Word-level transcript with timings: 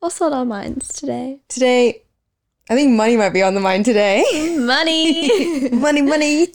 What's 0.00 0.20
on 0.20 0.32
our 0.32 0.44
minds 0.44 0.92
today? 0.92 1.40
Today, 1.48 2.02
I 2.70 2.76
think 2.76 2.92
money 2.92 3.16
might 3.16 3.30
be 3.30 3.42
on 3.42 3.54
the 3.54 3.60
mind 3.60 3.84
today. 3.84 4.22
Money. 4.56 5.68
money, 5.72 6.02
money. 6.02 6.48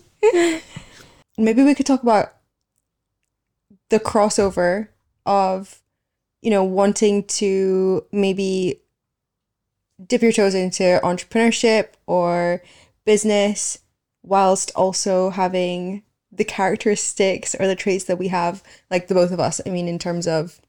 Maybe 1.37 1.61
we 1.61 1.75
could 1.75 1.85
talk 1.85 2.03
about 2.03 2.35
the 3.89 3.99
crossover 3.99 4.87
of, 5.25 5.81
you 6.41 6.51
know, 6.51 6.63
wanting 6.63 7.25
to 7.25 8.05
maybe 8.13 8.79
dip 10.07 10.21
your 10.21 10.31
toes 10.31 10.55
into 10.55 11.01
entrepreneurship 11.03 11.89
or 12.07 12.63
business 13.03 13.79
whilst 14.21 14.71
also 14.73 15.31
having 15.31 16.03
the 16.31 16.45
characteristics 16.45 17.55
or 17.59 17.67
the 17.67 17.75
traits 17.75 18.05
that 18.05 18.17
we 18.17 18.29
have, 18.29 18.63
like 18.89 19.09
the 19.09 19.13
both 19.13 19.31
of 19.31 19.41
us. 19.41 19.59
I 19.65 19.69
mean, 19.69 19.89
in 19.89 19.99
terms 19.99 20.27
of 20.27 20.61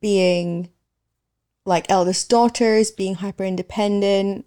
being 0.00 0.70
like 1.68 1.90
eldest 1.90 2.28
daughters, 2.28 2.90
being 2.90 3.16
hyper 3.16 3.44
independent, 3.44 4.46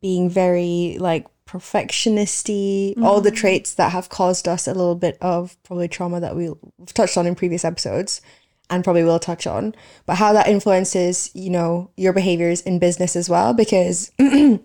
being 0.00 0.28
very 0.28 0.96
like 1.00 1.26
perfectionisty, 1.46 2.90
mm-hmm. 2.90 3.04
all 3.04 3.20
the 3.20 3.30
traits 3.30 3.74
that 3.74 3.90
have 3.90 4.08
caused 4.08 4.46
us 4.46 4.68
a 4.68 4.74
little 4.74 4.94
bit 4.94 5.18
of 5.20 5.60
probably 5.64 5.88
trauma 5.88 6.20
that 6.20 6.36
we've 6.36 6.54
touched 6.94 7.16
on 7.16 7.26
in 7.26 7.34
previous 7.34 7.64
episodes 7.64 8.20
and 8.68 8.84
probably 8.84 9.02
will 9.02 9.18
touch 9.18 9.48
on, 9.48 9.74
but 10.06 10.16
how 10.16 10.32
that 10.32 10.46
influences, 10.46 11.30
you 11.34 11.50
know, 11.50 11.90
your 11.96 12.12
behaviors 12.12 12.60
in 12.60 12.78
business 12.78 13.16
as 13.16 13.28
well. 13.28 13.52
Because 13.52 14.12
I 14.20 14.60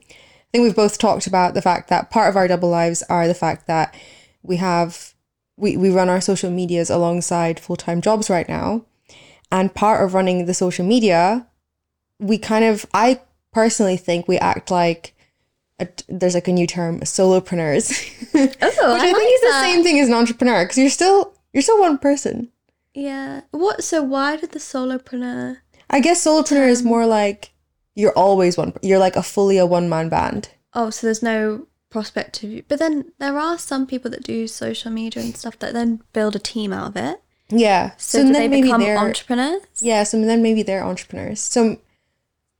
think 0.51 0.63
we've 0.63 0.75
both 0.75 0.99
talked 0.99 1.25
about 1.25 1.55
the 1.55 1.61
fact 1.61 1.89
that 1.89 2.11
part 2.11 2.29
of 2.29 2.35
our 2.35 2.47
double 2.47 2.69
lives 2.69 3.01
are 3.09 3.27
the 3.27 3.33
fact 3.33 3.65
that 3.65 3.95
we 4.43 4.57
have, 4.57 5.15
we, 5.57 5.75
we 5.75 5.89
run 5.89 6.09
our 6.09 6.21
social 6.21 6.51
medias 6.51 6.91
alongside 6.91 7.59
full 7.59 7.77
time 7.77 7.99
jobs 7.99 8.29
right 8.29 8.47
now. 8.47 8.85
And 9.51 9.73
part 9.73 10.03
of 10.03 10.13
running 10.13 10.45
the 10.45 10.53
social 10.53 10.85
media, 10.85 11.47
we 12.19 12.37
kind 12.37 12.65
of, 12.65 12.85
I 12.93 13.21
personally 13.51 13.97
think 13.97 14.27
we 14.27 14.37
act 14.37 14.71
like 14.71 15.13
a, 15.79 15.87
there's 16.07 16.33
like 16.33 16.47
a 16.47 16.53
new 16.53 16.67
term, 16.67 17.01
solopreneurs, 17.01 17.91
oh, 18.33 18.41
which 18.41 18.57
I, 18.61 18.67
I 18.67 18.99
think 18.99 19.17
like 19.17 19.27
is 19.27 19.41
that. 19.41 19.61
the 19.61 19.71
same 19.71 19.83
thing 19.83 19.99
as 19.99 20.07
an 20.07 20.13
entrepreneur 20.13 20.63
because 20.63 20.77
you're 20.77 20.89
still 20.89 21.33
you're 21.53 21.61
still 21.61 21.79
one 21.79 21.97
person. 21.97 22.51
Yeah. 22.93 23.41
What? 23.51 23.83
So 23.83 24.01
why 24.03 24.37
did 24.37 24.51
the 24.51 24.59
solopreneur? 24.59 25.57
I 25.89 25.99
guess 25.99 26.25
solopreneur 26.25 26.67
is 26.67 26.83
more 26.83 27.05
like 27.05 27.51
you're 27.93 28.13
always 28.13 28.57
one. 28.57 28.73
You're 28.81 28.99
like 28.99 29.15
a 29.15 29.23
fully 29.23 29.57
a 29.57 29.65
one 29.65 29.89
man 29.89 30.09
band. 30.09 30.49
Oh, 30.73 30.89
so 30.89 31.07
there's 31.07 31.23
no 31.23 31.67
prospect 31.89 32.43
of 32.43 32.51
you. 32.51 32.63
But 32.67 32.79
then 32.79 33.11
there 33.19 33.37
are 33.37 33.57
some 33.57 33.87
people 33.87 34.11
that 34.11 34.23
do 34.23 34.47
social 34.47 34.91
media 34.91 35.23
and 35.23 35.35
stuff 35.35 35.57
that 35.59 35.73
then 35.73 36.01
build 36.11 36.35
a 36.35 36.39
team 36.39 36.73
out 36.73 36.89
of 36.89 36.97
it. 36.97 37.21
Yeah. 37.49 37.91
So, 37.97 38.19
so 38.19 38.27
do 38.27 38.33
they 38.33 38.47
become 38.47 38.81
entrepreneurs? 38.81 39.61
Yeah. 39.79 40.03
So 40.03 40.19
then 40.21 40.41
maybe 40.41 40.63
they're 40.63 40.83
entrepreneurs. 40.83 41.39
So 41.39 41.79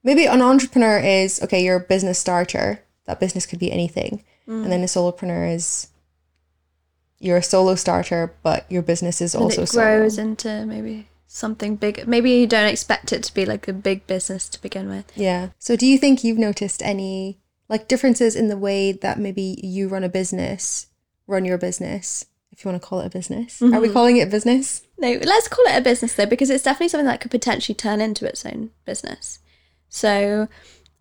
maybe 0.04 0.26
an 0.26 0.42
entrepreneur 0.42 1.00
is 1.00 1.42
okay. 1.44 1.64
You're 1.64 1.78
a 1.78 1.82
business 1.82 2.20
starter. 2.20 2.82
That 3.06 3.20
business 3.20 3.46
could 3.46 3.60
be 3.60 3.72
anything, 3.72 4.24
mm. 4.48 4.64
and 4.64 4.72
then 4.72 4.82
a 4.82 4.86
solopreneur 4.86 5.54
is 5.54 5.90
you're 7.20 7.38
a 7.38 7.44
solo 7.44 7.76
starter, 7.76 8.34
but 8.44 8.66
your 8.70 8.82
business 8.82 9.22
is 9.22 9.36
also 9.36 9.64
it 9.64 9.72
grows 9.72 10.16
solo. 10.16 10.30
into 10.30 10.66
maybe 10.66 11.08
something 11.28 11.76
big. 11.76 12.08
Maybe 12.08 12.32
you 12.32 12.48
don't 12.48 12.68
expect 12.68 13.12
it 13.14 13.24
to 13.24 13.34
be 13.34 13.46
like 13.46 13.68
a 13.68 13.74
big 13.74 14.08
business 14.08 14.50
to 14.50 14.62
begin 14.62 14.90
with. 14.90 15.12
Yeah. 15.16 15.50
So 15.60 15.76
do 15.76 15.86
you 15.86 15.98
think 15.98 16.24
you've 16.24 16.38
noticed 16.38 16.82
any 16.82 17.38
like 17.70 17.88
differences 17.88 18.36
in 18.36 18.48
the 18.48 18.58
way 18.58 18.92
that 18.92 19.20
maybe 19.20 19.60
you 19.62 19.88
run 19.88 20.04
a 20.04 20.10
business, 20.10 20.88
run 21.28 21.46
your 21.46 21.58
business, 21.58 22.26
if 22.56 22.64
you 22.64 22.72
want 22.72 22.82
to 22.82 22.88
call 22.88 23.02
it 23.02 23.08
a 23.08 23.10
business? 23.10 23.60
Mm-hmm. 23.60 23.74
Are 23.74 23.82
we 23.82 23.88
mm-hmm. 23.88 23.94
calling 23.94 24.18
it 24.18 24.28
a 24.28 24.32
business? 24.32 24.84
No, 24.98 25.20
let's 25.24 25.50
call 25.50 25.66
it 25.66 25.78
a 25.78 25.82
business 25.82 26.14
though, 26.14 26.26
because 26.26 26.50
it's 26.50 26.64
definitely 26.64 26.90
something 26.90 27.08
that 27.08 27.20
could 27.20 27.32
potentially 27.32 27.76
turn 27.76 28.00
into 28.00 28.26
its 28.26 28.46
own 28.46 28.72
business. 28.86 29.40
So 29.90 30.48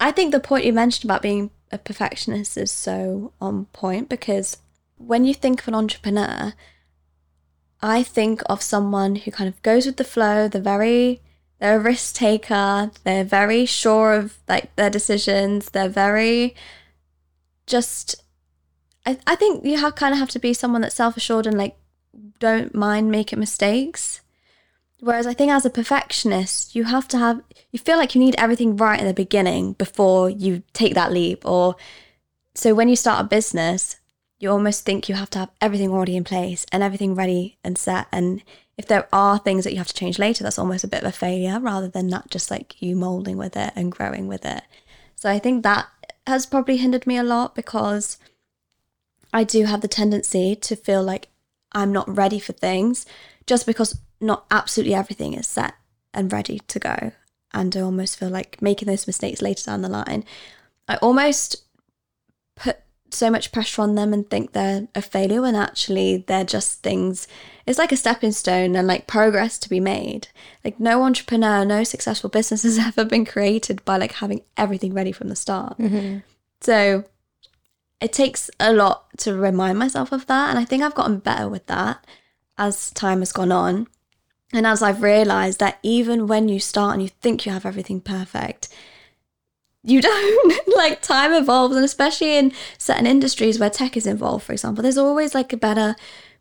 I 0.01 0.11
think 0.11 0.33
the 0.33 0.41
point 0.41 0.65
you 0.65 0.73
mentioned 0.73 1.05
about 1.05 1.23
being 1.23 1.51
a 1.71 1.79
perfectionist 1.79 2.57
is 2.57 2.73
so 2.73 3.33
on 3.41 3.67
point 3.67 4.09
because 4.09 4.59
when 4.97 5.25
you 5.25 5.35
think 5.35 5.61
of 5.61 5.69
an 5.69 5.75
entrepreneur, 5.75 6.55
I 7.81 8.03
think 8.03 8.43
of 8.47 8.63
someone 8.63 9.17
who 9.17 9.31
kind 9.31 9.49
of 9.49 9.61
goes 9.63 9.87
with 9.87 9.97
the 9.97 10.05
flow. 10.05 10.49
They're 10.49 10.61
very, 10.61 11.21
they're 11.61 11.77
a 11.77 11.81
risk 11.81 12.17
taker. 12.17 12.91
They're 13.05 13.25
very 13.25 13.65
sure 13.65 14.15
of 14.15 14.39
like 14.49 14.75
their 14.75 14.91
decisions. 14.91 15.71
They're 15.71 15.89
very 15.89 16.57
just. 17.67 18.24
I 19.07 19.19
I 19.27 19.35
think 19.35 19.65
you 19.65 19.79
have 19.79 19.95
kind 19.95 20.13
of 20.13 20.19
have 20.19 20.31
to 20.31 20.39
be 20.39 20.55
someone 20.55 20.83
that's 20.83 20.95
self 20.95 21.17
assured 21.17 21.47
and 21.47 21.59
like 21.59 21.77
don't 22.39 22.75
mind 22.75 23.11
making 23.11 23.41
mistakes. 23.41 24.21
Whereas 25.01 25.27
I 25.27 25.35
think 25.35 25.53
as 25.53 25.67
a 25.67 25.71
perfectionist, 25.71 26.75
you 26.75 26.85
have 26.85 27.09
to 27.09 27.19
have 27.19 27.43
you 27.73 27.79
feel 27.79 27.97
like 27.97 28.15
you 28.15 28.21
need 28.21 28.37
everything 28.39 28.77
right 28.77 29.01
in 29.01 29.07
the 29.07 29.15
beginning 29.15 29.75
before 29.75 30.31
you 30.31 30.63
take 30.73 30.95
that 30.95 31.13
leap. 31.13 31.45
Or 31.45 31.77
so 32.55 32.75
when 32.75 32.89
you 32.89 32.97
start 32.97 33.25
a 33.25 33.29
business, 33.29 33.97
you 34.39 34.51
almost 34.51 34.85
think 34.85 35.09
you 35.09 35.15
have 35.15 35.31
to 35.31 35.39
have 35.41 35.51
everything 35.61 35.91
already 35.91 36.17
in 36.17 36.25
place 36.25 36.67
and 36.73 36.83
everything 36.83 37.15
ready 37.15 37.59
and 37.65 37.77
set. 37.77 38.07
And 38.13 38.43
if 38.77 38.87
there 38.87 39.09
are 39.13 39.39
things 39.39 39.65
that 39.65 39.73
you 39.73 39.79
have 39.79 39.89
to 39.89 39.95
change 39.95 40.19
later, 40.19 40.43
that's 40.43 40.59
almost 40.59 40.85
a 40.85 40.89
bit 40.89 41.03
of 41.03 41.09
a 41.09 41.13
failure 41.13 41.61
rather 41.61 41.89
than 41.89 42.09
that 42.09 42.31
just 42.31 42.51
like 42.51 42.81
you 42.81 42.97
molding 42.97 43.37
with 43.37 43.57
it 43.57 43.73
and 43.77 43.93
growing 43.93 44.27
with 44.27 44.45
it. 44.45 44.63
So 45.15 45.31
I 45.31 45.39
think 45.39 45.63
that 45.63 45.89
has 46.27 46.47
probably 46.47 46.77
hindered 46.79 47.07
me 47.07 47.17
a 47.17 47.23
lot 47.23 47.55
because 47.55 48.19
I 49.35 49.43
do 49.43 49.65
have 49.65 49.81
the 49.81 49.89
tendency 49.89 50.55
to 50.55 50.77
feel 50.77 51.03
like 51.03 51.29
I'm 51.73 51.93
not 51.93 52.09
ready 52.09 52.39
for 52.39 52.53
things 52.53 53.05
just 53.47 53.67
because 53.67 53.99
not 54.21 54.47
absolutely 54.51 54.95
everything 54.95 55.35
is 55.35 55.49
set 55.49 55.75
and 56.15 56.33
ready 56.33 56.61
to 56.69 56.79
go. 56.79 57.13
And 57.53 57.77
I 57.77 57.81
almost 57.81 58.17
feel 58.19 58.31
like 58.31 58.63
making 58.63 58.87
those 58.87 59.09
mistakes 59.09 59.43
later 59.43 59.65
down 59.65 59.83
the 59.83 59.89
line. 59.89 60.25
I 60.87 60.97
almost 60.97 61.65
put 62.55 62.79
so 63.11 63.29
much 63.29 63.51
pressure 63.51 63.83
on 63.83 63.97
them 63.97 64.13
and 64.13 64.29
think 64.31 64.53
they're 64.53 64.87
a 64.95 65.03
failure 65.03 65.43
when 65.43 65.57
actually 65.57 66.19
they're 66.27 66.45
just 66.45 66.83
things 66.83 67.29
it's 67.65 67.79
like 67.79 67.93
a 67.93 67.97
stepping 67.97 68.33
stone 68.33 68.75
and 68.75 68.89
like 68.89 69.07
progress 69.07 69.57
to 69.57 69.69
be 69.69 69.79
made 69.79 70.27
like 70.65 70.81
no 70.81 71.05
entrepreneur 71.05 71.65
no 71.65 71.85
successful 71.85 72.29
business 72.29 72.63
has 72.65 72.77
ever 72.77 73.05
been 73.05 73.25
created 73.25 73.85
by 73.85 73.97
like 73.97 74.15
having 74.15 74.43
everything 74.57 74.93
ready 74.93 75.13
from 75.13 75.29
the 75.29 75.37
start 75.37 75.79
mm-hmm. 75.79 76.19
so 76.61 77.05
it 78.05 78.13
takes 78.13 78.51
a 78.61 78.73
lot 78.73 79.07
to 79.17 79.35
remind 79.35 79.79
myself 79.79 80.13
of 80.13 80.27
that 80.27 80.51
and 80.51 80.59
i 80.59 80.65
think 80.65 80.83
i've 80.83 80.95
gotten 80.95 81.19
better 81.19 81.49
with 81.49 81.67
that 81.67 82.05
as 82.57 82.93
time 82.93 83.19
has 83.19 83.33
gone 83.33 83.51
on. 83.51 83.89
And 84.53 84.67
as 84.67 84.83
i've 84.83 85.03
realized 85.03 85.59
that 85.61 85.79
even 85.83 86.29
when 86.29 86.49
you 86.49 86.61
start 86.61 86.93
and 86.93 87.03
you 87.03 87.09
think 87.09 87.45
you 87.45 87.53
have 87.53 87.67
everything 87.67 88.01
perfect 88.01 88.69
you 89.87 90.01
don't. 90.11 90.77
Like 90.77 91.03
time 91.03 91.33
evolves 91.33 91.77
and 91.77 91.85
especially 91.85 92.37
in 92.37 92.53
certain 92.79 93.07
industries 93.07 93.59
where 93.59 93.71
tech 93.71 93.97
is 93.97 94.07
involved 94.07 94.45
for 94.45 94.53
example 94.53 94.83
there's 94.83 94.99
always 94.99 95.35
like 95.35 95.53
a 95.53 95.57
better 95.57 95.97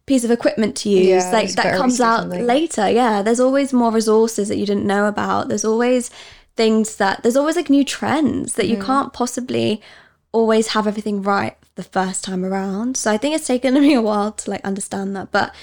piece 0.05 0.23
of 0.23 0.31
equipment 0.31 0.75
to 0.77 0.89
use 0.89 1.07
yeah, 1.07 1.31
like 1.31 1.51
that 1.53 1.77
comes 1.77 2.01
out 2.01 2.27
later. 2.27 2.89
Yeah 2.89 3.21
there's 3.21 3.39
always 3.39 3.71
more 3.71 3.91
resources 3.91 4.49
that 4.49 4.57
you 4.57 4.65
didn't 4.65 4.85
know 4.85 5.05
about. 5.07 5.47
There's 5.47 5.65
always 5.65 6.11
things 6.55 6.97
that 6.97 7.23
there's 7.23 7.37
always 7.37 7.55
like 7.55 7.69
new 7.69 7.85
trends 7.85 8.53
that 8.53 8.65
mm. 8.65 8.69
you 8.69 8.77
can't 8.77 9.13
possibly 9.13 9.81
always 10.33 10.67
have 10.69 10.87
everything 10.87 11.21
right 11.21 11.57
the 11.75 11.83
first 11.83 12.23
time 12.23 12.43
around 12.43 12.97
so 12.97 13.09
i 13.09 13.17
think 13.17 13.33
it's 13.33 13.47
taken 13.47 13.73
me 13.81 13.93
a 13.93 14.01
while 14.01 14.31
to 14.31 14.49
like 14.49 14.63
understand 14.65 15.15
that 15.15 15.31
but 15.31 15.53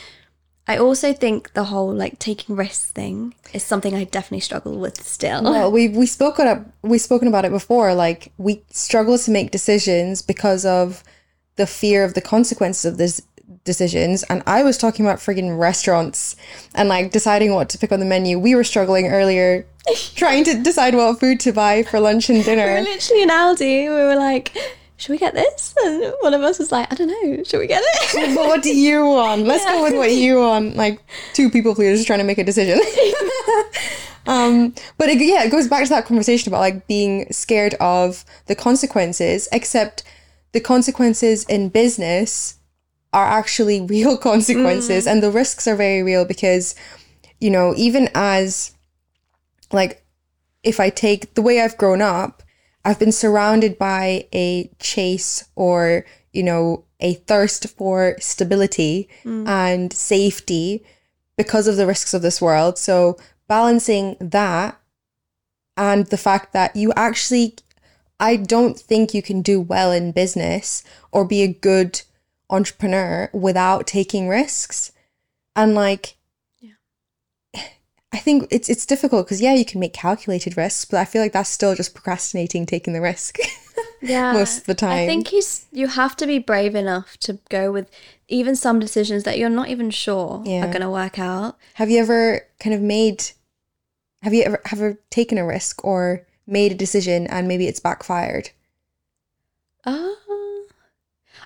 I 0.71 0.77
also 0.77 1.13
think 1.13 1.53
the 1.55 1.65
whole 1.65 1.93
like 1.93 2.21
taking 2.21 2.55
risks 2.55 2.93
thing 2.93 3.35
is 3.53 3.65
something 3.65 3.93
I 3.93 4.05
definitely 4.05 4.39
struggle 4.39 4.79
with 4.79 5.05
still. 5.05 5.43
Well, 5.43 5.73
we 5.73 5.89
we 5.89 6.07
spoken 6.07 6.47
up 6.47 6.65
we've 6.83 7.01
spoken 7.01 7.27
about 7.27 7.45
it 7.45 7.51
before. 7.51 7.93
Like 7.93 8.33
we 8.39 8.63
struggle 8.71 9.19
to 9.19 9.31
make 9.33 9.51
decisions 9.51 10.23
because 10.23 10.65
of 10.65 11.03
the 11.57 11.67
fear 11.67 12.05
of 12.05 12.15
the 12.15 12.21
consequences 12.21 12.85
of 12.85 12.99
these 12.99 13.21
decisions. 13.65 14.22
And 14.25 14.43
I 14.47 14.62
was 14.62 14.78
talking 14.78 15.05
about 15.05 15.19
frigging 15.19 15.59
restaurants 15.59 16.37
and 16.75 16.88
like 16.88 17.12
deciding 17.12 17.55
what 17.55 17.69
to 17.71 17.78
pick 17.78 17.93
on 17.93 18.00
the 18.00 18.06
menu. 18.06 18.38
We 18.38 18.55
were 18.55 18.65
struggling 18.65 19.09
earlier 19.09 19.66
trying 20.15 20.44
to 20.44 20.62
decide 20.62 20.95
what 20.95 21.19
food 21.21 21.41
to 21.41 21.53
buy 21.53 21.83
for 21.83 22.01
lunch 22.01 22.30
and 22.30 22.45
dinner. 22.45 22.66
we 22.66 22.72
were 22.72 22.80
literally 22.83 23.22
in 23.22 23.28
Aldi. 23.28 23.83
We 23.84 23.89
were 23.89 24.16
like 24.16 24.57
should 25.01 25.13
we 25.13 25.19
get 25.19 25.33
this? 25.33 25.75
And 25.83 26.13
one 26.21 26.34
of 26.34 26.42
us 26.42 26.59
was 26.59 26.71
like, 26.71 26.92
I 26.92 26.95
don't 26.95 27.09
know, 27.09 27.42
should 27.42 27.59
we 27.59 27.66
get 27.66 27.83
it? 27.83 28.36
but 28.36 28.47
what 28.47 28.63
do 28.63 28.77
you 28.77 29.07
want? 29.07 29.47
Let's 29.47 29.65
yeah. 29.65 29.72
go 29.72 29.83
with 29.83 29.95
what 29.95 30.13
you 30.13 30.39
want. 30.41 30.77
Like 30.77 31.01
two 31.33 31.51
people 31.51 31.75
pleasers 31.75 32.04
trying 32.04 32.19
to 32.19 32.25
make 32.25 32.36
a 32.36 32.45
decision. 32.45 32.78
um, 34.27 34.75
but 34.98 35.09
it, 35.09 35.19
yeah, 35.19 35.42
it 35.42 35.51
goes 35.51 35.69
back 35.69 35.84
to 35.84 35.89
that 35.89 36.04
conversation 36.04 36.51
about 36.51 36.60
like 36.60 36.86
being 36.86 37.33
scared 37.33 37.75
of 37.80 38.27
the 38.45 38.54
consequences, 38.54 39.48
except 39.53 40.03
the 40.53 40.60
consequences 40.60 41.45
in 41.45 41.71
business 41.71 42.59
are 43.12 43.27
actually 43.27 43.80
real 43.97 44.16
consequences 44.16 45.07
mm. 45.07 45.10
and 45.10 45.22
the 45.22 45.30
risks 45.30 45.66
are 45.66 45.77
very 45.77 46.03
real 46.03 46.24
because, 46.24 46.74
you 47.41 47.51
know, 47.51 47.74
even 47.77 48.09
as 48.15 48.72
like 49.72 50.04
if 50.62 50.80
I 50.80 50.91
take 50.91 51.34
the 51.34 51.42
way 51.42 51.60
I've 51.60 51.78
grown 51.78 52.03
up, 52.03 52.42
I've 52.84 52.98
been 52.98 53.12
surrounded 53.12 53.78
by 53.78 54.27
a 54.33 54.71
chase 54.78 55.48
or, 55.54 56.04
you 56.33 56.42
know, 56.42 56.84
a 57.01 57.15
thirst 57.15 57.68
for 57.71 58.16
stability 58.21 59.09
mm. 59.24 59.47
and 59.48 59.92
safety 59.92 60.84
because 61.36 61.66
of 61.66 61.77
the 61.77 61.86
risks 61.86 62.13
of 62.13 62.22
this 62.22 62.41
world. 62.41 62.78
So 62.78 63.16
balancing 63.48 64.16
that 64.21 64.78
and 65.77 66.06
the 66.06 66.18
fact 66.18 66.53
that 66.53 66.77
you 66.77 66.92
actually 66.95 67.56
I 68.21 68.36
don't 68.36 68.78
think 68.78 69.15
you 69.15 69.22
can 69.22 69.41
do 69.41 69.60
well 69.60 69.91
in 69.91 70.13
business 70.13 70.84
or 71.10 71.24
be 71.24 71.42
a 71.42 71.48
good 71.48 72.03
entrepreneur 72.51 73.31
without 73.33 73.87
taking 73.87 74.29
risks. 74.29 74.93
And 75.57 75.75
like 75.75 76.17
I 78.13 78.19
think 78.19 78.49
it's 78.51 78.69
it's 78.69 78.87
difficult 78.87 79.27
because 79.27 79.41
yeah, 79.41 79.55
you 79.55 79.65
can 79.65 79.79
make 79.81 79.93
calculated 79.93 80.57
risks, 80.57 80.85
but 80.85 80.99
I 80.99 81.05
feel 81.05 81.23
like 81.23 81.33
that's 81.33 81.49
still 81.49 81.75
just 81.77 81.95
procrastinating 81.95 82.67
taking 82.67 82.93
the 82.93 83.01
risk. 83.01 83.39
Yeah, 84.03 84.33
most 84.33 84.61
of 84.61 84.65
the 84.65 84.75
time. 84.75 84.93
I 84.93 85.07
think 85.07 85.31
you 85.31 85.43
you 85.73 85.87
have 85.87 86.17
to 86.17 86.27
be 86.27 86.39
brave 86.39 86.75
enough 86.75 87.19
to 87.19 87.39
go 87.51 87.71
with 87.71 87.91
even 88.29 88.57
some 88.57 88.79
decisions 88.79 89.25
that 89.25 89.37
you're 89.39 89.51
not 89.51 89.69
even 89.69 89.91
sure 89.91 90.43
Yeah. 90.47 90.65
are 90.65 90.73
going 90.73 90.81
to 90.81 90.89
work 90.89 91.19
out. 91.19 91.59
Have 91.75 91.91
you 91.91 91.99
ever 92.01 92.47
kind 92.59 92.75
of 92.75 92.81
made 92.81 93.33
have 94.23 94.33
you 94.33 94.43
ever 94.43 94.61
ever 94.73 94.99
taken 95.11 95.37
a 95.37 95.45
risk 95.45 95.85
or 95.85 96.27
made 96.47 96.73
a 96.73 96.75
decision 96.75 97.27
and 97.27 97.47
maybe 97.47 97.67
it's 97.67 97.81
backfired? 97.81 98.51
Uh, 99.85 100.09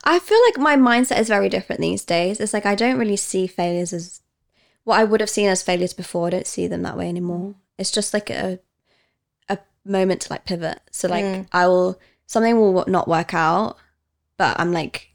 I 0.05 0.19
feel 0.19 0.39
like 0.47 0.59
my 0.59 0.77
mindset 0.77 1.19
is 1.19 1.29
very 1.29 1.49
different 1.49 1.81
these 1.81 2.05
days. 2.05 2.39
It's 2.39 2.53
like 2.53 2.67
I 2.67 2.75
don't 2.75 2.99
really 2.99 3.17
see 3.17 3.47
failures 3.47 3.93
as 3.93 4.21
what 4.85 4.99
I 5.01 5.05
would 5.05 5.21
have 5.21 5.31
seen 5.31 5.49
as 5.49 5.63
failures 5.63 5.95
before. 5.95 6.27
I 6.27 6.31
don't 6.31 6.47
see 6.47 6.67
them 6.67 6.83
that 6.83 6.97
way 6.99 7.09
anymore. 7.09 7.55
It's 7.79 7.91
just 7.91 8.13
like 8.13 8.29
a 8.31 8.59
a 9.49 9.59
moment 9.85 10.21
to 10.23 10.33
like 10.33 10.45
pivot. 10.45 10.81
So 10.91 11.09
like 11.09 11.25
Mm. 11.25 11.47
I 11.53 11.67
will 11.67 11.99
something 12.27 12.59
will 12.59 12.85
not 12.87 13.09
work 13.09 13.33
out, 13.35 13.79
but 14.37 14.59
I'm 14.61 14.73
like 14.73 15.11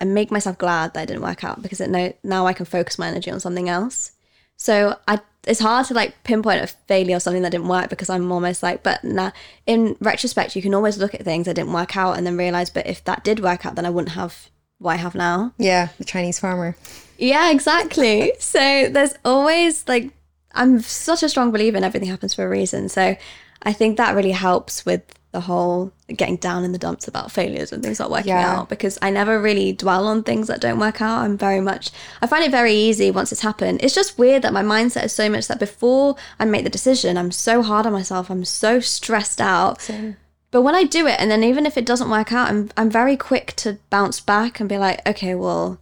I 0.00 0.04
make 0.04 0.30
myself 0.30 0.56
glad 0.56 0.94
that 0.94 1.02
it 1.02 1.06
didn't 1.06 1.22
work 1.22 1.42
out 1.42 1.60
because 1.60 1.80
it 1.80 1.90
no 1.90 2.12
now 2.22 2.46
I 2.46 2.52
can 2.52 2.66
focus 2.66 2.98
my 2.98 3.08
energy 3.08 3.30
on 3.30 3.40
something 3.40 3.68
else. 3.68 4.12
So 4.60 4.98
I 5.08 5.20
it's 5.46 5.60
hard 5.60 5.86
to 5.86 5.94
like 5.94 6.22
pinpoint 6.22 6.62
a 6.62 6.66
failure 6.66 7.16
or 7.16 7.20
something 7.20 7.42
that 7.42 7.50
didn't 7.50 7.68
work 7.68 7.88
because 7.88 8.10
I'm 8.10 8.30
almost 8.30 8.62
like 8.62 8.82
but 8.82 9.02
now 9.02 9.32
in 9.66 9.96
retrospect 9.98 10.54
you 10.54 10.60
can 10.60 10.74
always 10.74 10.98
look 10.98 11.14
at 11.14 11.24
things 11.24 11.46
that 11.46 11.54
didn't 11.54 11.72
work 11.72 11.96
out 11.96 12.18
and 12.18 12.26
then 12.26 12.36
realize 12.36 12.68
but 12.68 12.86
if 12.86 13.02
that 13.04 13.24
did 13.24 13.40
work 13.40 13.64
out 13.64 13.74
then 13.74 13.86
I 13.86 13.90
wouldn't 13.90 14.12
have 14.12 14.50
what 14.78 14.92
I 14.92 14.96
have 14.96 15.14
now. 15.14 15.52
Yeah, 15.56 15.88
the 15.96 16.04
Chinese 16.04 16.38
farmer. 16.38 16.76
Yeah, 17.16 17.50
exactly. 17.50 18.32
so 18.38 18.88
there's 18.90 19.14
always 19.24 19.88
like 19.88 20.10
I'm 20.52 20.80
such 20.80 21.22
a 21.22 21.28
strong 21.30 21.52
believer 21.52 21.78
in 21.78 21.84
everything 21.84 22.10
happens 22.10 22.34
for 22.34 22.44
a 22.44 22.48
reason. 22.48 22.90
So 22.90 23.16
I 23.62 23.72
think 23.72 23.96
that 23.96 24.14
really 24.14 24.32
helps 24.32 24.84
with 24.84 25.02
the 25.32 25.40
whole 25.42 25.92
getting 26.08 26.36
down 26.36 26.64
in 26.64 26.72
the 26.72 26.78
dumps 26.78 27.06
about 27.06 27.30
failures 27.30 27.70
and 27.72 27.82
things 27.84 28.00
not 28.00 28.10
working 28.10 28.28
Yeah. 28.30 28.58
out 28.58 28.68
because 28.68 28.98
I 29.00 29.10
never 29.10 29.40
really 29.40 29.72
dwell 29.72 30.08
on 30.08 30.24
things 30.24 30.48
that 30.48 30.60
don't 30.60 30.80
work 30.80 31.00
out. 31.00 31.18
I'm 31.22 31.38
very 31.38 31.60
much 31.60 31.90
I 32.20 32.26
find 32.26 32.44
it 32.44 32.50
very 32.50 32.72
easy 32.74 33.10
once 33.12 33.30
it's 33.30 33.42
happened. 33.42 33.80
It's 33.82 33.94
just 33.94 34.18
weird 34.18 34.42
that 34.42 34.52
my 34.52 34.62
mindset 34.62 35.04
is 35.04 35.12
so 35.12 35.28
much 35.30 35.46
that 35.46 35.60
before 35.60 36.16
I 36.40 36.44
make 36.46 36.64
the 36.64 36.70
decision, 36.70 37.16
I'm 37.16 37.30
so 37.30 37.62
hard 37.62 37.86
on 37.86 37.92
myself. 37.92 38.28
I'm 38.28 38.44
so 38.44 38.80
stressed 38.80 39.40
out. 39.40 39.80
Same. 39.80 40.16
But 40.50 40.62
when 40.62 40.74
I 40.74 40.82
do 40.82 41.06
it, 41.06 41.14
and 41.20 41.30
then 41.30 41.44
even 41.44 41.64
if 41.64 41.76
it 41.78 41.86
doesn't 41.86 42.10
work 42.10 42.32
out, 42.32 42.48
I'm 42.50 42.70
I'm 42.76 42.90
very 42.90 43.16
quick 43.16 43.54
to 43.58 43.78
bounce 43.88 44.18
back 44.18 44.58
and 44.58 44.68
be 44.68 44.78
like, 44.78 45.00
okay, 45.08 45.36
well, 45.36 45.78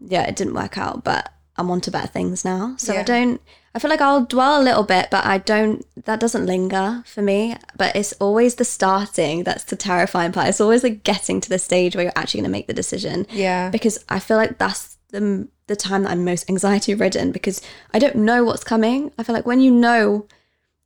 yeah, 0.00 0.22
it 0.26 0.34
didn't 0.34 0.54
work 0.54 0.76
out, 0.76 1.04
but 1.04 1.32
I'm 1.56 1.70
on 1.70 1.80
to 1.82 1.92
better 1.92 2.08
things 2.08 2.44
now. 2.44 2.74
So 2.78 2.94
I 2.94 3.02
don't. 3.04 3.40
I 3.78 3.80
feel 3.80 3.90
like 3.90 4.00
I'll 4.00 4.24
dwell 4.24 4.60
a 4.60 4.64
little 4.64 4.82
bit, 4.82 5.06
but 5.08 5.24
I 5.24 5.38
don't. 5.38 5.86
That 6.04 6.18
doesn't 6.18 6.46
linger 6.46 7.04
for 7.06 7.22
me. 7.22 7.54
But 7.76 7.94
it's 7.94 8.12
always 8.14 8.56
the 8.56 8.64
starting 8.64 9.44
that's 9.44 9.62
the 9.62 9.76
terrifying 9.76 10.32
part. 10.32 10.48
It's 10.48 10.60
always 10.60 10.82
like 10.82 11.04
getting 11.04 11.40
to 11.40 11.48
the 11.48 11.60
stage 11.60 11.94
where 11.94 12.02
you're 12.02 12.12
actually 12.16 12.40
going 12.40 12.50
to 12.50 12.58
make 12.58 12.66
the 12.66 12.72
decision 12.72 13.24
Yeah. 13.30 13.70
because 13.70 14.04
I 14.08 14.18
feel 14.18 14.36
like 14.36 14.58
that's 14.58 14.96
the 15.10 15.46
the 15.68 15.76
time 15.76 16.02
that 16.02 16.10
I'm 16.10 16.24
most 16.24 16.50
anxiety 16.50 16.92
ridden 16.96 17.30
because 17.30 17.62
I 17.94 18.00
don't 18.00 18.16
know 18.16 18.42
what's 18.42 18.64
coming. 18.64 19.12
I 19.16 19.22
feel 19.22 19.34
like 19.36 19.46
when 19.46 19.60
you 19.60 19.70
know 19.70 20.26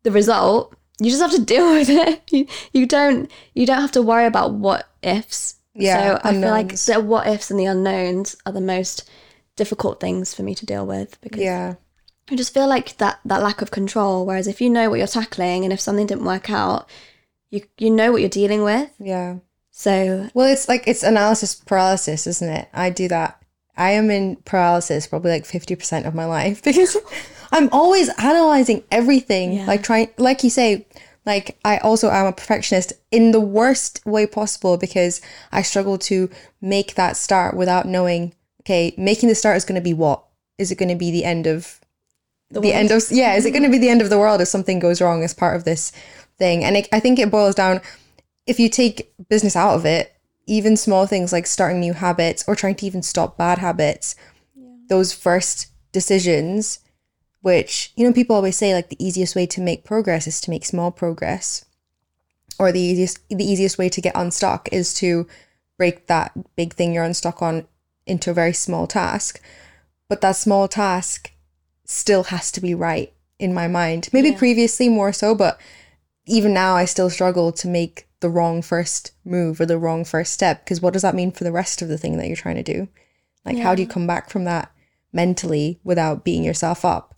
the 0.03 0.11
result, 0.11 0.75
you 1.01 1.09
just 1.09 1.23
have 1.23 1.31
to 1.33 1.43
deal 1.55 1.73
with 1.73 1.89
it. 1.89 2.21
You, 2.31 2.47
you 2.75 2.85
don't 2.85 3.31
you 3.55 3.65
don't 3.65 3.81
have 3.81 3.93
to 3.93 4.03
worry 4.03 4.27
about 4.27 4.53
what 4.53 4.87
ifs. 5.03 5.55
Yeah, 5.75 6.19
So 6.19 6.29
I 6.29 6.33
feel 6.35 6.51
like 6.51 6.77
the 6.77 7.01
what 7.01 7.27
ifs 7.27 7.51
and 7.51 7.59
the 7.59 7.65
unknowns 7.65 8.37
are 8.45 8.53
the 8.53 8.61
most 8.61 9.09
difficult 9.57 9.99
things 10.01 10.35
for 10.35 10.43
me 10.43 10.55
to 10.57 10.67
deal 10.67 10.85
with 10.87 11.19
because 11.23 11.41
Yeah. 11.41 11.77
I 12.31 12.37
just 12.37 12.55
feel 12.55 12.69
like 12.69 12.97
that 12.99 13.21
that 13.25 13.43
lack 13.43 13.63
of 13.63 13.71
control. 13.71 14.25
Whereas 14.25 14.47
if 14.47 14.61
you 14.61 14.71
know 14.71 14.89
what 14.89 14.99
you're 14.99 15.07
tackling 15.07 15.65
and 15.65 15.73
if 15.73 15.81
something 15.81 16.07
didn't 16.07 16.25
work 16.25 16.51
out, 16.51 16.89
you 17.51 17.63
you 17.79 17.91
know 17.91 18.13
what 18.13 18.21
you're 18.21 18.31
dealing 18.31 18.63
with. 18.63 18.91
Yeah. 18.99 19.39
So 19.71 20.29
Well, 20.35 20.47
it's 20.47 20.69
like 20.69 20.85
it's 20.87 21.03
analysis 21.03 21.55
paralysis, 21.55 22.27
isn't 22.27 22.49
it? 22.49 22.69
I 22.73 22.91
do 22.91 23.09
that. 23.09 23.43
I 23.77 23.93
am 23.93 24.11
in 24.11 24.37
paralysis 24.37 25.07
probably 25.07 25.31
like 25.31 25.45
50% 25.45 26.07
of 26.07 26.15
my 26.15 26.27
life 26.27 26.63
because 26.65 26.97
I'm 27.51 27.69
always 27.73 28.09
analyzing 28.19 28.85
everything. 28.91 29.55
Yeah. 29.55 29.67
Like 29.67 29.83
trying 29.83 30.11
like 30.19 30.45
you 30.45 30.51
say, 30.51 30.87
like 31.27 31.59
I 31.65 31.79
also 31.79 32.11
am 32.11 32.27
a 32.27 32.33
perfectionist 32.33 32.93
in 33.11 33.33
the 33.33 33.41
worst 33.41 34.05
way 34.07 34.27
possible 34.27 34.77
because 34.77 35.21
I 35.53 35.63
struggle 35.63 35.99
to 35.99 36.31
make 36.61 36.95
that 36.95 37.17
start 37.17 37.57
without 37.57 37.87
knowing, 37.87 38.35
okay, 38.61 38.95
making 38.97 39.29
the 39.29 39.35
start 39.35 39.57
is 39.57 39.65
going 39.65 39.81
to 39.81 39.85
be 39.85 39.95
what? 39.95 40.25
Is 40.59 40.71
it 40.71 40.79
going 40.79 40.89
to 40.89 40.95
be 40.95 41.11
the 41.11 41.25
end 41.25 41.47
of 41.47 41.81
the, 42.53 42.61
world. 42.61 42.75
end 42.75 42.91
of 42.91 43.03
yeah 43.11 43.35
is 43.35 43.45
it 43.45 43.53
going 43.53 43.63
to 43.63 43.71
be 43.71 43.79
the 43.79 43.89
end 43.89 44.03
of 44.03 44.11
the 44.11 44.19
world 44.19 44.41
if 44.41 44.49
something 44.49 44.79
goes 44.79 45.01
wrong 45.01 45.23
as 45.23 45.35
part 45.35 45.57
of 45.57 45.65
this 45.65 45.93
thing? 46.39 46.65
And 46.65 46.77
it, 46.77 46.89
i 46.93 47.01
think 47.01 47.19
it 47.19 47.31
boils 47.31 47.55
down 47.55 47.81
if 48.47 48.59
you 48.59 48.69
take 48.69 49.13
business 49.29 49.57
out 49.57 49.75
of 49.75 49.85
it 49.85 50.15
even 50.47 50.77
small 50.77 51.07
things 51.07 51.33
like 51.33 51.47
starting 51.47 51.81
new 51.81 51.93
habits 51.93 52.45
or 52.47 52.57
trying 52.57 52.75
to 52.77 52.87
even 52.87 53.03
stop 53.03 53.37
bad 53.37 53.59
habits 53.59 54.17
those 54.89 55.13
first 55.13 55.69
decisions 55.93 56.81
which 57.43 57.93
you 57.97 58.07
know 58.07 58.13
people 58.13 58.35
always 58.35 58.57
say 58.57 58.73
like 58.73 58.89
the 58.89 59.05
easiest 59.05 59.37
way 59.37 59.47
to 59.47 59.61
make 59.61 59.85
progress 59.85 60.27
is 60.27 60.41
to 60.41 60.51
make 60.51 60.65
small 60.65 60.91
progress. 60.91 61.67
Or 62.59 62.73
the 62.73 62.81
easiest 62.81 63.29
the 63.29 63.45
easiest 63.45 63.79
way 63.79 63.89
to 63.89 64.01
get 64.01 64.17
unstuck 64.17 64.69
is 64.73 64.95
to 64.95 65.27
break 65.77 66.07
that 66.07 66.33
big 66.57 66.75
thing 66.75 66.93
you're 66.93 67.05
unstuck 67.05 67.43
on 67.43 67.67
into 68.07 68.31
a 68.31 68.35
very 68.35 68.53
small 68.53 68.87
task. 68.87 69.41
But 70.09 70.21
that 70.21 70.37
small 70.37 70.69
task 70.69 71.32
still 71.85 72.25
has 72.25 72.51
to 72.53 72.61
be 72.61 72.75
right 72.75 73.13
in 73.39 73.53
my 73.53 73.69
mind. 73.69 74.09
Maybe 74.13 74.31
Yeah. 74.31 74.39
previously 74.39 74.89
more 74.89 75.13
so, 75.13 75.35
but 75.35 75.59
even 76.27 76.53
now 76.55 76.77
I 76.77 76.85
still 76.85 77.11
struggle 77.11 77.53
to 77.53 77.69
make 77.69 78.07
the 78.21 78.31
wrong 78.31 78.63
first 78.63 79.11
move 79.25 79.61
or 79.61 79.67
the 79.67 79.79
wrong 79.79 80.05
first 80.05 80.33
step 80.33 80.65
because 80.65 80.81
what 80.81 80.93
does 80.93 81.03
that 81.03 81.15
mean 81.15 81.33
for 81.33 81.43
the 81.45 81.51
rest 81.53 81.83
of 81.83 81.89
the 81.89 81.99
thing 81.99 82.17
that 82.19 82.29
you're 82.29 82.37
trying 82.37 82.57
to 82.57 82.63
do? 82.63 82.89
Like 83.45 83.59
how 83.59 83.75
do 83.75 83.83
you 83.83 83.89
come 83.89 84.07
back 84.07 84.31
from 84.31 84.45
that 84.45 84.71
mentally 85.13 85.81
without 85.83 86.25
beating 86.25 86.45
yourself 86.45 86.85
up? 86.85 87.15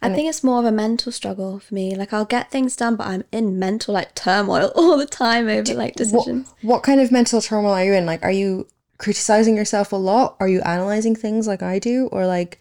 I 0.00 0.10
think 0.10 0.28
it's 0.28 0.44
more 0.44 0.58
of 0.58 0.66
a 0.66 0.72
mental 0.72 1.10
struggle 1.12 1.58
for 1.60 1.74
me. 1.74 1.94
Like 1.94 2.12
I'll 2.12 2.26
get 2.26 2.50
things 2.50 2.76
done, 2.76 2.96
but 2.96 3.06
I'm 3.06 3.24
in 3.32 3.58
mental 3.58 3.94
like 3.94 4.14
turmoil 4.14 4.70
all 4.76 4.96
the 4.98 5.06
time 5.06 5.48
over 5.48 5.74
like 5.74 5.92
What, 5.92 5.96
decisions. 5.96 6.54
what 6.62 6.82
kind 6.82 7.00
of 7.00 7.10
mental 7.12 7.40
turmoil 7.40 7.72
are 7.72 7.84
you 7.84 7.94
in? 7.94 8.04
Like 8.06 8.22
are 8.22 8.30
you 8.30 8.66
criticizing 8.98 9.56
yourself 9.56 9.92
a 9.92 9.96
lot? 9.96 10.36
Are 10.40 10.48
you 10.48 10.60
analyzing 10.62 11.14
things 11.16 11.46
like 11.46 11.62
I 11.62 11.78
do 11.78 12.08
or 12.12 12.26
like 12.26 12.60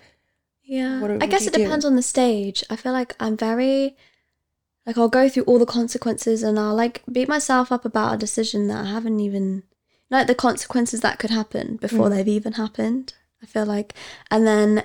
Yeah, 0.73 0.99
What 1.01 1.11
I 1.23 1.27
guess 1.27 1.45
it 1.45 1.53
do? 1.53 1.63
depends 1.63 1.85
on 1.85 1.95
the 1.95 2.01
stage. 2.01 2.63
I 2.69 2.75
feel 2.75 2.93
like 2.93 3.15
I'm 3.19 3.37
very 3.37 3.95
like 4.85 4.97
I'll 4.97 5.07
go 5.19 5.29
through 5.29 5.43
all 5.43 5.59
the 5.59 5.65
consequences 5.79 6.41
and 6.43 6.57
I'll 6.59 6.75
like 6.75 7.03
beat 7.11 7.29
myself 7.29 7.71
up 7.71 7.85
about 7.85 8.15
a 8.15 8.17
decision 8.17 8.67
that 8.69 8.85
I 8.85 8.89
haven't 8.89 9.19
even 9.19 9.63
like 10.09 10.27
the 10.27 10.35
consequences 10.35 11.01
that 11.01 11.19
could 11.19 11.29
happen 11.29 11.77
before 11.77 12.07
Mm. 12.07 12.09
they've 12.11 12.27
even 12.39 12.53
happened. 12.53 13.13
I 13.41 13.45
feel 13.45 13.65
like, 13.65 13.93
and 14.31 14.45
then 14.47 14.83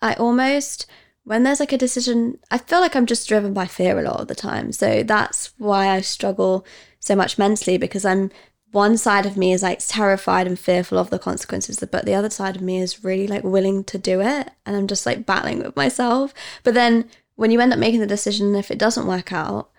I 0.00 0.14
almost 0.14 0.86
when 1.24 1.42
there's 1.42 1.60
like 1.60 1.72
a 1.74 1.78
decision, 1.86 2.38
I 2.50 2.56
feel 2.58 2.80
like 2.80 2.96
I'm 2.96 3.06
just 3.06 3.28
driven 3.28 3.52
by 3.52 3.66
fear 3.66 3.98
a 3.98 4.02
lot 4.02 4.20
of 4.20 4.28
the 4.28 4.34
time. 4.34 4.72
So 4.72 5.02
that's 5.02 5.52
why 5.58 5.88
I 5.88 6.00
struggle 6.00 6.64
so 6.98 7.14
much 7.14 7.36
mentally 7.38 7.76
because 7.78 8.04
I'm 8.06 8.30
one 8.72 8.96
side 8.96 9.26
of 9.26 9.36
me 9.36 9.52
is 9.52 9.62
like 9.62 9.80
terrified 9.80 10.46
and 10.46 10.58
fearful 10.58 10.98
of 10.98 11.10
the 11.10 11.18
consequences, 11.18 11.82
but 11.90 12.04
the 12.04 12.14
other 12.14 12.30
side 12.30 12.56
of 12.56 12.62
me 12.62 12.78
is 12.78 13.04
really 13.04 13.26
like 13.26 13.42
willing 13.42 13.84
to 13.84 13.98
do 13.98 14.20
it. 14.20 14.50
And 14.64 14.76
I'm 14.76 14.86
just 14.86 15.06
like 15.06 15.26
battling 15.26 15.58
with 15.58 15.76
myself. 15.76 16.32
But 16.62 16.74
then 16.74 17.10
when 17.36 17.50
you 17.50 17.60
end 17.60 17.72
up 17.72 17.78
making 17.78 18.00
the 18.00 18.06
decision, 18.06 18.54
if 18.54 18.70
it 18.70 18.78
doesn't 18.78 19.06
work 19.06 19.32
out, 19.32 19.70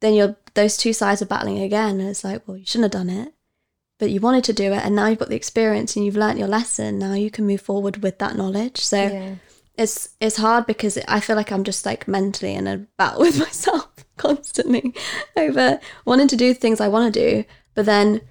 then 0.00 0.14
you're 0.14 0.36
those 0.54 0.76
two 0.76 0.92
sides 0.92 1.22
are 1.22 1.26
battling 1.26 1.58
again. 1.60 2.00
And 2.00 2.08
it's 2.08 2.24
like, 2.24 2.46
well, 2.46 2.56
you 2.56 2.64
shouldn't 2.64 2.92
have 2.92 3.06
done 3.06 3.10
it, 3.10 3.34
but 3.98 4.10
you 4.10 4.20
wanted 4.20 4.44
to 4.44 4.52
do 4.52 4.72
it. 4.72 4.84
And 4.84 4.94
now 4.94 5.06
you've 5.08 5.18
got 5.18 5.28
the 5.28 5.36
experience 5.36 5.96
and 5.96 6.04
you've 6.04 6.16
learnt 6.16 6.38
your 6.38 6.48
lesson. 6.48 6.98
Now 6.98 7.14
you 7.14 7.30
can 7.30 7.46
move 7.46 7.60
forward 7.60 8.02
with 8.02 8.18
that 8.18 8.36
knowledge. 8.36 8.78
So 8.78 9.02
yeah. 9.02 9.34
it's 9.76 10.10
it's 10.20 10.36
hard 10.36 10.66
because 10.66 10.98
I 11.06 11.20
feel 11.20 11.36
like 11.36 11.52
I'm 11.52 11.64
just 11.64 11.84
like 11.84 12.08
mentally 12.08 12.54
in 12.54 12.66
a 12.66 12.78
battle 12.96 13.20
with 13.22 13.38
myself 13.38 13.88
constantly 14.16 14.94
over 15.36 15.80
wanting 16.04 16.28
to 16.28 16.36
do 16.36 16.54
things 16.54 16.80
I 16.80 16.88
want 16.88 17.12
to 17.12 17.20
do, 17.20 17.44
but 17.74 17.86
then 17.86 18.22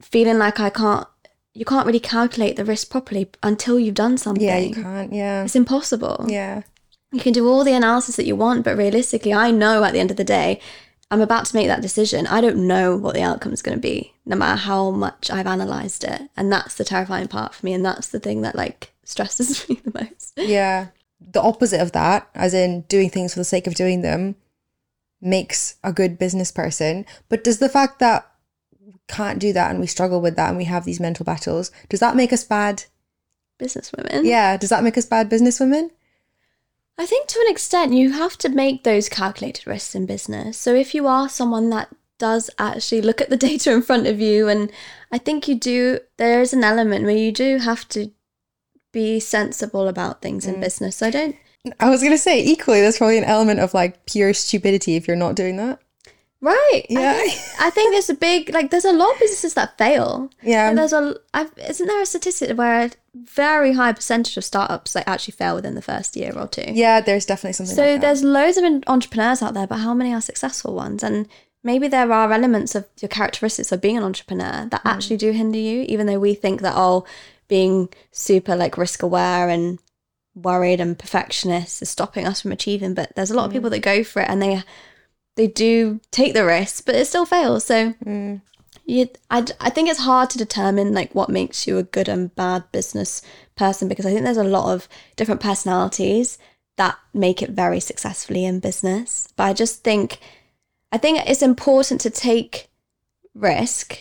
feeling 0.00 0.38
like 0.38 0.60
I 0.60 0.70
can't. 0.70 1.06
You 1.54 1.64
can't 1.64 1.86
really 1.86 1.98
calculate 1.98 2.54
the 2.54 2.64
risk 2.64 2.88
properly 2.88 3.28
until 3.42 3.80
you've 3.80 3.96
done 3.96 4.16
something. 4.16 4.44
Yeah, 4.44 4.58
you 4.58 4.74
can't. 4.74 5.12
Yeah. 5.12 5.42
It's 5.42 5.56
impossible. 5.56 6.26
Yeah. 6.28 6.62
You 7.10 7.20
can 7.20 7.32
do 7.32 7.48
all 7.48 7.64
the 7.64 7.72
analysis 7.72 8.14
that 8.16 8.26
you 8.26 8.36
want, 8.36 8.64
but 8.64 8.76
realistically, 8.76 9.34
I 9.34 9.50
know 9.50 9.82
at 9.82 9.92
the 9.92 9.98
end 9.98 10.12
of 10.12 10.16
the 10.16 10.24
day, 10.24 10.60
I'm 11.10 11.22
about 11.22 11.46
to 11.46 11.56
make 11.56 11.66
that 11.66 11.80
decision. 11.80 12.26
I 12.26 12.40
don't 12.40 12.66
know 12.66 12.96
what 12.96 13.14
the 13.14 13.22
outcome 13.22 13.52
is 13.52 13.62
going 13.62 13.76
to 13.76 13.82
be, 13.82 14.14
no 14.26 14.36
matter 14.36 14.60
how 14.60 14.90
much 14.90 15.30
I've 15.30 15.46
analyzed 15.46 16.04
it, 16.04 16.22
and 16.36 16.52
that's 16.52 16.74
the 16.74 16.84
terrifying 16.84 17.28
part 17.28 17.54
for 17.54 17.64
me, 17.64 17.72
and 17.72 17.84
that's 17.84 18.08
the 18.08 18.20
thing 18.20 18.42
that 18.42 18.54
like 18.54 18.92
stresses 19.04 19.66
me 19.68 19.80
the 19.82 19.98
most. 19.98 20.34
Yeah. 20.36 20.88
The 21.20 21.42
opposite 21.42 21.80
of 21.80 21.92
that, 21.92 22.28
as 22.34 22.54
in 22.54 22.82
doing 22.82 23.10
things 23.10 23.32
for 23.32 23.40
the 23.40 23.44
sake 23.44 23.66
of 23.66 23.74
doing 23.74 24.02
them, 24.02 24.36
makes 25.20 25.76
a 25.82 25.92
good 25.92 26.18
business 26.18 26.52
person. 26.52 27.06
But 27.28 27.42
does 27.42 27.58
the 27.58 27.68
fact 27.68 27.98
that 28.00 28.27
can't 29.06 29.38
do 29.38 29.52
that 29.52 29.70
and 29.70 29.80
we 29.80 29.86
struggle 29.86 30.20
with 30.20 30.36
that 30.36 30.48
and 30.48 30.56
we 30.56 30.64
have 30.64 30.84
these 30.84 31.00
mental 31.00 31.24
battles, 31.24 31.70
does 31.88 32.00
that 32.00 32.16
make 32.16 32.32
us 32.32 32.44
bad? 32.44 32.84
Business 33.58 33.92
women. 33.96 34.24
Yeah, 34.24 34.56
does 34.56 34.70
that 34.70 34.84
make 34.84 34.96
us 34.96 35.06
bad 35.06 35.30
businesswomen? 35.30 35.90
I 36.96 37.06
think 37.06 37.28
to 37.28 37.40
an 37.40 37.50
extent 37.50 37.92
you 37.92 38.12
have 38.12 38.36
to 38.38 38.48
make 38.48 38.84
those 38.84 39.08
calculated 39.08 39.66
risks 39.66 39.94
in 39.94 40.06
business. 40.06 40.58
So 40.58 40.74
if 40.74 40.94
you 40.94 41.06
are 41.06 41.28
someone 41.28 41.70
that 41.70 41.88
does 42.18 42.50
actually 42.58 43.00
look 43.00 43.20
at 43.20 43.30
the 43.30 43.36
data 43.48 43.72
in 43.72 43.82
front 43.82 44.06
of 44.06 44.20
you 44.20 44.48
and 44.48 44.70
I 45.12 45.18
think 45.18 45.48
you 45.48 45.54
do 45.54 46.00
there 46.16 46.40
is 46.40 46.52
an 46.52 46.64
element 46.64 47.04
where 47.04 47.16
you 47.16 47.32
do 47.32 47.58
have 47.58 47.88
to 47.90 48.10
be 48.92 49.20
sensible 49.20 49.86
about 49.86 50.22
things 50.22 50.46
in 50.46 50.56
mm. 50.56 50.60
business. 50.60 50.96
So 50.96 51.06
I 51.06 51.10
don't 51.10 51.36
I 51.80 51.90
was 51.90 52.02
gonna 52.02 52.18
say 52.18 52.42
equally, 52.42 52.80
there's 52.80 52.98
probably 52.98 53.18
an 53.18 53.24
element 53.24 53.60
of 53.60 53.74
like 53.74 54.06
pure 54.06 54.32
stupidity 54.32 54.96
if 54.96 55.06
you're 55.06 55.16
not 55.16 55.34
doing 55.34 55.56
that. 55.56 55.80
Right. 56.40 56.82
Yeah. 56.88 57.12
I 57.16 57.28
think, 57.28 57.60
I 57.60 57.70
think 57.70 57.92
there's 57.92 58.10
a 58.10 58.14
big 58.14 58.52
like 58.52 58.70
there's 58.70 58.84
a 58.84 58.92
lot 58.92 59.12
of 59.12 59.20
businesses 59.20 59.54
that 59.54 59.76
fail. 59.76 60.30
Yeah. 60.42 60.68
And 60.68 60.78
there's 60.78 60.92
a 60.92 61.16
I've, 61.34 61.52
isn't 61.58 61.86
there 61.86 62.00
a 62.00 62.06
statistic 62.06 62.56
where 62.56 62.86
a 62.86 62.90
very 63.14 63.72
high 63.72 63.92
percentage 63.92 64.36
of 64.36 64.44
startups 64.44 64.94
like 64.94 65.08
actually 65.08 65.32
fail 65.32 65.56
within 65.56 65.74
the 65.74 65.82
first 65.82 66.16
year 66.16 66.32
or 66.36 66.46
two? 66.46 66.64
Yeah, 66.68 67.00
there's 67.00 67.26
definitely 67.26 67.54
something. 67.54 67.74
So 67.74 67.82
like 67.82 67.94
that. 67.94 68.00
there's 68.02 68.22
loads 68.22 68.56
of 68.56 68.64
entrepreneurs 68.86 69.42
out 69.42 69.54
there, 69.54 69.66
but 69.66 69.78
how 69.78 69.94
many 69.94 70.14
are 70.14 70.20
successful 70.20 70.74
ones? 70.74 71.02
And 71.02 71.28
maybe 71.64 71.88
there 71.88 72.12
are 72.12 72.32
elements 72.32 72.74
of 72.76 72.86
your 73.00 73.08
characteristics 73.08 73.72
of 73.72 73.80
being 73.80 73.96
an 73.96 74.04
entrepreneur 74.04 74.68
that 74.70 74.84
mm. 74.84 74.90
actually 74.90 75.16
do 75.16 75.32
hinder 75.32 75.58
you, 75.58 75.84
even 75.88 76.06
though 76.06 76.20
we 76.20 76.34
think 76.34 76.60
that 76.60 76.74
oh, 76.76 77.04
being 77.48 77.88
super 78.12 78.54
like 78.54 78.78
risk 78.78 79.02
aware 79.02 79.48
and 79.48 79.80
worried 80.36 80.80
and 80.80 80.96
perfectionist 80.96 81.82
is 81.82 81.90
stopping 81.90 82.26
us 82.26 82.40
from 82.40 82.52
achieving. 82.52 82.94
But 82.94 83.12
there's 83.16 83.32
a 83.32 83.34
lot 83.34 83.46
of 83.46 83.50
mm. 83.50 83.54
people 83.54 83.70
that 83.70 83.80
go 83.80 84.04
for 84.04 84.22
it 84.22 84.28
and 84.28 84.40
they 84.40 84.62
they 85.38 85.46
do 85.46 86.00
take 86.10 86.34
the 86.34 86.44
risk, 86.44 86.84
but 86.84 86.94
it 86.94 87.06
still 87.06 87.24
fails. 87.24 87.64
So 87.64 87.94
Mm. 88.04 88.42
you, 88.84 89.08
I, 89.30 89.46
I 89.60 89.70
think 89.70 89.88
it's 89.88 90.00
hard 90.00 90.28
to 90.30 90.38
determine 90.38 90.92
like 90.92 91.14
what 91.14 91.30
makes 91.30 91.66
you 91.66 91.78
a 91.78 91.82
good 91.96 92.08
and 92.08 92.34
bad 92.34 92.64
business 92.72 93.22
person 93.56 93.88
because 93.88 94.04
I 94.06 94.10
think 94.10 94.24
there's 94.24 94.36
a 94.36 94.44
lot 94.58 94.72
of 94.74 94.88
different 95.16 95.40
personalities 95.40 96.38
that 96.76 96.96
make 97.14 97.42
it 97.42 97.50
very 97.50 97.80
successfully 97.80 98.44
in 98.44 98.60
business. 98.60 99.28
But 99.36 99.44
I 99.44 99.52
just 99.52 99.82
think 99.84 100.18
I 100.92 100.98
think 100.98 101.20
it's 101.28 101.42
important 101.42 102.00
to 102.02 102.10
take 102.10 102.68
risk 103.34 103.98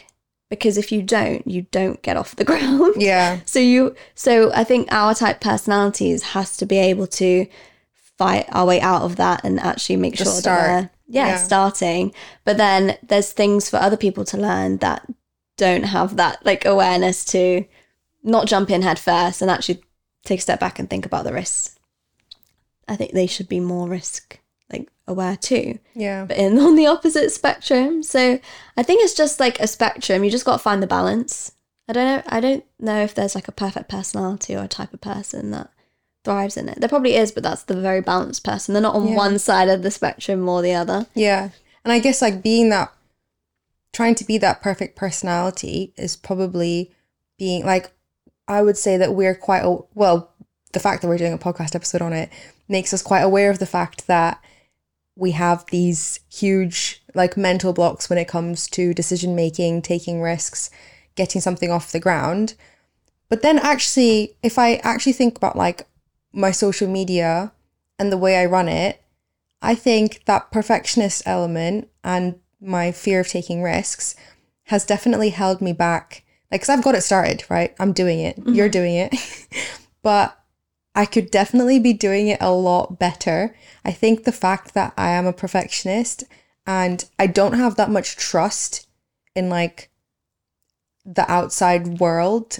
because 0.49 0.77
if 0.77 0.91
you 0.91 1.01
don't, 1.01 1.45
you 1.47 1.63
don't 1.71 2.01
get 2.01 2.17
off 2.17 2.35
the 2.35 2.45
ground. 2.51 2.95
Yeah. 2.97 3.39
So 3.45 3.59
you 3.59 3.95
so 4.15 4.51
I 4.53 4.63
think 4.63 4.87
our 4.91 5.13
type 5.13 5.39
personalities 5.41 6.23
has 6.33 6.57
to 6.57 6.65
be 6.65 6.77
able 6.77 7.07
to 7.21 7.45
fight 8.17 8.45
our 8.51 8.65
way 8.65 8.81
out 8.81 9.03
of 9.03 9.15
that 9.17 9.41
and 9.43 9.59
actually 9.59 9.97
make 9.97 10.15
Just 10.15 10.31
sure 10.31 10.41
start. 10.41 10.67
that 10.67 10.91
yeah, 11.07 11.27
Yeah. 11.27 11.37
starting. 11.37 12.13
But 12.43 12.57
then 12.57 12.97
there's 13.03 13.31
things 13.31 13.69
for 13.69 13.77
other 13.77 13.97
people 13.97 14.25
to 14.25 14.37
learn 14.37 14.77
that 14.77 15.05
don't 15.57 15.83
have 15.83 16.17
that 16.17 16.45
like 16.45 16.65
awareness 16.65 17.25
to 17.25 17.65
not 18.23 18.47
jump 18.47 18.69
in 18.69 18.81
head 18.81 18.99
first 18.99 19.41
and 19.41 19.49
actually 19.49 19.81
take 20.25 20.39
a 20.39 20.41
step 20.41 20.59
back 20.59 20.77
and 20.79 20.89
think 20.89 21.05
about 21.05 21.23
the 21.23 21.33
risks. 21.33 21.77
I 22.87 22.95
think 22.95 23.11
they 23.11 23.27
should 23.27 23.49
be 23.49 23.59
more 23.59 23.87
risk 23.87 24.39
like 24.71 24.89
aware 25.07 25.37
too 25.37 25.79
Yeah. 25.95 26.25
but 26.25 26.35
in 26.37 26.59
on 26.67 26.75
the 26.75 26.87
opposite 26.87 27.31
spectrum. 27.31 28.03
So 28.03 28.39
I 28.75 28.83
think 28.83 29.01
it's 29.03 29.13
just 29.15 29.39
like 29.39 29.59
a 29.59 29.67
spectrum. 29.67 30.23
You 30.23 30.29
just 30.31 30.45
got 30.45 30.53
to 30.57 30.63
find 30.63 30.83
the 30.83 30.87
balance. 30.87 31.53
I 31.87 31.93
don't 31.93 32.05
know. 32.05 32.23
I 32.27 32.39
don't 32.41 32.65
know 32.79 33.01
if 33.01 33.15
there's 33.15 33.33
like 33.35 33.47
a 33.47 33.53
perfect 33.53 33.87
personality 33.89 34.55
or 34.55 34.63
a 34.63 34.67
type 34.67 34.93
of 34.93 34.99
person 35.01 35.51
that 35.51 35.69
thrives 36.23 36.57
in 36.57 36.67
it. 36.69 36.79
There 36.79 36.89
probably 36.89 37.15
is, 37.15 37.31
but 37.31 37.43
that's 37.43 37.63
the 37.63 37.79
very 37.79 38.01
balanced 38.01 38.43
person. 38.43 38.73
They're 38.73 38.81
not 38.81 38.95
on 38.95 39.07
Yeah. 39.09 39.15
one 39.15 39.39
side 39.39 39.69
of 39.69 39.81
the 39.81 39.91
spectrum 39.91 40.47
or 40.49 40.61
the 40.61 40.73
other. 40.73 41.07
Yeah. 41.13 41.49
And 41.85 41.91
I 41.93 41.99
guess 41.99 42.21
like 42.21 42.41
being 42.43 42.69
that 42.69 42.91
trying 43.93 44.15
to 44.15 44.25
be 44.25 44.37
that 44.37 44.61
perfect 44.61 44.95
personality 44.95 45.93
is 45.97 46.15
probably 46.15 46.91
being 47.39 47.65
like 47.65 47.91
I 48.47 48.61
would 48.61 48.77
say 48.77 48.95
that 48.97 49.13
we're 49.15 49.35
quite 49.35 49.63
a, 49.63 49.79
well 49.95 50.31
the 50.73 50.79
fact 50.79 51.01
that 51.01 51.07
we're 51.07 51.17
doing 51.17 51.33
a 51.33 51.37
podcast 51.37 51.75
episode 51.75 52.01
on 52.01 52.13
it 52.13 52.29
makes 52.67 52.93
us 52.93 53.01
quite 53.01 53.21
aware 53.21 53.49
of 53.49 53.59
the 53.59 53.65
fact 53.65 54.07
that 54.07 54.41
we 55.15 55.31
have 55.31 55.65
these 55.71 56.19
huge 56.31 57.01
like 57.15 57.37
mental 57.37 57.73
blocks 57.73 58.09
when 58.09 58.19
it 58.19 58.27
comes 58.27 58.67
to 58.67 58.93
decision 58.93 59.35
making, 59.35 59.81
taking 59.81 60.21
risks, 60.21 60.69
getting 61.15 61.41
something 61.41 61.71
off 61.71 61.91
the 61.91 61.99
ground. 61.99 62.53
But 63.29 63.41
then 63.41 63.57
actually 63.57 64.35
if 64.43 64.59
I 64.59 64.75
actually 64.83 65.13
think 65.13 65.37
about 65.37 65.55
like 65.55 65.87
my 66.37 66.51
social 66.51 66.87
media 66.87 67.51
and 67.97 68.11
the 68.11 68.17
way 68.17 68.37
I 68.37 68.45
run 68.45 68.69
it, 68.69 69.01
I 69.61 69.73
think 69.73 70.23
that 70.25 70.51
perfectionist 70.51 71.23
element 71.25 71.89
and 72.03 72.39
my 72.61 72.91
fear 72.91 73.21
of 73.21 73.27
taking 73.27 73.63
risks 73.63 74.15
has 74.65 74.85
definitely 74.85 75.29
held 75.29 75.61
me 75.61 75.73
back. 75.73 76.23
Like, 76.51 76.61
because 76.61 76.69
I've 76.69 76.83
got 76.83 76.95
it 76.95 77.01
started, 77.01 77.43
right? 77.49 77.75
I'm 77.79 77.91
doing 77.91 78.19
it. 78.19 78.37
Mm-hmm. 78.37 78.53
You're 78.53 78.69
doing 78.69 78.95
it. 78.95 79.15
but 80.03 80.39
I 80.93 81.05
could 81.05 81.31
definitely 81.31 81.79
be 81.79 81.93
doing 81.93 82.27
it 82.27 82.39
a 82.39 82.51
lot 82.51 82.99
better. 82.99 83.55
I 83.83 83.91
think 83.91 84.23
the 84.23 84.31
fact 84.31 84.75
that 84.75 84.93
I 84.95 85.09
am 85.11 85.25
a 85.25 85.33
perfectionist 85.33 86.23
and 86.67 87.03
I 87.17 87.27
don't 87.27 87.53
have 87.53 87.75
that 87.77 87.89
much 87.89 88.15
trust 88.15 88.87
in 89.35 89.49
like 89.49 89.89
the 91.03 91.29
outside 91.31 91.99
world. 91.99 92.59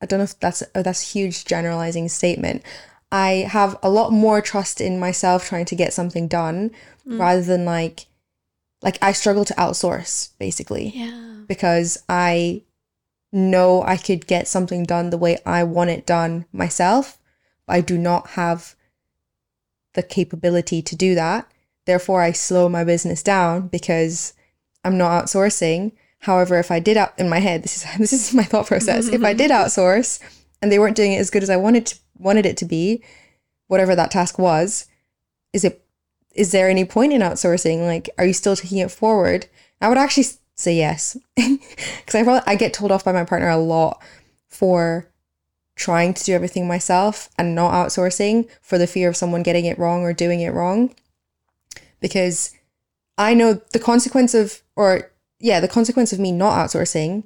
I 0.00 0.06
don't 0.06 0.20
know 0.20 0.24
if 0.24 0.38
that's 0.38 0.62
oh, 0.74 0.82
that's 0.82 1.02
a 1.02 1.12
huge 1.12 1.44
generalizing 1.44 2.08
statement. 2.08 2.62
I 3.12 3.46
have 3.48 3.76
a 3.82 3.90
lot 3.90 4.12
more 4.12 4.40
trust 4.40 4.80
in 4.80 4.98
myself 4.98 5.46
trying 5.46 5.64
to 5.66 5.76
get 5.76 5.92
something 5.92 6.28
done 6.28 6.70
mm. 7.06 7.18
rather 7.18 7.42
than 7.42 7.64
like 7.64 8.06
like 8.82 8.98
I 9.00 9.12
struggle 9.12 9.44
to 9.44 9.54
outsource 9.54 10.30
basically 10.38 10.92
Yeah. 10.94 11.42
because 11.46 12.02
I 12.08 12.62
know 13.32 13.82
I 13.82 13.96
could 13.96 14.26
get 14.26 14.48
something 14.48 14.84
done 14.84 15.10
the 15.10 15.18
way 15.18 15.38
I 15.44 15.64
want 15.64 15.90
it 15.90 16.06
done 16.06 16.46
myself. 16.52 17.18
But 17.66 17.74
I 17.74 17.80
do 17.80 17.98
not 17.98 18.30
have 18.30 18.74
the 19.94 20.02
capability 20.02 20.82
to 20.82 20.96
do 20.96 21.14
that. 21.14 21.50
Therefore, 21.84 22.22
I 22.22 22.32
slow 22.32 22.68
my 22.68 22.84
business 22.84 23.22
down 23.22 23.68
because 23.68 24.34
I'm 24.84 24.98
not 24.98 25.24
outsourcing. 25.24 25.92
However, 26.20 26.58
if 26.58 26.70
I 26.70 26.80
did 26.80 26.96
out 26.96 27.18
in 27.18 27.28
my 27.28 27.38
head, 27.38 27.62
this 27.62 27.76
is 27.76 27.86
this 27.98 28.12
is 28.12 28.34
my 28.34 28.42
thought 28.44 28.66
process. 28.66 29.08
if 29.08 29.24
I 29.24 29.32
did 29.32 29.50
outsource 29.60 30.20
and 30.60 30.70
they 30.70 30.78
weren't 30.78 30.96
doing 30.96 31.12
it 31.12 31.18
as 31.18 31.30
good 31.30 31.42
as 31.42 31.50
I 31.50 31.56
wanted 31.56 31.86
to 31.86 31.98
wanted 32.18 32.46
it 32.46 32.56
to 32.58 32.64
be, 32.64 33.02
whatever 33.68 33.94
that 33.94 34.10
task 34.10 34.38
was, 34.38 34.86
is 35.52 35.64
it 35.64 35.82
is 36.34 36.52
there 36.52 36.68
any 36.68 36.84
point 36.84 37.14
in 37.14 37.22
outsourcing? 37.22 37.86
Like, 37.86 38.10
are 38.18 38.26
you 38.26 38.34
still 38.34 38.56
taking 38.56 38.78
it 38.78 38.90
forward? 38.90 39.46
I 39.80 39.88
would 39.88 39.96
actually 39.96 40.26
say 40.54 40.76
yes, 40.76 41.16
because 41.36 42.14
I 42.14 42.22
probably, 42.22 42.42
I 42.46 42.56
get 42.56 42.74
told 42.74 42.92
off 42.92 43.04
by 43.04 43.12
my 43.12 43.24
partner 43.24 43.48
a 43.48 43.56
lot 43.56 44.02
for 44.48 45.08
trying 45.76 46.14
to 46.14 46.24
do 46.24 46.34
everything 46.34 46.66
myself 46.66 47.28
and 47.38 47.54
not 47.54 47.72
outsourcing 47.72 48.48
for 48.62 48.78
the 48.78 48.86
fear 48.86 49.08
of 49.08 49.16
someone 49.16 49.42
getting 49.42 49.66
it 49.66 49.78
wrong 49.78 50.02
or 50.02 50.12
doing 50.12 50.40
it 50.40 50.52
wrong. 50.54 50.94
Because 52.00 52.54
I 53.18 53.34
know 53.34 53.60
the 53.72 53.78
consequence 53.78 54.34
of, 54.34 54.62
or 54.74 55.10
yeah, 55.38 55.60
the 55.60 55.68
consequence 55.68 56.12
of 56.12 56.18
me 56.18 56.32
not 56.32 56.66
outsourcing 56.66 57.24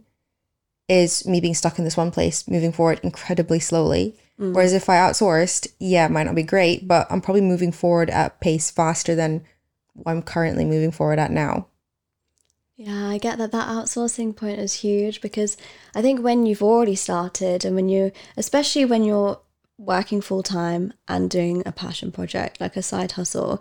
is 0.89 1.27
me 1.27 1.41
being 1.41 1.55
stuck 1.55 1.79
in 1.79 1.85
this 1.85 1.97
one 1.97 2.11
place, 2.11 2.49
moving 2.49 2.73
forward 2.73 3.01
incredibly 3.05 3.61
slowly. 3.61 4.17
Mm. 4.41 4.55
Whereas 4.55 4.73
if 4.73 4.89
I 4.89 4.97
outsourced, 4.97 5.69
yeah, 5.79 6.07
it 6.07 6.11
might 6.11 6.25
not 6.25 6.35
be 6.35 6.43
great, 6.43 6.89
but 6.89 7.07
I'm 7.11 7.21
probably 7.21 7.43
moving 7.43 7.73
forward 7.73 8.09
at 8.09 8.41
pace 8.41 8.71
faster 8.71 9.15
than 9.15 9.45
I'm 10.07 10.23
currently 10.23 10.65
moving 10.65 10.91
forward 10.91 11.19
at 11.19 11.31
now. 11.31 11.67
Yeah, 12.77 13.09
I 13.09 13.19
get 13.19 13.37
that 13.37 13.53
that 13.53 13.69
outsourcing 13.69 14.35
point 14.35 14.59
is 14.59 14.73
huge 14.73 15.21
because 15.21 15.59
I 15.95 16.01
think 16.01 16.23
when 16.23 16.47
you've 16.47 16.63
already 16.63 16.95
started 16.95 17.67
and 17.67 17.77
when 17.77 17.91
you, 17.91 18.11
especially 18.39 18.87
when 18.87 19.05
you're 19.05 19.39
working 19.77 20.23
full 20.23 20.43
time 20.43 20.95
and 21.07 21.29
doing 21.29 21.63
a 21.67 21.73
passion 21.73 22.11
project 22.11 22.59
like 22.59 22.77
a 22.77 22.83
side 22.83 23.13
hustle, 23.13 23.61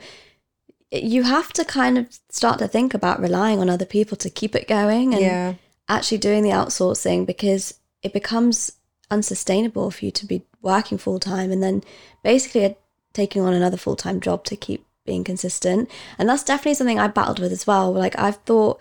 you 0.90 1.24
have 1.24 1.52
to 1.54 1.66
kind 1.66 1.98
of 1.98 2.08
start 2.30 2.60
to 2.60 2.68
think 2.70 2.94
about 2.94 3.20
relying 3.20 3.60
on 3.60 3.70
other 3.70 3.86
people 3.86 4.16
to 4.16 4.30
keep 4.30 4.56
it 4.56 4.70
going 4.70 5.14
and 5.14 5.22
yeah. 5.22 5.54
actually 5.90 6.18
doing 6.18 6.42
the 6.42 6.50
outsourcing 6.50 7.26
because 7.26 7.78
it 8.02 8.14
becomes 8.14 8.72
unsustainable 9.12 9.92
for 9.92 10.06
you 10.06 10.12
to 10.12 10.26
be 10.26 10.44
working 10.62 10.98
full 10.98 11.20
time 11.20 11.52
and 11.52 11.64
then 11.64 11.84
basically 12.24 12.76
taking 13.14 13.42
on 13.42 13.54
another 13.54 13.78
full 13.78 13.96
time 13.96 14.20
job 14.20 14.44
to 14.46 14.56
keep 14.56 14.86
being 15.06 15.24
consistent. 15.24 15.90
And 16.18 16.30
that's 16.30 16.44
definitely 16.44 16.76
something 16.76 17.00
I 17.00 17.08
battled 17.08 17.40
with 17.40 17.52
as 17.52 17.66
well. 17.66 17.92
Like 17.92 18.18
I've 18.18 18.38
thought 18.38 18.80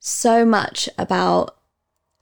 so 0.00 0.44
much 0.44 0.88
about 0.98 1.56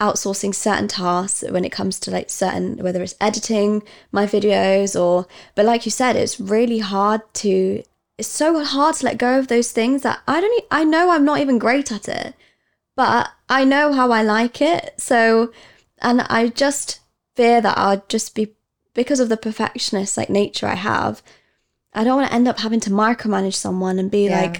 outsourcing 0.00 0.55
certain 0.55 0.88
tasks 0.88 1.43
when 1.50 1.64
it 1.64 1.73
comes 1.73 1.99
to 1.99 2.11
like 2.11 2.31
certain 2.31 2.76
whether 2.78 3.02
it's 3.02 3.17
editing 3.21 3.83
my 4.12 4.26
videos 4.26 4.99
or 4.99 5.26
but 5.57 5.64
like 5.64 5.85
you 5.85 5.90
said 5.90 6.14
it's 6.14 6.38
really 6.38 6.78
hard 6.78 7.21
to 7.35 7.83
it's 8.17 8.28
so 8.28 8.64
hard 8.64 8.95
to 8.95 9.05
let 9.05 9.19
go 9.19 9.38
of 9.38 9.49
those 9.49 9.73
things 9.73 10.02
that 10.02 10.21
I 10.28 10.40
don't 10.40 10.64
I 10.71 10.85
know 10.85 11.11
I'm 11.11 11.25
not 11.25 11.40
even 11.40 11.59
great 11.59 11.90
at 11.90 12.09
it 12.09 12.35
but 12.95 13.31
I 13.49 13.64
know 13.64 13.93
how 13.93 14.12
I 14.12 14.23
like 14.23 14.62
it 14.62 14.95
so 14.99 15.52
and 16.00 16.21
I 16.23 16.49
just 16.49 17.00
fear 17.35 17.61
that 17.61 17.76
I'll 17.76 18.05
just 18.09 18.37
be 18.37 18.55
because 19.00 19.21
of 19.21 19.28
the 19.31 19.37
perfectionist 19.49 20.17
like 20.19 20.31
nature 20.43 20.67
I 20.67 20.75
have 20.93 21.14
I 21.99 22.05
don't 22.05 22.17
want 22.19 22.28
to 22.28 22.35
end 22.38 22.49
up 22.50 22.59
having 22.61 22.81
to 22.87 22.90
micromanage 22.90 23.55
someone 23.55 23.99
and 24.00 24.11
be 24.11 24.25
Yeah. 24.26 24.40
like 24.43 24.57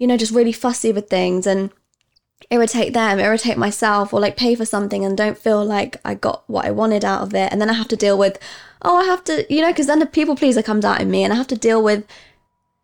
you 0.00 0.06
know, 0.08 0.16
just 0.16 0.32
really 0.38 0.52
fussy 0.64 0.90
with 0.92 1.08
things 1.08 1.46
and 1.46 1.70
irritate 2.50 2.92
them, 2.92 3.18
irritate 3.20 3.56
myself, 3.56 4.12
or 4.12 4.18
like 4.20 4.36
pay 4.36 4.54
for 4.56 4.66
something 4.74 5.04
and 5.04 5.16
don't 5.16 5.38
feel 5.38 5.64
like 5.64 5.96
I 6.04 6.14
got 6.14 6.42
what 6.48 6.66
I 6.66 6.72
wanted 6.72 7.04
out 7.04 7.22
of 7.22 7.32
it. 7.34 7.48
And 7.52 7.60
then 7.60 7.70
I 7.70 7.74
have 7.74 7.88
to 7.88 7.96
deal 7.96 8.18
with, 8.18 8.38
oh, 8.82 8.96
I 8.96 9.04
have 9.04 9.22
to, 9.24 9.46
you 9.48 9.62
know, 9.62 9.70
because 9.72 9.86
then 9.86 10.00
the 10.00 10.06
people 10.18 10.34
pleaser 10.36 10.62
comes 10.62 10.84
out 10.84 11.00
in 11.00 11.10
me 11.10 11.22
and 11.24 11.32
I 11.32 11.36
have 11.36 11.46
to 11.54 11.56
deal 11.68 11.82
with 11.82 12.04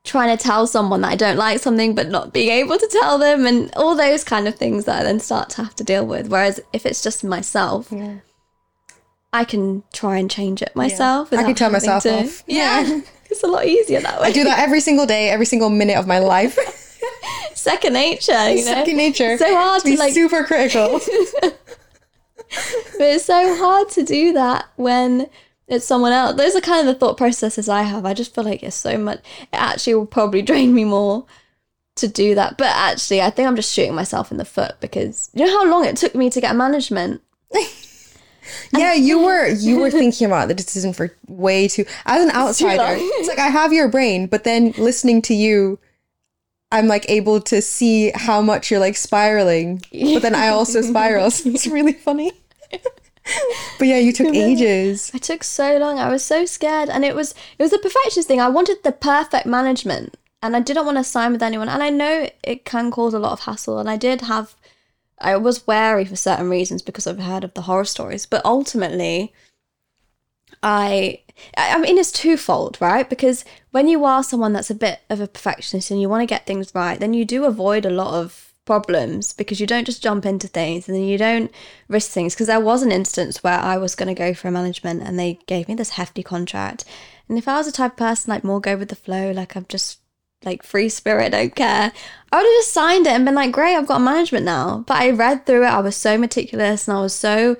trying 0.04 0.34
to 0.34 0.42
tell 0.42 0.66
someone 0.66 1.00
that 1.02 1.12
I 1.12 1.16
don't 1.16 1.36
like 1.36 1.58
something 1.60 1.94
but 1.94 2.08
not 2.08 2.32
being 2.32 2.50
able 2.50 2.78
to 2.78 2.88
tell 3.00 3.18
them 3.18 3.44
and 3.44 3.70
all 3.76 3.94
those 3.96 4.24
kind 4.24 4.46
of 4.48 4.54
things 4.54 4.84
that 4.86 5.00
I 5.00 5.04
then 5.04 5.20
start 5.20 5.50
to 5.50 5.64
have 5.64 5.74
to 5.76 5.84
deal 5.84 6.06
with. 6.06 6.28
Whereas 6.28 6.60
if 6.72 6.86
it's 6.86 7.02
just 7.02 7.22
myself, 7.24 7.88
Yeah. 7.92 8.18
I 9.32 9.44
can 9.44 9.84
try 9.92 10.18
and 10.18 10.30
change 10.30 10.62
it 10.62 10.74
myself. 10.74 11.32
I 11.32 11.36
can 11.36 11.46
without 11.46 11.56
turn 11.56 11.72
myself 11.72 12.02
to- 12.04 12.20
off. 12.24 12.42
Yeah. 12.46 12.80
Yeah. 12.80 13.00
it's 13.30 13.42
a 13.42 13.46
lot 13.46 13.66
easier 13.66 14.00
that 14.00 14.20
way. 14.20 14.28
I 14.28 14.32
do 14.32 14.44
that 14.44 14.58
every 14.58 14.80
single 14.80 15.06
day, 15.06 15.30
every 15.30 15.46
single 15.46 15.70
minute 15.70 15.96
of 15.96 16.06
my 16.06 16.18
life. 16.18 16.58
Second 17.54 17.92
nature, 17.92 18.50
you 18.50 18.64
know. 18.64 18.72
Second 18.72 18.96
nature. 18.96 19.36
So 19.38 19.54
hard 19.54 19.82
to 19.82 19.86
be 19.88 19.96
to 19.96 20.00
like 20.00 20.14
super 20.14 20.44
critical. 20.44 21.00
But 22.98 23.06
it's 23.06 23.24
so 23.26 23.56
hard 23.56 23.88
to 23.90 24.02
do 24.02 24.32
that 24.32 24.68
when 24.76 25.28
it's 25.68 25.84
someone 25.84 26.12
else. 26.12 26.36
Those 26.36 26.56
are 26.56 26.60
kind 26.60 26.80
of 26.80 26.92
the 26.92 26.98
thought 26.98 27.16
processes 27.16 27.68
I 27.68 27.82
have. 27.82 28.04
I 28.04 28.12
just 28.12 28.34
feel 28.34 28.44
like 28.44 28.62
it's 28.62 28.76
so 28.76 28.98
much. 28.98 29.20
It 29.42 29.48
actually 29.52 29.94
will 29.94 30.06
probably 30.06 30.42
drain 30.42 30.74
me 30.74 30.84
more 30.84 31.26
to 31.96 32.08
do 32.08 32.34
that. 32.34 32.58
But 32.58 32.68
actually, 32.68 33.22
I 33.22 33.30
think 33.30 33.46
I'm 33.46 33.56
just 33.56 33.72
shooting 33.72 33.94
myself 33.94 34.30
in 34.32 34.36
the 34.36 34.44
foot 34.44 34.74
because 34.80 35.30
you 35.32 35.46
know 35.46 35.52
how 35.52 35.70
long 35.70 35.84
it 35.84 35.96
took 35.96 36.14
me 36.14 36.28
to 36.30 36.40
get 36.40 36.56
management. 36.56 37.22
Yeah, 38.76 38.94
you 38.94 39.22
were 39.22 39.48
you 39.48 39.78
were 39.78 39.90
thinking 40.02 40.26
about 40.26 40.48
the 40.48 40.54
decision 40.54 40.92
for 40.92 41.14
way 41.28 41.68
too 41.68 41.84
as 42.06 42.22
an 42.22 42.30
outsider. 42.34 42.96
It's 42.96 43.28
like 43.28 43.38
I 43.38 43.48
have 43.48 43.72
your 43.72 43.88
brain, 43.88 44.26
but 44.26 44.44
then 44.44 44.72
listening 44.78 45.22
to 45.22 45.34
you 45.34 45.78
I'm 46.72 46.86
like 46.86 47.08
able 47.08 47.40
to 47.42 47.60
see 47.60 48.12
how 48.14 48.40
much 48.40 48.70
you're 48.70 48.80
like 48.80 48.96
spiraling. 48.96 49.82
But 49.92 50.20
then 50.20 50.34
I 50.34 50.48
also 50.48 50.82
spiral. 50.82 51.30
So 51.30 51.50
it's 51.50 51.66
really 51.78 51.92
funny. 51.92 52.32
but 53.78 53.88
yeah, 53.88 53.98
you 53.98 54.12
took 54.12 54.34
ages. 54.34 55.10
I 55.12 55.18
took 55.18 55.42
so 55.42 55.78
long. 55.78 55.98
I 55.98 56.08
was 56.10 56.24
so 56.24 56.46
scared, 56.46 56.88
and 56.88 57.04
it 57.04 57.14
was 57.14 57.34
it 57.58 57.62
was 57.62 57.72
a 57.72 57.78
perfectionist 57.78 58.28
thing. 58.28 58.40
I 58.40 58.48
wanted 58.48 58.78
the 58.84 58.92
perfect 58.92 59.46
management, 59.46 60.16
and 60.42 60.54
I 60.54 60.60
didn't 60.60 60.86
want 60.86 60.98
to 60.98 61.04
sign 61.04 61.32
with 61.32 61.42
anyone. 61.42 61.68
And 61.68 61.82
I 61.82 61.90
know 61.90 62.28
it 62.44 62.64
can 62.64 62.90
cause 62.90 63.14
a 63.14 63.18
lot 63.18 63.32
of 63.32 63.40
hassle, 63.40 63.78
and 63.78 63.90
I 63.90 63.96
did 63.96 64.22
have. 64.22 64.54
I 65.20 65.36
was 65.36 65.66
wary 65.66 66.04
for 66.04 66.16
certain 66.16 66.48
reasons 66.48 66.82
because 66.82 67.06
I've 67.06 67.20
heard 67.20 67.44
of 67.44 67.54
the 67.54 67.62
horror 67.62 67.84
stories, 67.84 68.26
but 68.26 68.44
ultimately, 68.44 69.32
I 70.62 71.20
I 71.56 71.78
mean 71.78 71.98
it's 71.98 72.12
twofold, 72.12 72.78
right? 72.80 73.08
Because 73.08 73.44
when 73.70 73.88
you 73.88 74.04
are 74.04 74.22
someone 74.22 74.52
that's 74.52 74.70
a 74.70 74.74
bit 74.74 75.00
of 75.10 75.20
a 75.20 75.28
perfectionist 75.28 75.90
and 75.90 76.00
you 76.00 76.08
want 76.08 76.22
to 76.22 76.26
get 76.26 76.46
things 76.46 76.74
right, 76.74 76.98
then 76.98 77.14
you 77.14 77.24
do 77.24 77.44
avoid 77.44 77.84
a 77.84 77.90
lot 77.90 78.14
of 78.14 78.50
problems 78.64 79.32
because 79.32 79.60
you 79.60 79.66
don't 79.66 79.86
just 79.86 80.02
jump 80.02 80.24
into 80.24 80.46
things 80.46 80.86
and 80.86 80.96
then 80.96 81.04
you 81.04 81.18
don't 81.18 81.50
risk 81.88 82.10
things. 82.10 82.34
Because 82.34 82.46
there 82.46 82.60
was 82.60 82.82
an 82.82 82.92
instance 82.92 83.42
where 83.42 83.58
I 83.58 83.76
was 83.76 83.94
going 83.94 84.14
to 84.14 84.14
go 84.14 84.34
for 84.34 84.48
a 84.48 84.52
management 84.52 85.02
and 85.02 85.18
they 85.18 85.38
gave 85.46 85.68
me 85.68 85.74
this 85.74 85.90
hefty 85.90 86.22
contract. 86.22 86.84
And 87.28 87.38
if 87.38 87.48
I 87.48 87.56
was 87.56 87.66
a 87.66 87.72
type 87.72 87.92
of 87.92 87.96
person 87.96 88.30
like 88.30 88.44
more 88.44 88.60
go 88.60 88.76
with 88.76 88.88
the 88.88 88.96
flow, 88.96 89.32
like 89.32 89.56
I'm 89.56 89.66
just 89.68 89.99
like 90.44 90.62
free 90.62 90.88
spirit, 90.88 91.32
don't 91.32 91.54
care, 91.54 91.92
I 92.32 92.36
would 92.36 92.46
have 92.46 92.54
just 92.58 92.72
signed 92.72 93.06
it 93.06 93.12
and 93.12 93.24
been 93.24 93.34
like, 93.34 93.52
great, 93.52 93.76
I've 93.76 93.86
got 93.86 94.00
management 94.00 94.44
now. 94.44 94.84
But 94.86 94.98
I 94.98 95.10
read 95.10 95.46
through 95.46 95.64
it, 95.64 95.70
I 95.70 95.80
was 95.80 95.96
so 95.96 96.16
meticulous 96.16 96.88
and 96.88 96.96
I 96.96 97.00
was 97.00 97.14
so 97.14 97.56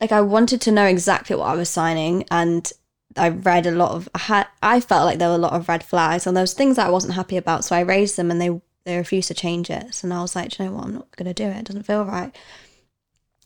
like 0.00 0.12
I 0.12 0.20
wanted 0.20 0.60
to 0.62 0.72
know 0.72 0.84
exactly 0.84 1.36
what 1.36 1.48
I 1.48 1.54
was 1.54 1.68
signing 1.68 2.24
and 2.30 2.70
I 3.16 3.30
read 3.30 3.66
a 3.66 3.70
lot 3.70 3.92
of 3.92 4.08
I 4.14 4.18
had 4.18 4.46
I 4.62 4.80
felt 4.80 5.06
like 5.06 5.18
there 5.18 5.28
were 5.28 5.36
a 5.36 5.38
lot 5.38 5.54
of 5.54 5.68
red 5.68 5.82
flags 5.82 6.26
and 6.26 6.36
there 6.36 6.42
was 6.42 6.52
things 6.54 6.76
that 6.76 6.86
I 6.86 6.90
wasn't 6.90 7.14
happy 7.14 7.36
about 7.36 7.64
so 7.64 7.74
I 7.74 7.80
raised 7.80 8.16
them 8.16 8.30
and 8.30 8.40
they 8.40 8.60
they 8.84 8.96
refused 8.96 9.28
to 9.28 9.34
change 9.34 9.68
it. 9.70 9.94
So 9.94 10.08
I 10.10 10.20
was 10.20 10.36
like 10.36 10.50
"Do 10.50 10.62
you 10.62 10.68
know 10.68 10.76
what? 10.76 10.84
I'm 10.84 10.94
not 10.94 11.16
gonna 11.16 11.34
do 11.34 11.44
it. 11.44 11.56
It 11.56 11.64
doesn't 11.64 11.86
feel 11.86 12.04
right. 12.04 12.34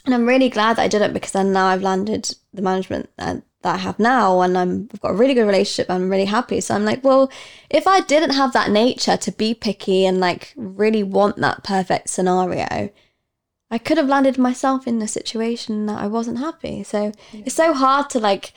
And 0.05 0.14
I'm 0.14 0.27
really 0.27 0.49
glad 0.49 0.77
that 0.77 0.83
I 0.83 0.88
did 0.88 1.03
it 1.03 1.12
because 1.12 1.33
then 1.33 1.53
now 1.53 1.66
I've 1.66 1.83
landed 1.83 2.35
the 2.53 2.62
management 2.62 3.11
that, 3.16 3.42
that 3.62 3.75
I 3.75 3.79
have 3.79 3.99
now 3.99 4.40
and 4.40 4.57
I'm 4.57 4.88
I've 4.92 5.01
got 5.01 5.11
a 5.12 5.14
really 5.14 5.35
good 5.35 5.46
relationship 5.46 5.90
I'm 5.90 6.09
really 6.11 6.25
happy 6.25 6.61
so 6.61 6.75
I'm 6.75 6.85
like 6.85 7.05
well 7.05 7.31
if 7.68 7.87
I 7.87 8.01
didn't 8.01 8.31
have 8.35 8.53
that 8.55 8.70
nature 8.70 9.16
to 9.18 9.33
be 9.33 9.53
picky 9.55 10.07
and 10.07 10.18
like 10.20 10.55
really 10.57 11.03
want 11.03 11.37
that 11.37 11.62
perfect 11.64 12.09
scenario 12.11 12.90
I 13.70 13.79
could 13.79 13.99
have 13.99 14.09
landed 14.09 14.37
myself 14.37 14.87
in 14.87 15.01
a 15.01 15.07
situation 15.07 15.87
that 15.87 16.01
I 16.01 16.09
wasn't 16.09 16.38
happy. 16.40 16.83
So 16.83 17.12
it's 17.33 17.55
so 17.55 17.73
hard 17.73 18.11
to 18.11 18.18
like. 18.18 18.53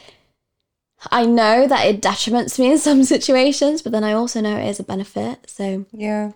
I 1.12 1.26
know 1.26 1.68
that 1.68 1.86
it 1.86 2.02
detriments 2.02 2.58
me 2.58 2.72
in 2.72 2.78
some 2.80 3.04
situations, 3.04 3.82
but 3.84 3.92
then 3.92 4.04
I 4.04 4.14
also 4.14 4.42
know 4.42 4.58
it 4.58 4.68
is 4.68 4.80
a 4.80 4.84
benefit. 4.84 5.50
So 5.50 5.86
Yeah. 5.92 6.32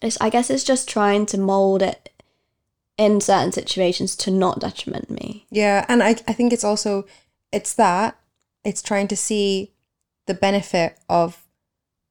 it's, 0.00 0.16
I 0.20 0.30
guess 0.30 0.48
it's 0.50 0.62
just 0.62 0.88
trying 0.88 1.26
to 1.26 1.38
mold 1.38 1.82
it 1.82 2.10
in 2.96 3.20
certain 3.20 3.50
situations 3.50 4.14
to 4.16 4.30
not 4.30 4.60
detriment 4.60 5.10
me. 5.10 5.46
Yeah, 5.50 5.84
and 5.88 6.02
I 6.02 6.10
I 6.28 6.32
think 6.32 6.52
it's 6.52 6.64
also 6.64 7.06
it's 7.52 7.74
that 7.74 8.18
it's 8.64 8.82
trying 8.82 9.08
to 9.08 9.16
see 9.16 9.72
the 10.26 10.34
benefit 10.34 10.98
of 11.08 11.46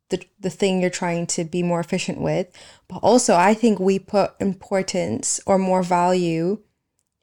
the 0.10 0.24
the 0.40 0.50
thing 0.50 0.82
you're 0.82 0.90
trying 0.90 1.28
to 1.28 1.44
be 1.44 1.64
more 1.64 1.80
efficient 1.80 2.20
with, 2.20 2.48
but 2.88 2.98
also 2.98 3.36
I 3.36 3.54
think 3.54 3.80
we 3.80 4.00
put 4.00 4.34
importance 4.40 5.40
or 5.46 5.58
more 5.58 5.84
value 5.84 6.60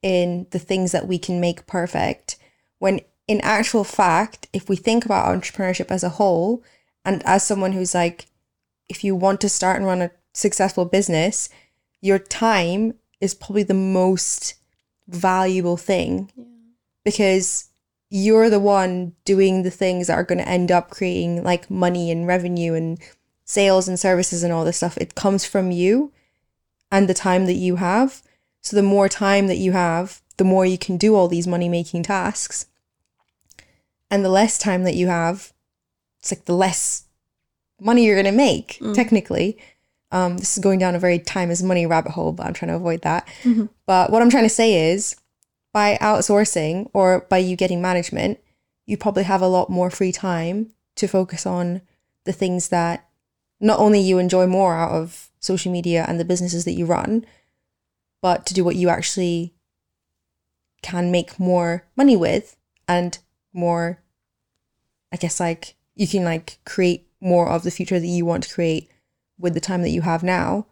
in 0.03 0.47
the 0.51 0.59
things 0.59 0.93
that 0.93 1.09
we 1.09 1.19
can 1.19 1.41
make 1.41 1.67
perfect 1.67 2.37
when 2.79 3.01
in 3.29 3.41
actual 3.41 3.83
fact, 3.83 4.49
if 4.53 4.69
we 4.69 4.77
think 4.77 5.05
about 5.05 5.27
entrepreneurship 5.27 5.91
as 5.91 6.05
a 6.05 6.11
whole 6.11 6.63
and 7.05 7.23
as 7.27 7.45
someone 7.45 7.73
who's 7.73 7.95
like 7.95 8.27
if 8.89 9.03
you 9.03 9.17
want 9.17 9.41
to 9.41 9.49
start 9.49 9.79
and 9.79 9.87
run 9.87 10.03
a 10.03 10.13
successful 10.33 10.85
business, 10.85 11.49
your 12.01 12.21
time 12.21 12.95
is 13.21 13.35
probably 13.35 13.65
the 13.65 13.75
most 13.75 14.55
valuable 15.09 15.77
thing. 15.77 16.31
Because 17.05 17.69
you're 18.09 18.49
the 18.51 18.61
one 18.61 19.15
doing 19.25 19.63
the 19.63 19.71
things 19.71 20.07
that 20.07 20.15
are 20.15 20.25
going 20.25 20.39
to 20.39 20.49
end 20.49 20.71
up 20.71 20.91
creating 20.91 21.43
like 21.43 21.71
money 21.71 22.11
and 22.11 22.27
revenue 22.27 22.75
and 22.75 22.99
sales 23.45 23.89
and 23.89 23.99
services 23.99 24.43
and 24.43 24.53
all 24.53 24.65
this 24.65 24.77
stuff. 24.79 24.97
It 24.99 25.15
comes 25.15 25.45
from 25.45 25.71
you 25.71 26.13
and 26.91 27.09
the 27.09 27.15
time 27.15 27.47
that 27.47 27.55
you 27.55 27.77
have. 27.77 28.23
So 28.61 28.77
the 28.77 28.83
more 28.83 29.09
time 29.09 29.47
that 29.47 29.59
you 29.59 29.73
have, 29.73 30.21
the 30.37 30.45
more 30.45 30.67
you 30.67 30.79
can 30.79 30.97
do 30.97 31.15
all 31.15 31.29
these 31.29 31.47
money 31.47 31.69
making 31.69 32.05
tasks. 32.05 32.67
And 34.11 34.25
the 34.25 34.29
less 34.29 34.59
time 34.59 34.85
that 34.85 34.95
you 34.95 35.09
have, 35.09 35.53
it's 36.21 36.31
like 36.31 36.45
the 36.45 36.55
less 36.55 37.05
money 37.81 38.05
you're 38.05 38.15
going 38.15 38.25
to 38.27 38.33
make, 38.33 38.79
technically. 38.95 39.59
Um, 40.13 40.39
this 40.39 40.57
is 40.57 40.63
going 40.63 40.79
down 40.79 40.95
a 40.95 40.99
very 41.01 41.19
time 41.19 41.51
is 41.51 41.63
money 41.63 41.87
rabbit 41.87 42.13
hole, 42.13 42.33
but 42.33 42.47
I'm 42.47 42.53
trying 42.55 42.71
to 42.71 42.77
avoid 42.77 43.03
that. 43.03 43.27
But 43.87 44.11
what 44.11 44.23
I'm 44.23 44.31
trying 44.31 44.45
to 44.45 44.49
say 44.49 44.91
is 44.93 45.17
by 45.77 45.99
outsourcing 46.01 46.89
or 46.95 47.27
by 47.29 47.37
you 47.37 47.55
getting 47.55 47.83
management, 47.83 48.41
you 48.87 48.97
probably 48.97 49.25
have 49.25 49.43
a 49.43 49.47
lot 49.47 49.69
more 49.69 49.91
free 49.91 50.11
time 50.11 50.73
to 50.95 51.07
focus 51.07 51.45
on 51.45 51.83
the 52.25 52.33
things 52.33 52.71
that 52.71 53.07
not 53.61 53.79
only 53.79 54.01
you 54.01 54.17
enjoy 54.17 54.47
more 54.47 54.75
out 54.75 54.93
of 54.93 55.29
social 55.39 55.71
media 55.71 56.07
and 56.09 56.19
the 56.19 56.25
businesses 56.25 56.65
that 56.65 56.73
you 56.73 56.87
run, 56.87 57.27
but 58.23 58.47
to 58.47 58.55
do 58.55 58.65
what 58.65 58.77
you 58.77 58.89
actually 58.89 59.53
can 60.81 61.11
make 61.11 61.39
more 61.39 61.85
money 61.95 62.17
with 62.17 62.57
and 62.89 63.19
more, 63.53 64.01
I 65.13 65.19
guess, 65.19 65.39
like 65.39 65.75
you 65.95 66.09
can 66.09 66.25
like 66.25 66.59
create 66.65 67.07
more 67.21 67.51
of 67.51 67.65
the 67.65 67.71
future 67.71 68.01
that 68.01 68.07
you 68.07 68.25
want 68.25 68.45
to 68.45 68.55
create 68.55 68.89
with 69.39 69.53
the 69.53 69.61
time 69.61 69.83
that 69.83 69.91
you 69.91 70.01
have 70.01 70.23
now. 70.23 70.69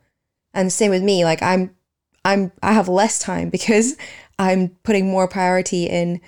And 0.54 0.72
same 0.72 0.90
with 0.90 1.02
me, 1.02 1.26
like 1.26 1.42
I'm 1.42 1.76
I'm 2.24 2.52
I 2.62 2.72
have 2.72 2.88
less 2.88 3.18
time 3.18 3.50
because 3.56 3.98
I'm 4.38 4.70
putting 4.82 5.10
more 5.10 5.28
priority 5.28 5.86
in 5.86 6.20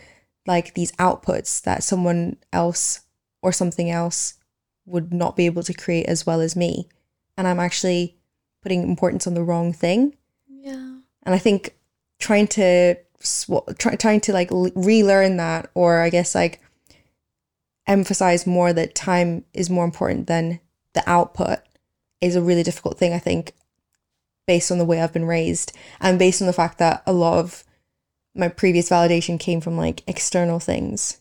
like 0.47 0.75
these 0.75 0.92
outputs 0.92 1.62
that 1.62 1.83
someone 1.83 2.37
else 2.53 3.01
or 3.42 3.53
something 3.53 3.90
else 3.90 4.35
would 4.85 5.12
not 5.12 5.37
be 5.37 5.47
able 5.47 5.62
to 5.64 5.75
create 5.75 6.07
as 6.07 6.25
well 6.25 6.40
as 6.40 6.57
me. 6.57 6.88
And 7.37 7.47
I'm 7.47 7.61
actually 7.61 8.16
putting 8.62 8.83
importance 8.83 9.27
on 9.27 9.35
the 9.35 9.42
wrong 9.42 9.73
thing. 9.73 10.16
Yeah. 10.49 10.99
And 11.25 11.35
I 11.35 11.38
think 11.38 11.77
trying 12.19 12.47
to 12.49 12.97
sw- 13.21 13.66
try, 13.79 13.97
trying 13.97 14.21
to 14.23 14.33
like 14.33 14.51
l- 14.53 14.71
relearn 14.75 15.37
that 15.37 15.71
or 15.75 16.01
I 16.01 16.11
guess 16.11 16.35
like 16.35 16.61
emphasize 17.87 18.47
more 18.47 18.73
that 18.73 18.95
time 18.95 19.45
is 19.53 19.71
more 19.71 19.85
important 19.85 20.27
than 20.27 20.61
the 20.95 21.09
output 21.09 21.59
is 22.21 22.37
a 22.37 22.42
really 22.42 22.62
difficult 22.62 22.99
thing 22.99 23.12
I 23.12 23.19
think 23.19 23.53
based 24.47 24.71
on 24.71 24.79
the 24.79 24.85
way 24.85 25.01
I've 25.01 25.12
been 25.12 25.27
raised 25.27 25.73
and 26.01 26.19
based 26.19 26.40
on 26.40 26.47
the 26.47 26.53
fact 26.53 26.79
that 26.79 27.03
a 27.07 27.12
lot 27.12 27.38
of 27.38 27.64
my 28.37 28.49
previous 28.49 28.90
validation 28.90 29.38
came 29.40 29.61
from 29.61 29.77
like 29.77 30.03
external 30.07 30.61
things. 30.61 31.18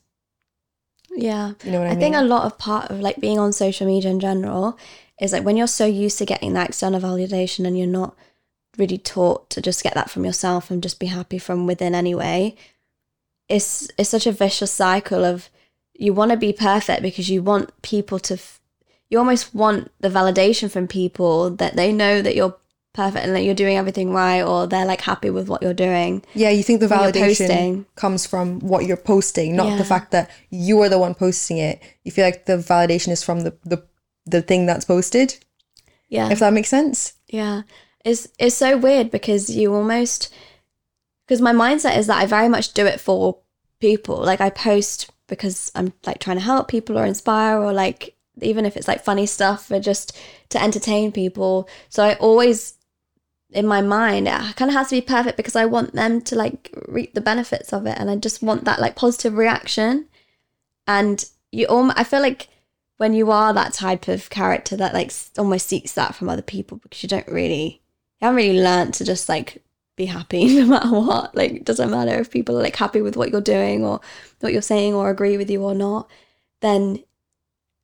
Yeah. 1.15 1.53
You 1.63 1.71
know 1.71 1.79
what 1.79 1.87
I, 1.87 1.91
I 1.91 1.93
mean? 1.93 1.99
think 1.99 2.15
a 2.15 2.23
lot 2.23 2.45
of 2.45 2.57
part 2.57 2.91
of 2.91 2.99
like 2.99 3.19
being 3.19 3.39
on 3.39 3.53
social 3.53 3.87
media 3.87 4.11
in 4.11 4.19
general 4.19 4.77
is 5.19 5.31
like 5.31 5.43
when 5.43 5.57
you're 5.57 5.67
so 5.67 5.85
used 5.85 6.17
to 6.17 6.25
getting 6.25 6.53
that 6.53 6.69
external 6.69 6.99
validation 6.99 7.65
and 7.65 7.77
you're 7.77 7.87
not 7.87 8.15
really 8.77 8.97
taught 8.97 9.49
to 9.49 9.61
just 9.61 9.83
get 9.83 9.93
that 9.93 10.09
from 10.09 10.25
yourself 10.25 10.69
and 10.69 10.83
just 10.83 10.99
be 10.99 11.05
happy 11.07 11.37
from 11.37 11.65
within 11.65 11.95
anyway. 11.95 12.55
It's 13.47 13.87
it's 13.97 14.09
such 14.09 14.27
a 14.27 14.31
vicious 14.31 14.71
cycle 14.71 15.23
of 15.23 15.49
you 15.93 16.13
want 16.13 16.31
to 16.31 16.37
be 16.37 16.51
perfect 16.51 17.01
because 17.01 17.29
you 17.29 17.41
want 17.41 17.81
people 17.81 18.19
to 18.19 18.33
f- 18.33 18.59
you 19.09 19.19
almost 19.19 19.55
want 19.55 19.91
the 19.99 20.09
validation 20.09 20.69
from 20.69 20.87
people 20.87 21.51
that 21.51 21.75
they 21.75 21.93
know 21.93 22.21
that 22.21 22.35
you're 22.35 22.57
perfect 22.95 23.25
and 23.25 23.35
that 23.35 23.41
you're 23.43 23.53
doing 23.63 23.77
everything 23.77 24.11
right 24.11 24.41
or 24.41 24.65
they're 24.67 24.85
like 24.85 25.01
happy 25.01 25.29
with 25.29 25.47
what 25.49 25.61
you're 25.61 25.73
doing. 25.73 26.23
Yeah, 26.33 26.49
you 26.49 26.63
think 26.63 26.79
the 26.79 26.87
validation 26.87 27.85
comes 27.95 28.25
from 28.25 28.59
what 28.61 28.85
you're 28.85 28.97
posting, 28.97 29.55
not 29.55 29.67
Yeah. 29.67 29.77
the 29.77 29.85
fact 29.85 30.11
that 30.11 30.29
you 30.49 30.81
are 30.81 30.89
the 30.89 30.97
one 30.99 31.13
posting 31.15 31.57
it. 31.57 31.81
You 32.03 32.11
feel 32.11 32.25
like 32.25 32.45
the 32.45 32.57
validation 32.57 33.09
is 33.11 33.23
from 33.23 33.41
the 33.41 33.53
the, 33.65 33.83
the 34.25 34.41
thing 34.41 34.65
that's 34.65 34.85
posted, 34.85 35.35
Yeah. 36.09 36.31
if 36.31 36.39
that 36.39 36.53
makes 36.53 36.69
sense. 36.69 37.13
Yeah. 37.27 37.63
It's 38.03 38.27
it's 38.39 38.55
so 38.55 38.77
weird 38.77 39.11
because 39.11 39.49
you 39.55 39.73
almost 39.73 40.33
because 41.25 41.41
my 41.41 41.53
mindset 41.53 41.97
is 41.97 42.07
that 42.07 42.21
I 42.21 42.25
very 42.27 42.49
much 42.49 42.73
do 42.73 42.85
it 42.85 42.99
for 42.99 43.39
people. 43.79 44.17
Like 44.17 44.41
I 44.41 44.49
post 44.49 45.09
because 45.27 45.71
I'm 45.75 45.91
like 46.05 46.19
trying 46.19 46.37
to 46.37 46.43
help 46.43 46.67
people 46.67 46.97
or 46.99 47.05
inspire 47.05 47.57
or 47.57 47.73
like 47.73 48.15
even 48.41 48.65
if 48.65 48.77
it's 48.77 48.87
like 48.87 49.03
funny 49.03 49.25
stuff 49.25 49.71
or 49.71 49.79
just 49.79 50.15
to 50.49 50.61
entertain 50.61 51.11
people. 51.11 51.67
So 51.89 52.03
I 52.03 52.13
always 52.15 52.73
in 53.55 53.65
my 53.65 53.81
mind 53.81 54.27
it 54.27 54.55
kind 54.57 54.69
of 54.69 54.75
has 54.75 54.89
to 54.89 54.97
be 54.97 55.01
perfect 55.01 55.37
because 55.37 55.55
I 55.55 55.65
want 55.65 55.93
them 55.93 56.21
to 56.23 56.35
like 56.35 56.69
reap 56.87 57.13
the 57.13 57.21
benefits 57.21 57.71
of 57.71 57.85
it 57.85 57.97
and 57.97 58.09
I 58.09 58.17
just 58.17 58.43
want 58.43 58.65
that 58.65 58.81
like 58.81 58.95
positive 58.95 59.37
reaction. 59.37 60.07
And 60.85 61.23
you 61.51 61.65
I 61.95 62.03
feel 62.03 62.21
like 62.21 62.49
when 62.97 63.13
you 63.13 63.31
are 63.31 63.53
that 63.53 63.73
type 63.73 64.07
of 64.09 64.29
character 64.29 64.75
that 64.75 64.93
like 64.93 65.11
almost 65.37 65.67
seeks 65.67 65.93
that 65.93 66.15
from 66.15 66.29
other 66.29 66.41
people 66.41 66.77
because 66.77 67.01
you 67.01 67.09
don't 67.09 67.27
really 67.29 67.81
you 68.19 68.25
haven't 68.25 68.35
really 68.35 68.61
learned 68.61 68.93
to 68.95 69.05
just 69.05 69.29
like 69.29 69.63
be 69.95 70.05
happy 70.05 70.55
no 70.59 70.65
matter 70.65 70.89
what 70.89 71.33
like 71.33 71.51
it 71.51 71.65
doesn't 71.65 71.91
matter 71.91 72.19
if 72.19 72.29
people 72.29 72.57
are 72.57 72.63
like 72.63 72.75
happy 72.75 73.01
with 73.01 73.15
what 73.15 73.31
you're 73.31 73.39
doing 73.39 73.85
or 73.85 74.01
what 74.41 74.51
you're 74.51 74.61
saying 74.61 74.93
or 74.93 75.09
agree 75.09 75.37
with 75.37 75.49
you 75.49 75.63
or 75.63 75.73
not 75.73 76.09
then 76.59 77.01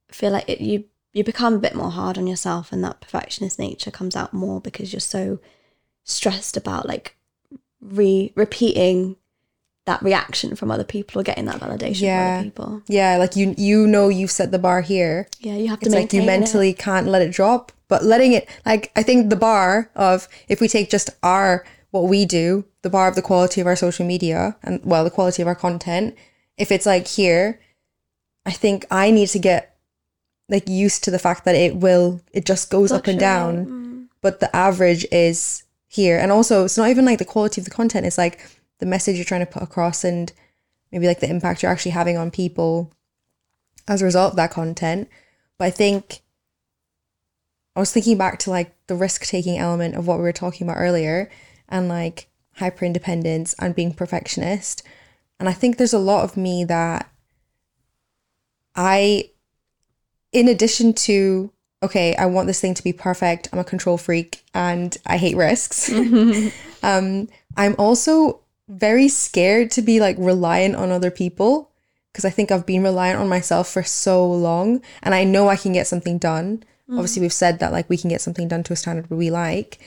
I 0.09 0.13
feel 0.13 0.31
like 0.31 0.49
it, 0.49 0.59
you 0.59 0.83
you 1.13 1.23
become 1.23 1.53
a 1.53 1.59
bit 1.59 1.75
more 1.75 1.91
hard 1.91 2.17
on 2.17 2.27
yourself 2.27 2.73
and 2.73 2.83
that 2.83 2.99
perfectionist 2.99 3.57
nature 3.57 3.91
comes 3.91 4.17
out 4.17 4.33
more 4.33 4.59
because 4.59 4.91
you're 4.91 4.99
so 4.99 5.39
stressed 6.03 6.57
about 6.57 6.87
like 6.87 7.15
re 7.81 8.31
repeating 8.35 9.15
that 9.85 10.01
reaction 10.03 10.55
from 10.55 10.69
other 10.69 10.83
people 10.83 11.19
or 11.19 11.23
getting 11.23 11.45
that 11.45 11.59
validation 11.59 12.01
from 12.01 12.33
other 12.37 12.43
people 12.43 12.83
Yeah, 12.87 13.17
like 13.17 13.35
you 13.35 13.55
you 13.57 13.87
know 13.87 14.09
you've 14.09 14.31
set 14.31 14.51
the 14.51 14.59
bar 14.59 14.81
here. 14.81 15.27
yeah 15.39 15.55
you 15.55 15.67
have 15.69 15.79
to 15.79 15.85
It's 15.87 15.95
like 15.95 16.13
you 16.13 16.19
maintain 16.21 16.35
it. 16.35 16.39
mentally 16.39 16.73
can't 16.73 17.07
let 17.07 17.21
it 17.23 17.31
drop, 17.31 17.71
but 17.87 18.03
letting 18.03 18.33
it 18.33 18.47
like 18.65 18.91
I 18.95 19.03
think 19.03 19.29
the 19.29 19.35
bar 19.35 19.89
of 19.95 20.27
if 20.47 20.61
we 20.61 20.67
take 20.67 20.89
just 20.89 21.09
our 21.23 21.65
what 21.89 22.03
we 22.03 22.23
do, 22.25 22.63
the 22.83 22.89
bar 22.89 23.07
of 23.09 23.15
the 23.15 23.21
quality 23.21 23.59
of 23.59 23.67
our 23.67 23.75
social 23.75 24.05
media 24.05 24.55
and 24.63 24.79
well, 24.85 25.03
the 25.03 25.09
quality 25.11 25.41
of 25.41 25.47
our 25.47 25.55
content, 25.55 26.15
if 26.57 26.71
it's 26.71 26.85
like 26.85 27.05
here, 27.07 27.59
I 28.45 28.51
think 28.51 28.85
I 28.89 29.11
need 29.11 29.27
to 29.29 29.39
get 29.39 29.75
like 30.47 30.69
used 30.69 31.03
to 31.05 31.11
the 31.11 31.19
fact 31.19 31.43
that 31.45 31.55
it 31.55 31.75
will 31.77 32.21
it 32.31 32.45
just 32.45 32.69
goes 32.69 32.91
up 32.91 33.07
and 33.07 33.19
down, 33.19 33.65
Mm. 33.65 34.07
but 34.21 34.39
the 34.39 34.55
average 34.55 35.05
is 35.11 35.63
here. 35.91 36.17
And 36.17 36.31
also 36.31 36.63
it's 36.63 36.77
not 36.77 36.89
even 36.89 37.03
like 37.03 37.19
the 37.19 37.25
quality 37.25 37.59
of 37.59 37.65
the 37.65 37.71
content, 37.71 38.05
it's 38.05 38.17
like 38.17 38.39
the 38.79 38.85
message 38.85 39.17
you're 39.17 39.25
trying 39.25 39.45
to 39.45 39.51
put 39.51 39.61
across 39.61 40.05
and 40.05 40.31
maybe 40.89 41.05
like 41.05 41.19
the 41.19 41.29
impact 41.29 41.61
you're 41.61 41.71
actually 41.71 41.91
having 41.91 42.17
on 42.17 42.31
people 42.31 42.93
as 43.89 44.01
a 44.01 44.05
result 44.05 44.31
of 44.31 44.37
that 44.37 44.51
content. 44.51 45.09
But 45.57 45.65
I 45.65 45.69
think 45.69 46.21
I 47.75 47.81
was 47.81 47.91
thinking 47.91 48.17
back 48.17 48.39
to 48.39 48.49
like 48.49 48.73
the 48.87 48.95
risk 48.95 49.25
taking 49.25 49.57
element 49.57 49.95
of 49.95 50.07
what 50.07 50.17
we 50.17 50.23
were 50.23 50.31
talking 50.31 50.65
about 50.65 50.79
earlier 50.79 51.29
and 51.67 51.89
like 51.89 52.29
hyper 52.55 52.85
independence 52.85 53.53
and 53.59 53.75
being 53.75 53.93
perfectionist. 53.93 54.83
And 55.41 55.49
I 55.49 55.53
think 55.53 55.75
there's 55.75 55.93
a 55.93 55.99
lot 55.99 56.23
of 56.23 56.37
me 56.37 56.63
that 56.65 57.11
I, 58.75 59.31
in 60.31 60.47
addition 60.47 60.93
to, 60.93 61.51
okay, 61.83 62.15
I 62.15 62.27
want 62.27 62.47
this 62.47 62.61
thing 62.61 62.73
to 62.75 62.83
be 62.83 62.93
perfect, 62.93 63.49
I'm 63.51 63.59
a 63.59 63.63
control 63.63 63.97
freak 63.97 64.43
and 64.53 64.95
I 65.05 65.17
hate 65.17 65.35
risks. 65.35 65.91
um, 66.83 67.27
I'm 67.57 67.75
also 67.77 68.41
very 68.67 69.07
scared 69.07 69.71
to 69.71 69.81
be 69.81 69.99
like 69.99 70.15
reliant 70.19 70.75
on 70.75 70.91
other 70.91 71.11
people 71.11 71.71
because 72.11 72.25
I 72.25 72.29
think 72.29 72.51
I've 72.51 72.65
been 72.65 72.83
reliant 72.83 73.19
on 73.19 73.29
myself 73.29 73.69
for 73.69 73.83
so 73.83 74.29
long 74.29 74.81
and 75.01 75.15
I 75.15 75.23
know 75.23 75.47
I 75.49 75.55
can 75.55 75.73
get 75.73 75.87
something 75.87 76.17
done. 76.17 76.63
Obviously, 76.89 77.21
we've 77.21 77.31
said 77.31 77.59
that 77.59 77.71
like 77.71 77.89
we 77.89 77.97
can 77.97 78.09
get 78.09 78.19
something 78.19 78.49
done 78.49 78.63
to 78.63 78.73
a 78.73 78.75
standard 78.75 79.09
we 79.09 79.31
like. 79.31 79.79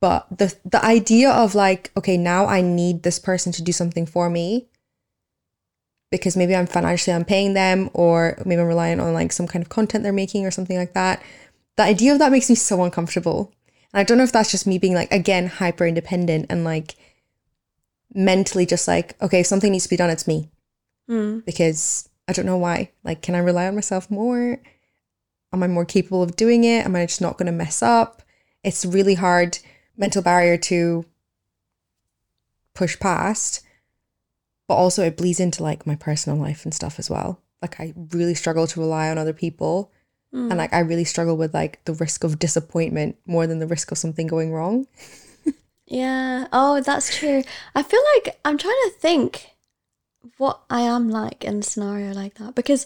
But 0.00 0.26
the 0.30 0.54
the 0.64 0.82
idea 0.82 1.30
of 1.30 1.54
like, 1.54 1.90
okay, 1.94 2.16
now 2.16 2.46
I 2.46 2.62
need 2.62 3.02
this 3.02 3.18
person 3.18 3.52
to 3.52 3.62
do 3.62 3.70
something 3.70 4.06
for 4.06 4.30
me 4.30 4.66
because 6.10 6.36
maybe 6.36 6.56
I'm 6.56 6.66
financially 6.66 7.14
I'm 7.14 7.24
paying 7.24 7.54
them 7.54 7.90
or 7.92 8.38
maybe 8.44 8.60
I'm 8.60 8.66
relying 8.68 9.00
on 9.00 9.12
like 9.14 9.32
some 9.32 9.46
kind 9.46 9.62
of 9.62 9.68
content 9.68 10.04
they're 10.04 10.12
making 10.12 10.46
or 10.46 10.50
something 10.50 10.76
like 10.76 10.94
that. 10.94 11.22
The 11.76 11.82
idea 11.82 12.12
of 12.12 12.18
that 12.18 12.32
makes 12.32 12.48
me 12.48 12.54
so 12.54 12.82
uncomfortable. 12.82 13.52
And 13.92 14.00
I 14.00 14.04
don't 14.04 14.18
know 14.18 14.24
if 14.24 14.32
that's 14.32 14.50
just 14.50 14.66
me 14.66 14.78
being 14.78 14.94
like 14.94 15.12
again 15.12 15.46
hyper 15.46 15.86
independent 15.86 16.46
and 16.48 16.64
like 16.64 16.94
mentally 18.14 18.66
just 18.66 18.88
like, 18.88 19.20
okay, 19.20 19.40
if 19.40 19.46
something 19.46 19.70
needs 19.72 19.84
to 19.84 19.90
be 19.90 19.96
done, 19.96 20.10
it's 20.10 20.26
me 20.26 20.50
Mm. 21.08 21.42
because 21.46 22.08
I 22.26 22.32
don't 22.34 22.44
know 22.44 22.58
why. 22.58 22.90
Like, 23.02 23.22
can 23.22 23.34
I 23.34 23.38
rely 23.38 23.66
on 23.66 23.74
myself 23.74 24.10
more? 24.10 24.58
Am 25.54 25.62
I 25.62 25.66
more 25.66 25.86
capable 25.86 26.22
of 26.22 26.36
doing 26.36 26.64
it? 26.64 26.84
Am 26.84 26.94
I 26.94 27.06
just 27.06 27.22
not 27.22 27.38
going 27.38 27.46
to 27.46 27.52
mess 27.52 27.82
up? 27.82 28.22
It's 28.62 28.84
really 28.84 29.14
hard 29.14 29.58
mental 29.96 30.20
barrier 30.20 30.58
to 30.58 31.06
push 32.74 32.98
past, 32.98 33.62
but 34.68 34.74
also 34.74 35.02
it 35.02 35.16
bleeds 35.16 35.40
into 35.40 35.62
like 35.62 35.86
my 35.86 35.96
personal 35.96 36.38
life 36.38 36.64
and 36.64 36.72
stuff 36.72 36.98
as 36.98 37.10
well. 37.10 37.40
Like, 37.60 37.80
I 37.80 37.92
really 38.12 38.34
struggle 38.34 38.68
to 38.68 38.80
rely 38.80 39.08
on 39.10 39.18
other 39.18 39.32
people. 39.32 39.90
Mm. 40.32 40.50
And 40.50 40.58
like, 40.58 40.72
I 40.72 40.80
really 40.80 41.04
struggle 41.04 41.36
with 41.36 41.52
like 41.52 41.84
the 41.86 41.94
risk 41.94 42.22
of 42.22 42.38
disappointment 42.38 43.16
more 43.26 43.48
than 43.48 43.58
the 43.58 43.66
risk 43.66 43.90
of 43.90 43.98
something 43.98 44.28
going 44.28 44.52
wrong. 44.52 44.86
Yeah. 45.90 46.48
Oh, 46.52 46.80
that's 46.80 47.16
true. 47.16 47.42
I 47.74 47.82
feel 47.82 48.02
like 48.14 48.38
I'm 48.44 48.58
trying 48.58 48.80
to 48.84 48.92
think 48.98 49.56
what 50.36 50.60
I 50.68 50.82
am 50.82 51.08
like 51.08 51.44
in 51.44 51.60
a 51.60 51.62
scenario 51.62 52.12
like 52.12 52.34
that 52.34 52.54
because 52.54 52.84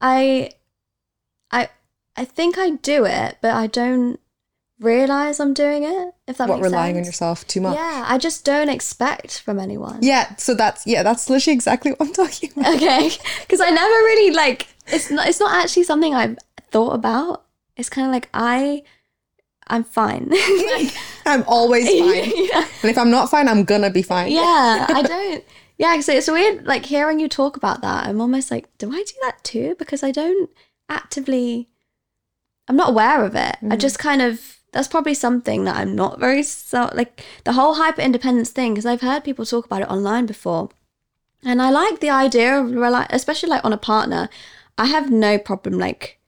I 0.00 0.50
I 1.50 1.68
I 2.16 2.24
think 2.24 2.58
I 2.58 2.70
do 2.70 3.04
it, 3.04 3.38
but 3.40 3.54
I 3.54 3.68
don't 3.68 4.18
realize 4.82 5.40
I'm 5.40 5.54
doing 5.54 5.84
it. 5.84 6.14
If 6.26 6.38
that 6.38 6.48
what 6.48 6.56
makes 6.56 6.70
relying 6.70 6.96
on 6.96 7.04
yourself 7.04 7.46
too 7.46 7.60
much. 7.60 7.76
Yeah, 7.76 8.04
I 8.06 8.18
just 8.18 8.44
don't 8.44 8.68
expect 8.68 9.40
from 9.40 9.58
anyone. 9.58 9.98
Yeah, 10.02 10.36
so 10.36 10.54
that's 10.54 10.86
yeah, 10.86 11.02
that's 11.02 11.28
literally 11.30 11.54
exactly 11.54 11.92
what 11.92 12.08
I'm 12.08 12.12
talking 12.12 12.50
about. 12.56 12.76
Okay, 12.76 13.10
because 13.40 13.60
I 13.60 13.70
never 13.70 13.88
really 13.88 14.34
like 14.34 14.68
it's 14.88 15.10
not 15.10 15.28
it's 15.28 15.40
not 15.40 15.54
actually 15.54 15.84
something 15.84 16.14
I've 16.14 16.38
thought 16.70 16.94
about. 16.94 17.44
It's 17.76 17.88
kind 17.88 18.06
of 18.06 18.12
like 18.12 18.28
I 18.34 18.82
I'm 19.68 19.84
fine. 19.84 20.28
like, 20.66 20.94
I'm 21.26 21.44
always 21.46 21.88
fine. 21.88 22.32
yeah. 22.34 22.66
And 22.82 22.90
if 22.90 22.98
I'm 22.98 23.10
not 23.10 23.30
fine, 23.30 23.48
I'm 23.48 23.64
gonna 23.64 23.90
be 23.90 24.02
fine. 24.02 24.32
yeah, 24.32 24.86
I 24.88 25.02
don't. 25.02 25.44
Yeah, 25.78 26.00
so 26.00 26.12
it's 26.12 26.30
weird. 26.30 26.64
Like 26.66 26.86
hearing 26.86 27.18
you 27.18 27.28
talk 27.28 27.56
about 27.56 27.80
that, 27.82 28.06
I'm 28.06 28.20
almost 28.20 28.50
like, 28.50 28.68
do 28.78 28.92
I 28.92 29.02
do 29.02 29.14
that 29.22 29.42
too? 29.42 29.74
Because 29.78 30.02
I 30.02 30.10
don't 30.10 30.50
actively. 30.88 31.68
I'm 32.68 32.76
not 32.76 32.90
aware 32.90 33.24
of 33.24 33.34
it. 33.34 33.56
I 33.62 33.76
mm. 33.76 33.78
just 33.78 33.98
kind 33.98 34.22
of. 34.22 34.58
That's 34.72 34.88
probably 34.88 35.14
something 35.14 35.64
that 35.64 35.76
I'm 35.76 35.94
not 35.94 36.18
very 36.18 36.42
so 36.42 36.90
like 36.94 37.22
the 37.44 37.52
whole 37.52 37.74
hyper 37.74 38.00
independence 38.00 38.50
thing 38.50 38.72
because 38.72 38.86
I've 38.86 39.02
heard 39.02 39.22
people 39.22 39.44
talk 39.44 39.66
about 39.66 39.82
it 39.82 39.90
online 39.90 40.26
before, 40.26 40.70
and 41.44 41.60
I 41.60 41.70
like 41.70 42.00
the 42.00 42.10
idea 42.10 42.58
of 42.58 42.72
rely, 42.72 43.06
especially 43.10 43.50
like 43.50 43.64
on 43.64 43.72
a 43.72 43.78
partner. 43.78 44.28
I 44.78 44.86
have 44.86 45.10
no 45.10 45.38
problem 45.38 45.78
like. 45.78 46.18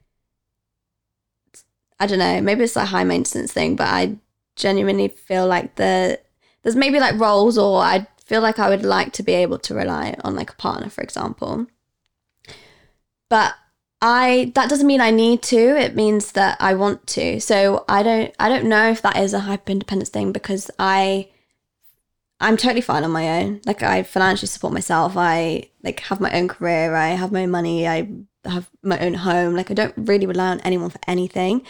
I 1.99 2.07
don't 2.07 2.19
know. 2.19 2.41
Maybe 2.43 2.65
it's 2.65 2.77
a 2.77 2.87
high 2.87 3.05
maintenance 3.05 3.53
thing, 3.53 3.77
but 3.77 3.89
I 3.89 4.17
genuinely 4.57 5.09
feel 5.09 5.47
like 5.47 5.77
the 5.77 6.21
there's 6.63 6.77
maybe 6.77 7.01
like 7.01 7.19
roles 7.19 7.57
or 7.57 7.81
I 7.81 8.07
feel 8.25 8.41
like 8.43 8.59
I 8.59 8.69
would 8.69 8.85
like 8.85 9.13
to 9.15 9.23
be 9.23 9.33
able 9.33 9.59
to 9.61 9.75
rely 9.75 10.17
on 10.23 10.35
like 10.35 10.51
a 10.51 10.57
partner, 10.57 10.91
for 10.91 11.03
example. 11.03 11.67
But 13.29 13.55
I 14.07 14.53
that 14.55 14.69
doesn't 14.69 14.87
mean 14.87 15.01
I 15.01 15.11
need 15.11 15.41
to. 15.45 15.57
It 15.57 15.97
means 15.97 16.33
that 16.33 16.59
I 16.61 16.75
want 16.75 17.07
to. 17.07 17.41
So 17.41 17.87
I 17.89 18.03
don't 18.03 18.35
I 18.39 18.51
don't 18.51 18.67
know 18.67 18.91
if 18.91 19.01
that 19.01 19.17
is 19.17 19.33
a 19.33 19.41
hyper 19.41 19.73
independence 19.73 20.11
thing 20.11 20.31
because 20.31 20.71
I 20.79 21.31
I'm 22.39 22.59
totally 22.59 22.83
fine 22.83 23.03
on 23.03 23.13
my 23.13 23.41
own. 23.41 23.63
Like 23.65 23.83
I 23.83 24.03
financially 24.03 24.49
support 24.49 24.75
myself. 24.75 25.15
I 25.17 25.71
like 25.83 26.01
have 26.01 26.21
my 26.21 26.31
own 26.33 26.49
career. 26.49 26.95
I 26.95 27.09
have 27.11 27.33
my 27.33 27.45
own 27.45 27.51
money. 27.51 27.89
I 27.89 28.11
have 28.45 28.69
my 28.83 28.99
own 28.99 29.15
home. 29.15 29.57
Like 29.57 29.71
I 29.71 29.75
don't 29.75 29.95
really 29.97 30.27
rely 30.27 30.51
on 30.51 30.61
anyone 30.61 30.91
for 30.91 31.01
anything. 31.07 31.63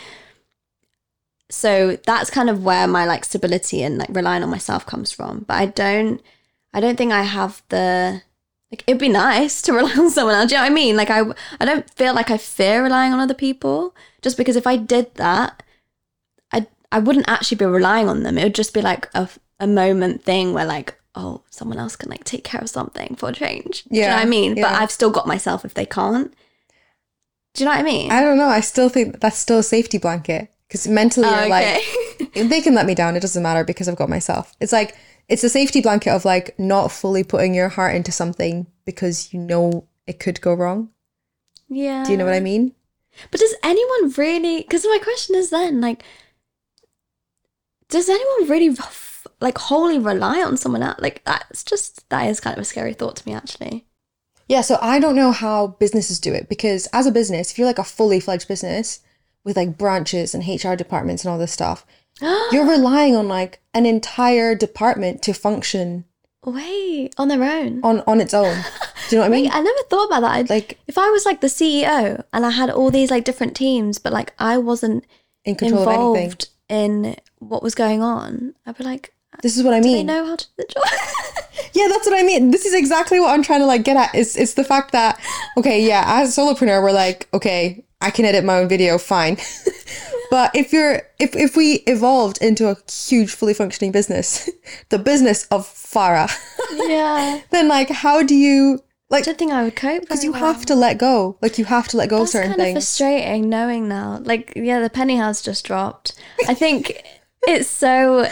So 1.51 1.97
that's 2.05 2.31
kind 2.31 2.51
of 2.51 2.65
where 2.65 2.89
my 2.89 3.05
like 3.07 3.25
stability 3.25 3.85
and 3.85 3.97
like 3.97 4.09
relying 4.11 4.43
on 4.43 4.51
myself 4.51 4.85
comes 4.87 5.13
from. 5.13 5.45
But 5.47 5.55
I 5.55 5.67
don't 5.67 6.21
I 6.73 6.81
don't 6.81 6.97
think 6.97 7.13
I 7.13 7.23
have 7.23 7.63
the 7.69 8.23
like 8.75 8.85
it'd 8.87 9.01
be 9.01 9.09
nice 9.09 9.63
to 9.63 9.73
rely 9.79 9.93
on 9.93 10.11
someone 10.11 10.35
else. 10.35 10.49
Do 10.49 10.55
you 10.55 10.61
know 10.61 10.65
what 10.65 10.73
I 10.73 10.75
mean? 10.75 10.97
Like 10.97 11.11
I 11.11 11.23
I 11.61 11.65
don't 11.65 11.89
feel 11.91 12.15
like 12.15 12.31
I 12.31 12.37
fear 12.39 12.83
relying 12.83 13.13
on 13.13 13.21
other 13.21 13.35
people 13.35 13.95
just 14.23 14.37
because 14.37 14.57
if 14.57 14.67
I 14.67 14.77
did 14.77 15.15
that, 15.15 15.63
I 16.53 16.67
I 16.93 16.99
wouldn't 16.99 17.29
actually 17.29 17.59
be 17.59 17.67
relying 17.67 18.09
on 18.09 18.23
them. 18.23 18.39
It 18.39 18.45
would 18.45 18.55
just 18.55 18.75
be 18.75 18.83
like 18.83 19.09
a 19.15 19.29
a 19.61 19.67
moment 19.67 20.23
thing 20.25 20.53
where 20.53 20.67
like 20.67 20.99
oh 21.15 21.43
someone 21.51 21.79
else 21.79 21.97
can 21.97 22.11
like 22.11 22.25
take 22.25 22.45
care 22.45 22.61
of 22.61 22.69
something 22.69 23.15
for 23.17 23.29
a 23.29 23.33
change. 23.33 23.85
Do 23.85 23.95
you 23.95 24.01
know 24.03 24.09
Yeah, 24.09 24.17
what 24.17 24.27
I 24.27 24.29
mean? 24.29 24.55
But. 24.57 24.73
I've 24.73 24.91
still 24.91 25.11
got 25.11 25.27
myself 25.27 25.65
if 25.65 25.75
they 25.75 25.87
can't. 25.87 26.35
Do 27.55 27.63
you 27.63 27.67
know 27.67 27.77
what 27.77 27.81
I 27.81 27.85
mean? 27.85 28.11
I 28.11 28.21
don't 28.21 28.37
know. 28.37 28.49
I 28.49 28.61
still 28.61 28.89
think 28.89 29.21
that's 29.21 29.39
still 29.39 29.59
a 29.59 29.63
safety 29.63 29.99
blanket 29.99 30.51
because 30.67 30.89
mentally 30.89 31.29
Oh, 31.29 31.41
you're 31.41 31.49
like, 31.49 31.83
they 32.35 32.61
can 32.61 32.75
let 32.75 32.85
me 32.87 32.97
down. 32.97 33.15
It 33.15 33.21
doesn't 33.21 33.43
matter 33.43 33.63
because 33.63 33.89
I've 33.89 33.95
got 33.95 34.09
myself. 34.09 34.57
It's 34.61 34.73
like 34.73 34.97
it's 35.29 35.45
a 35.45 35.49
safety 35.49 35.81
blanket 35.81 36.11
of 36.11 36.25
like 36.25 36.59
not 36.59 36.93
fully 36.93 37.25
putting 37.25 37.55
your 37.55 37.69
heart 37.69 37.95
into 37.95 38.13
something 38.13 38.67
because 38.85 39.33
you 39.33 39.41
know 39.41 39.87
it 40.07 40.21
could 40.21 40.41
go 40.41 40.55
wrong. 40.55 40.91
yeah. 41.69 42.05
Do 42.05 42.13
you 42.13 42.19
know 42.19 42.25
what 42.25 42.35
I 42.35 42.41
mean? 42.41 42.75
But 43.31 43.41
does 43.41 43.55
anyone 43.63 44.13
really? 44.17 44.63
Because 44.63 44.85
my 44.85 44.99
question 45.03 45.35
is 45.37 45.51
then 45.51 45.81
like, 45.81 46.03
does 47.89 48.09
anyone 48.09 48.49
really 48.49 48.77
like 49.41 49.59
wholly 49.59 49.99
rely 49.99 50.43
on 50.43 50.57
someone 50.57 50.83
else? 50.83 51.01
Like 51.01 51.25
that's 51.25 51.65
just 51.65 52.09
that 52.11 52.29
is 52.29 52.41
kind 52.41 52.57
of 52.57 52.63
a 52.63 52.65
scary 52.65 52.95
thought 52.95 53.17
to 53.17 53.29
me 53.29 53.35
actually. 53.35 53.87
Yeah, 54.47 54.61
so 54.61 54.79
I 54.83 55.01
don't 55.01 55.17
know 55.17 55.33
how 55.33 55.69
businesses 55.69 56.21
do 56.21 56.35
it 56.35 56.49
because 56.49 56.87
as 56.93 57.07
a 57.07 57.13
business, 57.13 57.51
if 57.51 57.59
you're 57.59 57.67
like 57.67 57.79
a 57.79 57.85
fully 57.85 58.21
fledged 58.21 58.47
business 58.47 59.01
with 59.43 59.57
like 59.57 59.79
branches 59.79 60.35
and 60.35 60.47
HR 60.47 60.75
departments 60.75 61.25
and 61.25 61.33
all 61.33 61.39
this 61.39 61.53
stuff, 61.53 61.87
you're 62.53 62.69
relying 62.69 63.17
on 63.17 63.29
like 63.29 63.61
an 63.73 63.87
entire 63.87 64.55
department 64.55 65.23
to 65.23 65.35
function 65.35 66.05
Wait, 66.45 67.15
on 67.17 67.29
their 67.29 67.43
own. 67.43 67.81
on 67.83 68.01
on 68.07 68.21
its 68.21 68.35
own. 68.35 68.55
Do 69.09 69.17
you 69.17 69.19
know 69.19 69.23
what 69.23 69.27
I 69.27 69.37
mean? 69.37 69.45
Wait, 69.45 69.55
I 69.55 69.61
never 69.61 69.79
thought 69.91 70.07
about 70.07 70.21
that. 70.21 70.33
I'd, 70.33 70.51
Like 70.51 70.79
if 70.87 70.97
I 70.99 71.09
was 71.11 71.25
like 71.27 71.41
the 71.41 71.47
CEO 71.49 72.23
and 72.33 72.47
I 72.47 72.51
had 72.51 72.71
all 72.71 72.91
these 72.91 73.11
like 73.11 73.25
different 73.25 73.57
teams, 73.57 73.99
but 73.99 74.13
like 74.13 74.33
I 74.39 74.59
wasn't 74.59 75.05
in 75.45 75.55
control 75.57 75.83
of 75.83 75.89
anything. 75.89 76.23
involved 76.23 76.49
in 76.69 77.17
what 77.39 77.63
was 77.63 77.75
going 77.75 78.03
on, 78.03 78.55
I'd 78.67 78.77
be 78.79 78.85
like, 78.85 79.13
This 79.43 79.57
is 79.57 79.63
what 79.63 79.75
I 79.75 79.81
mean. 79.81 80.07
know 80.07 80.25
how 80.27 80.37
to 80.37 80.47
do 80.47 80.53
the 80.59 80.67
job. 80.73 80.85
Yeah, 81.73 81.89
that's 81.89 82.07
what 82.07 82.17
I 82.17 82.23
mean. 82.23 82.53
This 82.53 82.67
is 82.67 82.73
exactly 82.75 83.19
what 83.19 83.31
I'm 83.31 83.43
trying 83.43 83.59
to 83.59 83.67
like 83.67 83.83
get 83.83 83.97
at. 83.97 84.15
Is 84.15 84.37
it's 84.37 84.55
the 84.55 84.63
fact 84.63 84.93
that 84.93 85.21
okay, 85.57 85.85
yeah, 85.85 86.05
as 86.07 86.37
a 86.37 86.41
solopreneur, 86.41 86.81
we're 86.81 86.93
like, 86.93 87.29
okay, 87.35 87.85
I 88.01 88.11
can 88.11 88.25
edit 88.25 88.45
my 88.45 88.59
own 88.59 88.69
video, 88.69 88.97
fine. 88.97 89.39
but 90.35 90.51
if 90.53 90.73
you're 90.73 91.01
if 91.21 91.37
if 91.37 91.57
we 91.57 91.75
evolved 91.87 92.39
into 92.43 92.69
a 92.69 92.77
huge, 92.91 93.31
fully 93.31 93.55
functioning 93.55 93.93
business, 93.93 94.51
the 94.89 94.99
business 94.99 95.47
of 95.53 95.65
Farah, 95.65 96.29
yeah, 96.89 97.41
then 97.51 97.69
like 97.69 97.89
how 97.89 98.21
do 98.21 98.35
you 98.35 98.83
like 99.11 99.23
I 99.23 99.27
don't 99.27 99.39
think 99.39 99.53
I 99.53 99.63
would 99.63 99.77
cope. 99.77 100.01
because 100.01 100.25
you 100.25 100.33
well. 100.33 100.41
have 100.41 100.67
to 100.67 100.75
let 100.75 100.99
go. 100.99 101.39
Like 101.41 101.57
you 101.57 101.67
have 101.67 101.87
to 101.87 101.97
let 101.97 102.09
go 102.09 102.17
of 102.17 102.23
That's 102.23 102.33
certain 102.33 102.51
kind 102.51 102.61
of 102.63 102.67
things. 102.67 102.75
frustrating 102.75 103.49
knowing 103.49 103.87
now. 103.87 104.19
Like, 104.25 104.53
yeah, 104.57 104.81
the 104.81 104.91
penny 104.91 105.15
has 105.15 105.41
just 105.41 105.65
dropped. 105.65 106.21
I 106.49 106.55
think 106.55 107.01
it's 107.43 107.71
so. 107.71 108.27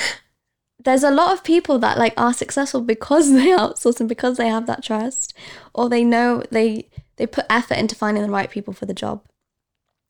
There's 0.85 1.05
a 1.05 1.13
lot 1.13 1.33
of 1.33 1.45
people 1.45 1.79
that 1.79 1.99
like 1.99 2.15
are 2.17 2.35
successful 2.35 2.81
because 2.81 3.31
they 3.31 3.51
outsource 3.51 4.01
and 4.01 4.09
because 4.09 4.39
they 4.39 4.49
have 4.49 4.67
that 4.67 4.83
trust, 4.83 5.35
or 5.73 5.89
they 5.89 6.03
know 6.03 6.43
they 6.51 6.89
they 7.15 7.29
put 7.29 7.47
effort 7.49 7.79
into 7.79 7.95
finding 7.95 8.25
the 8.25 8.29
right 8.39 8.51
people 8.51 8.75
for 8.75 8.87
the 8.87 8.93
job. 8.93 9.23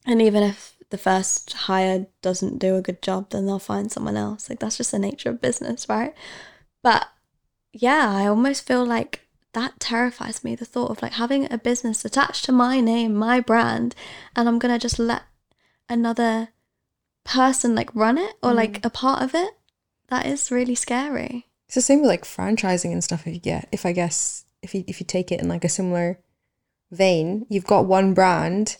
And 0.07 0.23
even 0.23 0.43
if 0.43 0.73
the 0.93 0.99
first 0.99 1.55
hire 1.55 2.07
doesn't 2.21 2.59
do 2.59 2.77
a 2.77 2.83
good 2.83 3.01
job, 3.01 3.31
then 3.31 3.47
they'll 3.47 3.59
find 3.59 3.91
someone 3.91 4.17
else. 4.17 4.51
Like 4.51 4.61
that's 4.61 4.77
just 4.77 4.93
the 4.93 4.99
nature 4.99 5.31
of 5.31 5.41
business, 5.41 5.89
right? 5.89 6.15
But 6.83 7.09
yeah, 7.73 8.11
I 8.15 8.27
almost 8.27 8.67
feel 8.67 8.85
like 8.85 9.27
that 9.55 9.81
terrifies 9.81 10.45
me. 10.45 10.55
The 10.55 10.67
thought 10.67 10.91
of 10.91 11.01
like 11.01 11.15
having 11.15 11.51
a 11.51 11.57
business 11.57 12.05
attached 12.05 12.45
to 12.45 12.53
my 12.53 12.81
name, 12.81 13.15
my 13.15 13.41
brand, 13.41 13.95
and 14.37 14.47
I'm 14.47 14.59
gonna 14.59 14.79
just 14.79 14.99
let 14.99 15.23
another 15.89 16.51
person 17.25 17.75
like 17.75 17.95
run 17.95 18.19
it 18.19 18.35
or 18.43 18.53
like 18.53 18.83
mm. 18.83 18.85
a 18.85 18.91
part 18.91 19.23
of 19.23 19.35
it. 19.35 19.55
That 20.09 20.27
is 20.27 20.51
really 20.51 20.75
scary. 20.75 21.47
It's 21.69 21.75
the 21.75 21.81
same 21.81 22.01
with 22.01 22.09
like 22.09 22.25
franchising 22.25 22.93
and 22.93 23.03
stuff. 23.03 23.27
If 23.27 23.33
you 23.33 23.41
get, 23.41 23.67
if 23.73 23.87
I 23.87 23.93
guess, 23.93 24.45
if 24.61 24.75
you 24.75 24.85
if 24.87 25.01
you 25.01 25.07
take 25.07 25.33
it 25.33 25.41
in 25.41 25.49
like 25.49 25.65
a 25.65 25.71
similar 25.71 26.19
vein, 26.91 27.47
you've 27.49 27.65
got 27.65 27.87
one 27.87 28.13
brand, 28.13 28.77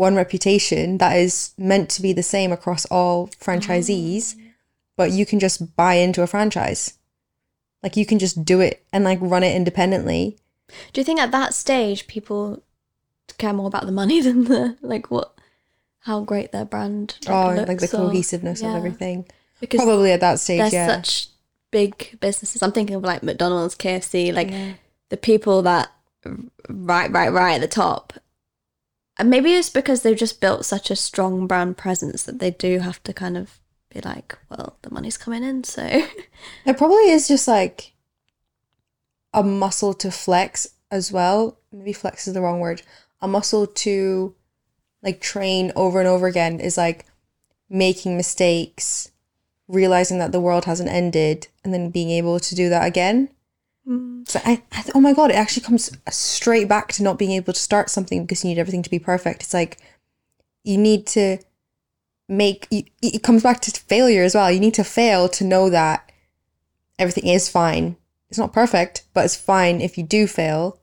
one 0.00 0.16
reputation 0.16 0.96
that 0.96 1.14
is 1.14 1.52
meant 1.58 1.90
to 1.90 2.00
be 2.00 2.14
the 2.14 2.22
same 2.22 2.52
across 2.52 2.86
all 2.86 3.28
franchisees, 3.28 4.34
ah. 4.34 4.52
but 4.96 5.10
you 5.10 5.26
can 5.26 5.38
just 5.38 5.76
buy 5.76 5.94
into 5.94 6.22
a 6.22 6.26
franchise. 6.26 6.94
Like 7.82 7.98
you 7.98 8.06
can 8.06 8.18
just 8.18 8.42
do 8.42 8.60
it 8.60 8.82
and 8.94 9.04
like 9.04 9.18
run 9.20 9.42
it 9.42 9.54
independently. 9.54 10.38
Do 10.94 11.02
you 11.02 11.04
think 11.04 11.20
at 11.20 11.32
that 11.32 11.52
stage 11.52 12.06
people 12.06 12.62
care 13.36 13.52
more 13.52 13.66
about 13.66 13.84
the 13.84 13.92
money 13.92 14.20
than 14.26 14.44
the 14.44 14.78
like 14.80 15.10
what 15.10 15.34
how 16.00 16.20
great 16.20 16.50
their 16.50 16.64
brand 16.64 17.18
like, 17.26 17.34
oh, 17.34 17.62
like 17.62 17.78
the 17.78 17.86
or- 17.86 18.08
cohesiveness 18.08 18.62
of 18.62 18.74
everything. 18.74 19.26
Because 19.60 19.82
Probably 19.82 20.12
at 20.12 20.20
that 20.20 20.40
stage, 20.40 20.72
yeah. 20.72 20.86
such 20.86 21.28
big 21.70 22.18
businesses. 22.20 22.62
I'm 22.62 22.72
thinking 22.72 22.96
of 22.96 23.02
like 23.02 23.22
McDonald's, 23.22 23.74
KFC, 23.74 24.32
like 24.32 24.50
Yeah. 24.50 24.72
the 25.10 25.18
people 25.18 25.60
that 25.62 25.92
right, 26.70 27.10
right, 27.12 27.30
right 27.30 27.56
at 27.56 27.60
the 27.60 27.68
top. 27.68 28.14
And 29.20 29.28
maybe 29.28 29.52
it's 29.52 29.68
because 29.68 30.00
they've 30.00 30.16
just 30.16 30.40
built 30.40 30.64
such 30.64 30.90
a 30.90 30.96
strong 30.96 31.46
brand 31.46 31.76
presence 31.76 32.22
that 32.22 32.38
they 32.38 32.52
do 32.52 32.78
have 32.78 33.02
to 33.02 33.12
kind 33.12 33.36
of 33.36 33.60
be 33.92 34.00
like, 34.00 34.38
well, 34.48 34.78
the 34.80 34.90
money's 34.90 35.18
coming 35.18 35.44
in, 35.44 35.62
so 35.62 35.82
It 36.64 36.78
probably 36.78 37.10
is 37.10 37.28
just 37.28 37.46
like 37.46 37.92
a 39.34 39.42
muscle 39.42 39.92
to 39.92 40.10
flex 40.10 40.68
as 40.90 41.12
well. 41.12 41.58
Maybe 41.70 41.92
flex 41.92 42.26
is 42.28 42.32
the 42.32 42.40
wrong 42.40 42.60
word. 42.60 42.80
A 43.20 43.28
muscle 43.28 43.66
to 43.66 44.34
like 45.02 45.20
train 45.20 45.70
over 45.76 45.98
and 45.98 46.08
over 46.08 46.26
again 46.26 46.58
is 46.58 46.78
like 46.78 47.04
making 47.68 48.16
mistakes, 48.16 49.12
realizing 49.68 50.18
that 50.20 50.32
the 50.32 50.40
world 50.40 50.64
hasn't 50.64 50.88
ended, 50.88 51.48
and 51.62 51.74
then 51.74 51.90
being 51.90 52.08
able 52.08 52.40
to 52.40 52.54
do 52.54 52.70
that 52.70 52.86
again. 52.86 53.28
Mm. 53.90 54.28
So 54.28 54.40
I, 54.44 54.62
I 54.72 54.84
oh 54.94 55.00
my 55.00 55.12
god, 55.12 55.30
it 55.30 55.36
actually 55.36 55.64
comes 55.64 55.90
straight 56.10 56.68
back 56.68 56.92
to 56.92 57.02
not 57.02 57.18
being 57.18 57.32
able 57.32 57.52
to 57.52 57.58
start 57.58 57.90
something 57.90 58.24
because 58.24 58.44
you 58.44 58.50
need 58.50 58.60
everything 58.60 58.82
to 58.84 58.90
be 58.90 59.00
perfect. 59.00 59.42
It's 59.42 59.54
like 59.54 59.78
you 60.62 60.78
need 60.78 61.06
to 61.08 61.38
make 62.28 62.68
you, 62.70 62.84
it 63.02 63.22
comes 63.22 63.42
back 63.42 63.60
to 63.62 63.72
failure 63.72 64.22
as 64.22 64.34
well. 64.34 64.50
You 64.50 64.60
need 64.60 64.74
to 64.74 64.84
fail 64.84 65.28
to 65.30 65.44
know 65.44 65.68
that 65.70 66.10
everything 66.98 67.26
is 67.26 67.48
fine. 67.48 67.96
It's 68.28 68.38
not 68.38 68.52
perfect, 68.52 69.04
but 69.12 69.24
it's 69.24 69.34
fine 69.34 69.80
if 69.80 69.98
you 69.98 70.04
do 70.04 70.28
fail 70.28 70.80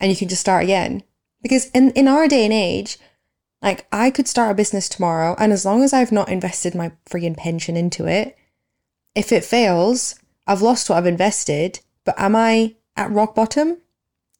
and 0.00 0.10
you 0.10 0.16
can 0.16 0.28
just 0.28 0.40
start 0.40 0.62
again. 0.62 1.02
Because 1.42 1.68
in, 1.70 1.90
in 1.92 2.06
our 2.06 2.28
day 2.28 2.44
and 2.44 2.52
age, 2.52 2.98
like 3.60 3.86
I 3.90 4.10
could 4.10 4.28
start 4.28 4.52
a 4.52 4.54
business 4.54 4.88
tomorrow 4.88 5.34
and 5.38 5.52
as 5.52 5.64
long 5.64 5.82
as 5.82 5.92
I've 5.92 6.12
not 6.12 6.28
invested 6.28 6.76
my 6.76 6.92
friggin' 7.08 7.36
pension 7.36 7.76
into 7.76 8.06
it, 8.06 8.36
if 9.16 9.32
it 9.32 9.44
fails, 9.44 10.14
I've 10.46 10.62
lost 10.62 10.88
what 10.88 10.98
I've 10.98 11.06
invested, 11.06 11.80
but 12.04 12.18
am 12.18 12.36
I 12.36 12.74
at 12.96 13.10
rock 13.10 13.34
bottom? 13.34 13.78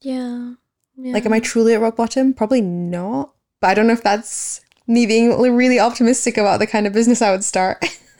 yeah. 0.01 0.55
yeah. 0.96 1.12
Like, 1.12 1.27
am 1.27 1.33
I 1.33 1.40
truly 1.40 1.75
at 1.75 1.81
rock 1.81 1.96
bottom? 1.96 2.33
Probably 2.33 2.61
not. 2.61 3.33
But 3.61 3.68
I 3.68 3.75
don't 3.75 3.87
know 3.87 3.92
if 3.92 4.03
that's 4.03 4.62
me 4.87 5.07
being 5.07 5.38
really 5.38 5.79
optimistic 5.79 6.37
about 6.37 6.59
the 6.59 6.66
kind 6.66 6.87
of 6.87 6.92
business 6.92 7.23
I 7.23 7.31
would 7.31 7.44
start. 7.44 7.85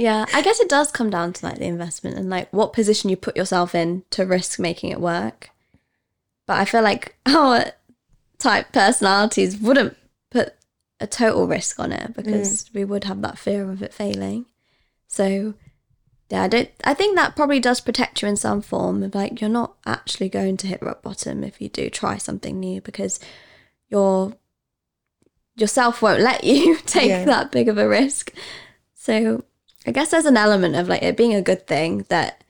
Yeah, 0.00 0.24
I 0.32 0.40
guess 0.40 0.60
it 0.60 0.68
does 0.70 0.90
come 0.90 1.10
down 1.10 1.34
to 1.34 1.46
like 1.46 1.58
the 1.58 1.66
investment 1.66 2.16
and 2.16 2.30
like 2.30 2.50
what 2.52 2.72
position 2.72 3.10
you 3.10 3.16
put 3.16 3.36
yourself 3.36 3.74
in 3.74 4.02
to 4.10 4.24
risk 4.24 4.58
making 4.58 4.90
it 4.90 5.00
work. 5.00 5.50
But 6.46 6.58
I 6.58 6.64
feel 6.64 6.80
like 6.80 7.16
our 7.26 7.66
type 8.38 8.72
personalities 8.72 9.58
wouldn't 9.58 9.98
put 10.30 10.54
a 11.00 11.06
total 11.06 11.46
risk 11.46 11.78
on 11.78 11.92
it 11.92 12.14
because 12.14 12.64
mm. 12.64 12.74
we 12.74 12.84
would 12.84 13.04
have 13.04 13.20
that 13.20 13.38
fear 13.38 13.70
of 13.70 13.82
it 13.82 13.92
failing. 13.92 14.46
So 15.06 15.52
yeah, 16.30 16.44
I 16.44 16.48
don't 16.48 16.70
I 16.84 16.94
think 16.94 17.16
that 17.16 17.34
probably 17.36 17.60
does 17.60 17.80
protect 17.80 18.22
you 18.22 18.28
in 18.28 18.36
some 18.36 18.62
form 18.62 19.02
of 19.02 19.14
like 19.14 19.40
you're 19.40 19.50
not 19.50 19.74
actually 19.84 20.28
going 20.28 20.56
to 20.58 20.66
hit 20.68 20.80
rock 20.82 21.02
bottom 21.02 21.42
if 21.44 21.60
you 21.60 21.68
do 21.68 21.90
try 21.90 22.16
something 22.18 22.58
new 22.60 22.80
because 22.80 23.18
your 23.88 24.34
yourself 25.56 26.00
won't 26.02 26.20
let 26.20 26.44
you 26.44 26.76
take 26.86 27.08
Yeah. 27.08 27.24
that 27.24 27.52
big 27.52 27.68
of 27.68 27.78
a 27.78 27.88
risk. 27.88 28.32
So 28.94 29.44
I 29.86 29.90
guess 29.92 30.10
there's 30.10 30.26
an 30.26 30.36
element 30.36 30.76
of 30.76 30.88
like 30.88 31.02
it 31.02 31.16
being 31.16 31.34
a 31.34 31.42
good 31.42 31.66
thing 31.66 32.04
that 32.08 32.44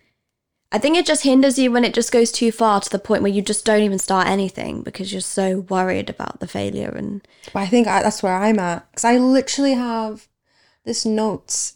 I 0.72 0.78
think 0.78 0.96
it 0.96 1.06
just 1.06 1.24
hinders 1.24 1.58
you 1.58 1.72
when 1.72 1.84
it 1.84 1.94
just 1.94 2.12
goes 2.12 2.30
too 2.30 2.52
far 2.52 2.80
to 2.80 2.90
the 2.90 2.98
point 2.98 3.22
where 3.22 3.32
you 3.32 3.42
just 3.42 3.64
don't 3.64 3.82
even 3.82 3.98
start 3.98 4.28
anything 4.28 4.82
because 4.82 5.10
you're 5.12 5.20
so 5.20 5.60
worried 5.68 6.08
about 6.08 6.38
the 6.38 6.46
failure 6.46 6.90
and 6.96 7.26
But 7.52 7.60
I 7.60 7.66
think 7.66 7.88
I, 7.88 8.02
that's 8.02 8.22
where 8.22 8.36
I'm 8.36 8.58
at 8.60 8.88
because 8.90 9.04
I 9.04 9.16
literally 9.18 9.72
have 9.74 10.28
this 10.84 11.04
notes, 11.04 11.74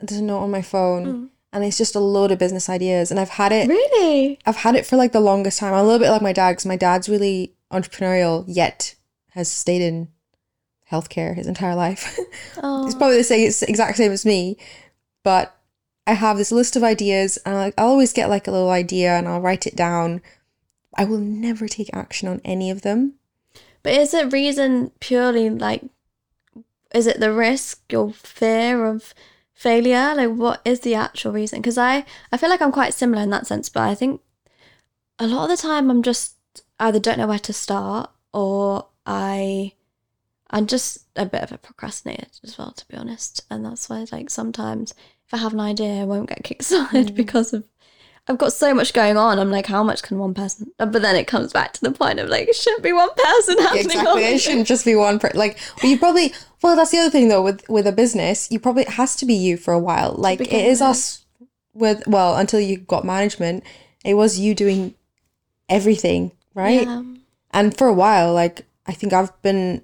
there's 0.00 0.20
a 0.20 0.24
note 0.24 0.40
on 0.40 0.50
my 0.50 0.62
phone, 0.62 1.06
mm. 1.06 1.28
And 1.52 1.64
it's 1.64 1.78
just 1.78 1.94
a 1.94 2.00
load 2.00 2.30
of 2.30 2.38
business 2.38 2.68
ideas, 2.68 3.10
and 3.10 3.20
I've 3.20 3.30
had 3.30 3.52
it. 3.52 3.68
really 3.68 4.38
I've 4.46 4.56
had 4.56 4.74
it 4.74 4.86
for 4.86 4.96
like 4.96 5.12
the 5.12 5.20
longest 5.20 5.58
time. 5.58 5.74
I'm 5.74 5.80
a 5.80 5.84
little 5.84 5.98
bit 5.98 6.10
like 6.10 6.22
my 6.22 6.32
dad 6.32 6.52
because 6.52 6.66
my 6.66 6.76
dad's 6.76 7.08
really 7.08 7.54
entrepreneurial, 7.70 8.44
yet 8.46 8.94
has 9.30 9.50
stayed 9.50 9.82
in 9.82 10.08
healthcare 10.90 11.34
his 11.34 11.46
entire 11.46 11.74
life. 11.74 12.18
oh 12.62 12.86
it's 12.86 12.94
probably 12.94 13.16
the 13.16 13.24
same, 13.24 13.46
it's 13.46 13.60
the 13.60 13.68
exact 13.68 13.96
same 13.96 14.12
as 14.12 14.26
me, 14.26 14.56
but 15.22 15.56
I 16.06 16.14
have 16.14 16.36
this 16.36 16.52
list 16.52 16.74
of 16.76 16.82
ideas, 16.82 17.36
and 17.44 17.54
I, 17.56 17.72
I'll 17.78 17.88
always 17.88 18.12
get 18.12 18.28
like 18.28 18.46
a 18.46 18.52
little 18.52 18.70
idea, 18.70 19.16
and 19.16 19.28
I'll 19.28 19.40
write 19.40 19.66
it 19.66 19.76
down. 19.76 20.22
I 20.96 21.04
will 21.04 21.18
never 21.18 21.68
take 21.68 21.90
action 21.92 22.28
on 22.28 22.40
any 22.44 22.70
of 22.70 22.82
them. 22.82 23.14
but 23.82 23.92
is 23.92 24.12
it 24.14 24.32
reason 24.32 24.90
purely 25.00 25.48
like 25.48 25.82
is 26.94 27.06
it 27.06 27.20
the 27.20 27.32
risk 27.32 27.80
or 27.94 28.12
fear 28.12 28.84
of 28.84 29.14
failure 29.62 30.14
like 30.16 30.30
what 30.30 30.60
is 30.64 30.80
the 30.80 30.94
actual 30.94 31.32
reason 31.32 31.60
because 31.60 31.78
I 31.78 32.04
I 32.32 32.36
feel 32.36 32.50
like 32.50 32.60
I'm 32.62 32.72
quite 32.72 32.94
similar 32.94 33.22
in 33.22 33.30
that 33.30 33.46
sense 33.46 33.68
but 33.68 33.82
I 33.82 33.94
think 33.94 34.20
a 35.18 35.26
lot 35.26 35.44
of 35.44 35.50
the 35.56 35.62
time 35.62 35.90
I'm 35.90 36.02
just 36.02 36.34
either 36.80 36.98
don't 36.98 37.18
know 37.18 37.28
where 37.28 37.38
to 37.38 37.52
start 37.52 38.10
or 38.32 38.86
I 39.06 39.72
I'm 40.50 40.66
just 40.66 41.06
a 41.16 41.24
bit 41.26 41.42
of 41.42 41.52
a 41.52 41.56
procrastinator 41.58 42.26
as 42.44 42.58
well, 42.58 42.72
to 42.72 42.86
be 42.86 42.94
honest. 42.94 43.42
And 43.50 43.64
that's 43.64 43.88
why, 43.88 44.04
like, 44.12 44.28
sometimes 44.28 44.92
if 45.26 45.32
I 45.32 45.38
have 45.38 45.54
an 45.54 45.60
idea, 45.60 46.02
I 46.02 46.04
won't 46.04 46.28
get 46.28 46.42
kickstarted 46.42 47.08
Mm. 47.10 47.14
because 47.14 47.54
of 47.54 47.64
I've 48.28 48.36
got 48.38 48.52
so 48.52 48.74
much 48.74 48.92
going 48.92 49.16
on. 49.16 49.38
I'm 49.38 49.50
like, 49.50 49.66
how 49.66 49.82
much 49.82 50.02
can 50.02 50.18
one 50.18 50.34
person? 50.34 50.70
uh, 50.78 50.84
But 50.86 51.00
then 51.02 51.16
it 51.16 51.26
comes 51.26 51.52
back 51.54 51.72
to 51.72 51.80
the 51.80 51.90
point 51.90 52.20
of 52.20 52.28
like, 52.28 52.48
it 52.48 52.54
shouldn't 52.54 52.82
be 52.82 52.92
one 52.92 53.08
person 53.16 53.58
happening. 53.66 53.84
exactly. 53.86 54.24
It 54.24 54.40
shouldn't 54.40 54.66
just 54.66 54.84
be 54.84 54.94
one 54.94 55.18
person. 55.18 55.38
like 55.38 55.58
well, 55.82 55.90
you 55.90 55.98
probably 55.98 56.34
well 56.62 56.76
that's 56.76 56.90
the 56.90 56.98
other 56.98 57.10
thing 57.10 57.28
though 57.28 57.42
with 57.42 57.68
with 57.68 57.86
a 57.86 57.92
business, 57.92 58.50
you 58.50 58.58
probably 58.60 58.82
it 58.82 58.90
has 58.90 59.16
to 59.16 59.26
be 59.26 59.34
you 59.34 59.56
for 59.56 59.72
a 59.74 59.78
while. 59.78 60.14
Like 60.16 60.40
it 60.40 60.52
is 60.52 60.80
with. 60.80 60.88
us 60.88 61.24
with 61.74 62.06
well, 62.06 62.36
until 62.36 62.60
you 62.60 62.78
got 62.78 63.04
management, 63.04 63.64
it 64.04 64.14
was 64.14 64.38
you 64.38 64.54
doing 64.54 64.94
everything, 65.68 66.32
right? 66.54 66.86
Yeah. 66.86 67.02
And 67.50 67.76
for 67.76 67.86
a 67.86 67.92
while, 67.92 68.32
like 68.32 68.66
I 68.86 68.92
think 68.92 69.12
I've 69.12 69.40
been 69.42 69.82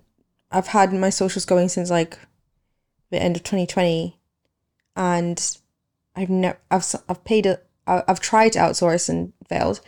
I've 0.51 0.69
had 0.69 0.93
my 0.93 1.11
socials 1.11 1.45
going 1.45 1.69
since 1.69 1.91
like 1.91 2.19
the 3.11 3.21
end 3.21 3.37
of 3.37 3.43
2020 3.43 4.19
and 4.97 5.59
I've 6.17 6.31
never 6.31 6.59
I've 6.71 6.85
I've 7.09 7.25
paid 7.25 7.47
uh, 7.47 7.57
a 7.87 7.91
I- 7.91 8.05
I've 8.09 8.21
tried 8.21 8.53
to 8.53 8.59
outsource 8.59 9.09
and 9.09 9.33
failed. 9.49 9.81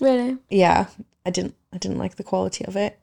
Really? 0.00 0.38
yeah 0.50 0.86
i 1.24 1.30
didn't 1.30 1.54
i 1.72 1.78
didn't 1.78 1.98
like 1.98 2.16
the 2.16 2.24
quality 2.24 2.64
of 2.64 2.74
it 2.76 2.98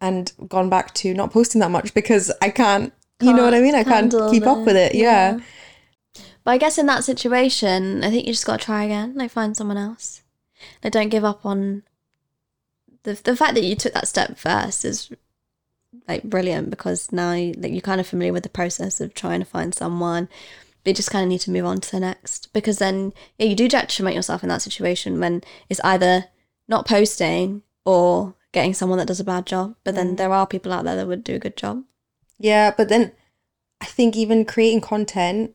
and 0.00 0.32
gone 0.48 0.70
back 0.70 0.94
to 0.94 1.12
not 1.14 1.32
posting 1.32 1.60
that 1.60 1.70
much 1.70 1.92
because 1.94 2.32
i 2.40 2.48
can't, 2.48 2.92
you 3.20 3.32
know 3.32 3.44
what 3.44 3.54
i 3.54 3.60
mean 3.60 3.74
i 3.74 3.84
can't 3.84 4.14
keep 4.30 4.46
up 4.46 4.58
with 4.58 4.76
it 4.76 4.94
yeah. 4.94 5.38
But 6.44 6.52
I 6.52 6.58
guess 6.58 6.78
in 6.78 6.86
that 6.86 7.04
situation, 7.04 8.02
I 8.02 8.10
think 8.10 8.26
you 8.26 8.32
just 8.32 8.46
got 8.46 8.60
to 8.60 8.64
try 8.64 8.84
again. 8.84 9.14
Like 9.14 9.30
find 9.30 9.56
someone 9.56 9.76
else. 9.76 10.22
Like 10.82 10.92
don't 10.92 11.08
give 11.08 11.24
up 11.24 11.44
on 11.44 11.82
the 13.02 13.14
the 13.14 13.36
fact 13.36 13.54
that 13.54 13.64
you 13.64 13.76
took 13.76 13.92
that 13.92 14.08
step 14.08 14.38
first 14.38 14.84
is 14.84 15.10
like 16.06 16.22
brilliant 16.24 16.70
because 16.70 17.12
now 17.12 17.32
you, 17.32 17.54
like 17.54 17.72
you're 17.72 17.80
kind 17.80 18.00
of 18.00 18.06
familiar 18.06 18.32
with 18.32 18.42
the 18.42 18.48
process 18.48 19.00
of 19.00 19.14
trying 19.14 19.40
to 19.40 19.46
find 19.46 19.74
someone. 19.74 20.28
But 20.82 20.90
you 20.90 20.94
just 20.94 21.10
kind 21.10 21.24
of 21.24 21.28
need 21.28 21.40
to 21.42 21.50
move 21.50 21.66
on 21.66 21.80
to 21.80 21.90
the 21.90 22.00
next 22.00 22.52
because 22.52 22.78
then 22.78 23.12
yeah, 23.38 23.46
you 23.46 23.54
do 23.54 23.68
detriment 23.68 24.16
yourself 24.16 24.42
in 24.42 24.48
that 24.48 24.62
situation 24.62 25.20
when 25.20 25.42
it's 25.68 25.80
either 25.84 26.26
not 26.68 26.86
posting 26.86 27.62
or 27.84 28.34
getting 28.52 28.74
someone 28.74 28.98
that 28.98 29.08
does 29.08 29.20
a 29.20 29.24
bad 29.24 29.46
job. 29.46 29.76
But 29.84 29.94
then 29.94 30.16
there 30.16 30.32
are 30.32 30.46
people 30.46 30.72
out 30.72 30.84
there 30.84 30.96
that 30.96 31.06
would 31.06 31.24
do 31.24 31.34
a 31.36 31.38
good 31.46 31.56
job. 31.56 31.84
yeah 32.38 32.72
but 32.76 32.88
then 32.88 33.12
i 33.82 33.84
think 33.84 34.16
even 34.16 34.44
creating 34.46 34.80
content 34.80 35.52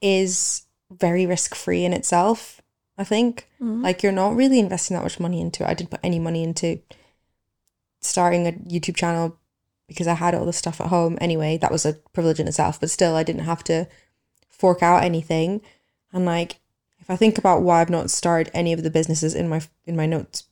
is 0.00 0.62
very 0.90 1.24
risk 1.26 1.54
free 1.54 1.84
in 1.84 1.92
itself 1.92 2.60
i 2.96 3.04
think 3.04 3.48
Mhm. 3.60 3.82
like 3.82 4.02
you're 4.02 4.12
not 4.24 4.34
really 4.36 4.58
investing 4.58 4.96
that 4.96 5.02
much 5.04 5.20
money 5.20 5.40
into 5.40 5.62
it 5.64 5.68
i 5.70 5.74
didn't 5.74 5.90
put 5.90 6.00
any 6.02 6.18
money 6.18 6.42
into 6.42 6.80
starting 8.00 8.46
a 8.46 8.52
youtube 8.52 8.96
channel 8.96 9.36
because 9.86 10.06
i 10.06 10.14
had 10.14 10.34
all 10.34 10.46
the 10.46 10.52
stuff 10.52 10.80
at 10.80 10.88
home 10.88 11.16
anyway 11.20 11.56
that 11.58 11.72
was 11.72 11.84
a 11.86 11.94
privilege 12.12 12.40
in 12.40 12.48
itself 12.48 12.80
but 12.80 12.90
still 12.90 13.14
i 13.16 13.22
didn't 13.22 13.44
have 13.44 13.62
to 13.64 13.86
fork 14.48 14.82
out 14.82 15.02
anything 15.04 15.60
and 16.12 16.24
like 16.24 16.58
if 17.00 17.10
i 17.10 17.16
think 17.16 17.38
about 17.38 17.62
why 17.62 17.80
i've 17.80 17.90
not 17.90 18.10
started 18.10 18.50
any 18.54 18.72
of 18.72 18.82
the 18.82 18.90
businesses 18.90 19.34
in 19.34 19.48
my 19.48 19.60
in 19.86 19.96
my 19.96 20.06
notes 20.06 20.44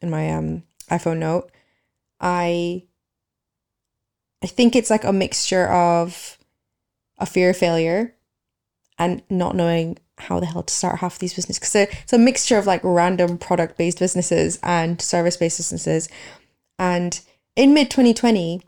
in 0.00 0.10
my 0.10 0.30
um 0.32 0.62
iphone 0.90 1.18
note 1.18 1.50
i 2.20 2.82
i 4.42 4.46
think 4.46 4.74
it's 4.74 4.90
like 4.90 5.04
a 5.04 5.12
mixture 5.12 5.66
of 5.68 6.38
a 7.18 7.26
fear 7.26 7.50
of 7.50 7.56
failure 7.56 8.14
and 8.98 9.22
not 9.30 9.56
knowing 9.56 9.98
how 10.18 10.38
the 10.38 10.46
hell 10.46 10.62
to 10.62 10.72
start 10.72 11.00
half 11.00 11.18
these 11.18 11.34
businesses 11.34 11.58
because 11.58 11.74
it's 12.02 12.12
a 12.12 12.18
mixture 12.18 12.58
of 12.58 12.66
like 12.66 12.80
random 12.84 13.38
product 13.38 13.76
based 13.76 13.98
businesses 13.98 14.58
and 14.62 15.00
service 15.00 15.36
based 15.36 15.58
businesses. 15.58 16.08
And 16.78 17.20
in 17.56 17.74
mid 17.74 17.90
2020 17.90 18.62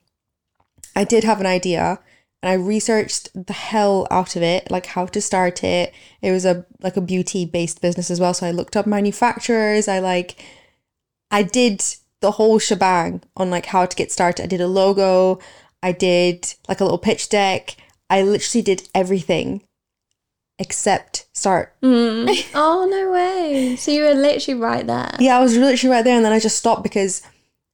i 0.96 1.04
did 1.04 1.24
have 1.24 1.40
an 1.40 1.46
idea 1.46 1.98
and 2.42 2.50
i 2.50 2.52
researched 2.52 3.30
the 3.46 3.52
hell 3.52 4.06
out 4.10 4.36
of 4.36 4.42
it 4.42 4.70
like 4.70 4.86
how 4.86 5.06
to 5.06 5.20
start 5.20 5.64
it. 5.64 5.94
It 6.20 6.32
was 6.32 6.44
a 6.44 6.66
like 6.80 6.96
a 6.96 7.00
beauty 7.00 7.44
based 7.44 7.80
business 7.80 8.10
as 8.10 8.20
well 8.20 8.34
so 8.34 8.46
i 8.46 8.50
looked 8.50 8.76
up 8.76 8.86
manufacturers 8.86 9.88
i 9.88 9.98
like 10.00 10.36
i 11.30 11.42
did 11.42 11.82
the 12.24 12.32
whole 12.38 12.58
shebang 12.58 13.22
on 13.36 13.50
like 13.50 13.66
how 13.66 13.84
to 13.86 13.96
get 14.00 14.10
started 14.10 14.42
i 14.44 14.46
did 14.46 14.60
a 14.60 14.66
logo 14.80 15.38
i 15.82 15.92
did 15.92 16.54
like 16.68 16.80
a 16.80 16.84
little 16.84 16.98
pitch 17.08 17.28
deck 17.28 17.76
i 18.08 18.22
literally 18.22 18.62
did 18.62 18.88
everything 18.94 19.62
except 20.58 21.26
start 21.32 21.74
Mm. 21.82 22.28
oh 22.54 22.86
no 22.88 23.10
way! 23.12 23.76
So 23.76 23.90
you 23.90 24.02
were 24.04 24.14
literally 24.14 24.58
right 24.60 24.86
there. 24.86 25.14
yeah, 25.18 25.36
I 25.36 25.42
was 25.42 25.56
literally 25.56 25.92
right 25.94 26.04
there, 26.04 26.16
and 26.16 26.24
then 26.24 26.32
I 26.32 26.38
just 26.38 26.56
stopped 26.58 26.82
because, 26.82 27.22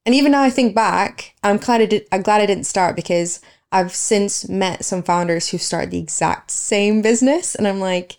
and 0.05 0.15
even 0.15 0.33
now 0.33 0.43
I 0.43 0.51
think 0.51 0.75
back, 0.75 1.35
I'm 1.45 1.59
glad 1.59 1.81
I 1.83 1.87
did. 1.87 2.07
I'm 2.11 2.23
glad 2.23 2.41
I 2.41 2.47
didn't 2.47 2.65
start 2.65 2.97
because 2.97 3.41
I've 3.71 3.95
since 3.95 4.49
met 4.49 4.85
some 4.85 5.03
founders 5.03 5.49
who 5.51 5.59
started 5.59 5.91
the 5.91 5.99
exact 5.99 6.51
same 6.51 7.03
business, 7.03 7.55
and 7.55 7.69
I'm 7.69 7.81
like, 7.81 8.17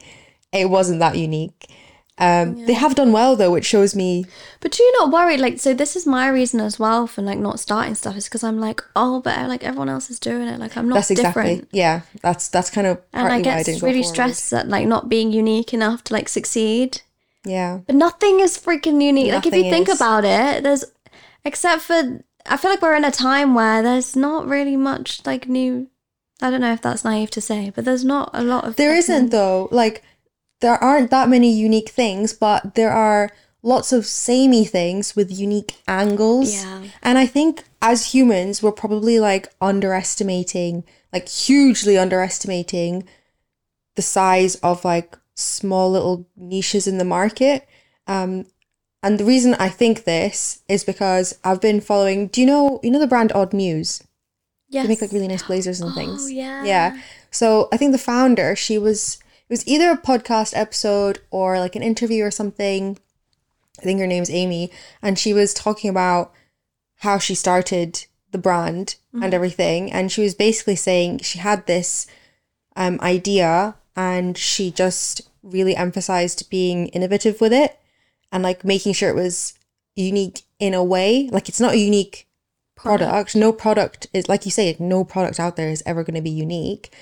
it 0.54 0.70
wasn't 0.70 1.00
that 1.00 1.18
unique. 1.18 1.66
Um, 2.18 2.66
They 2.68 2.74
have 2.74 2.94
done 2.96 3.12
well 3.12 3.36
though, 3.36 3.52
which 3.52 3.66
shows 3.66 3.96
me. 3.96 4.26
But 4.60 4.72
do 4.74 4.84
you 4.84 4.92
not 5.00 5.12
worry? 5.12 5.38
Like, 5.38 5.60
so 5.60 5.74
this 5.74 5.96
is 5.96 6.06
my 6.06 6.28
reason 6.28 6.60
as 6.60 6.78
well 6.78 7.08
for 7.08 7.22
like 7.24 7.40
not 7.40 7.60
starting 7.60 7.96
stuff 7.96 8.16
is 8.16 8.26
because 8.26 8.44
I'm 8.44 8.60
like, 8.60 8.82
oh, 8.96 9.22
but 9.22 9.48
like 9.50 9.64
everyone 9.64 9.90
else 9.90 10.10
is 10.12 10.20
doing 10.20 10.48
it. 10.48 10.60
Like 10.60 10.78
I'm 10.78 10.88
not 10.88 10.96
That's 10.96 11.12
exactly 11.12 11.44
different. 11.44 11.70
yeah. 11.72 12.02
That's 12.22 12.48
that's 12.50 12.70
kind 12.70 12.86
of 12.88 13.02
And 13.14 13.28
I 13.28 13.42
get 13.42 13.68
really 13.82 14.04
stressed 14.04 14.54
at 14.54 14.68
like 14.68 14.88
not 14.88 15.10
being 15.10 15.32
unique 15.32 15.74
enough 15.74 16.04
to 16.06 16.14
like 16.14 16.30
succeed. 16.30 17.02
Yeah, 17.44 17.80
But 17.88 17.96
nothing 17.96 18.40
is 18.40 18.56
freaking 18.56 19.02
unique. 19.02 19.32
like 19.34 19.48
if 19.48 19.54
you 19.56 19.64
Nothing 19.64 19.72
think 19.72 19.90
is. 19.90 19.96
about 20.00 20.24
it, 20.26 20.62
there's 20.62 20.86
except 21.44 21.82
for 21.82 22.24
I 22.46 22.58
feel 22.58 22.70
like 22.72 22.82
we're 22.84 22.96
in 22.96 23.06
a 23.06 23.10
time 23.12 23.56
where 23.56 23.82
there's 23.82 24.16
not 24.16 24.48
really 24.48 24.78
much 24.78 25.26
like 25.26 25.48
new. 25.48 25.88
I 26.40 26.50
don't 26.52 26.62
know 26.62 26.74
if 26.74 26.82
that's 26.84 27.04
naive 27.04 27.32
to 27.32 27.42
say, 27.42 27.72
but 27.74 27.84
there's 27.86 28.06
not 28.06 28.30
a 28.34 28.44
lot 28.44 28.66
of. 28.66 28.76
there 28.76 28.96
isn't 28.96 29.30
though. 29.32 29.70
Like 29.72 30.04
there 30.62 30.82
aren't 30.84 31.12
that 31.12 31.30
many 31.30 31.52
unique 31.52 31.90
things, 31.90 32.34
but 32.34 32.76
there 32.76 32.92
are 32.92 33.32
lots 33.64 33.92
of 33.92 34.06
samey 34.06 34.66
things 34.66 35.16
with 35.16 35.38
unique 35.38 35.76
angles. 35.88 36.64
Yeah. 36.64 36.84
And 37.04 37.18
I 37.18 37.26
think 37.26 37.64
as 37.82 38.14
humans, 38.14 38.64
we're 38.64 38.72
probably 38.72 39.20
like 39.20 39.54
underestimating, 39.60 40.84
like 41.12 41.28
hugely 41.28 41.98
underestimating 41.98 43.08
the 43.96 44.02
size 44.02 44.56
of 44.56 44.86
like 44.86 45.18
small 45.36 45.92
little 45.92 46.28
niches 46.36 46.88
in 46.88 46.98
the 46.98 47.06
market. 47.06 47.68
Um, 48.08 48.46
and 49.04 49.20
the 49.20 49.26
reason 49.26 49.56
I 49.56 49.70
think 49.70 50.04
this 50.04 50.62
is 50.68 50.84
because 50.84 51.38
I've 51.44 51.62
been 51.62 51.82
following. 51.82 52.28
Do 52.28 52.40
you 52.40 52.48
know 52.48 52.80
you 52.84 52.92
know 52.92 53.00
the 53.00 53.08
brand 53.08 53.32
Odd 53.34 53.52
Muse? 53.54 54.04
Yes. 54.70 54.84
They 54.84 54.90
make 54.90 55.02
like 55.02 55.12
really 55.12 55.28
nice 55.28 55.44
blazers 55.44 55.82
and 55.82 55.94
things. 55.96 56.26
Oh 56.26 56.28
yeah. 56.28 56.64
Yeah. 56.64 57.02
So 57.32 57.68
I 57.72 57.78
think 57.78 57.94
the 57.94 57.98
founder, 57.98 58.56
she 58.56 58.78
was 58.78 59.18
was 59.52 59.68
either 59.68 59.92
a 59.92 59.98
podcast 59.98 60.54
episode 60.56 61.20
or 61.30 61.60
like 61.60 61.76
an 61.76 61.84
interview 61.84 62.24
or 62.24 62.32
something. 62.32 62.98
I 63.80 63.84
think 63.84 64.00
her 64.00 64.08
name's 64.08 64.30
Amy, 64.30 64.72
and 65.02 65.20
she 65.20 65.34
was 65.34 65.54
talking 65.54 65.90
about 65.90 66.34
how 66.98 67.20
she 67.20 67.36
started 67.36 68.06
the 68.32 68.38
brand 68.38 68.96
and 69.14 69.34
everything, 69.34 69.92
and 69.92 70.12
she 70.12 70.22
was 70.22 70.34
basically 70.34 70.78
saying 70.78 71.20
she 71.20 71.40
had 71.40 71.68
this 71.68 72.08
um 72.78 72.98
idea 73.02 73.76
and 73.96 74.38
she 74.38 74.72
just 74.72 75.22
really 75.44 75.76
emphasized 75.76 76.50
being 76.50 76.88
innovative 76.90 77.42
with 77.42 77.52
it 77.52 77.78
and 78.32 78.44
like 78.44 78.64
making 78.64 78.94
sure 78.94 79.10
it 79.10 79.16
was 79.16 79.54
unique 79.96 80.44
in 80.60 80.74
a 80.74 80.84
way. 80.84 81.30
Like 81.32 81.50
it's 81.50 81.60
not 81.60 81.74
a 81.74 81.78
unique 81.78 82.28
product. 82.76 83.36
No 83.36 83.52
product 83.52 84.08
is 84.14 84.30
like 84.30 84.46
you 84.46 84.52
say, 84.52 84.76
no 84.80 85.04
product 85.04 85.40
out 85.40 85.56
there 85.56 85.70
is 85.70 85.84
ever 85.86 86.04
going 86.04 86.16
to 86.16 86.22
be 86.22 86.30
unique. 86.30 86.94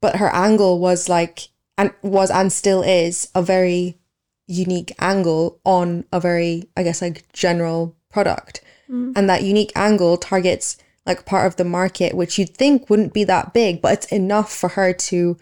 But 0.00 0.16
her 0.16 0.28
angle 0.34 0.78
was 0.78 1.08
like 1.08 1.48
and 1.78 1.92
was 2.02 2.30
and 2.30 2.52
still 2.52 2.82
is 2.82 3.28
a 3.34 3.42
very 3.42 3.98
unique 4.46 4.92
angle 4.98 5.60
on 5.64 6.04
a 6.12 6.20
very, 6.20 6.68
I 6.76 6.82
guess, 6.82 7.02
like 7.02 7.30
general 7.32 7.96
product. 8.10 8.60
Mm. 8.90 9.12
And 9.16 9.28
that 9.28 9.42
unique 9.42 9.72
angle 9.74 10.16
targets 10.16 10.78
like 11.04 11.24
part 11.24 11.46
of 11.46 11.56
the 11.56 11.64
market 11.64 12.14
which 12.14 12.36
you'd 12.38 12.54
think 12.54 12.90
wouldn't 12.90 13.12
be 13.12 13.24
that 13.24 13.52
big, 13.52 13.80
but 13.80 13.92
it's 13.92 14.06
enough 14.06 14.52
for 14.52 14.70
her 14.70 14.92
to 14.92 15.36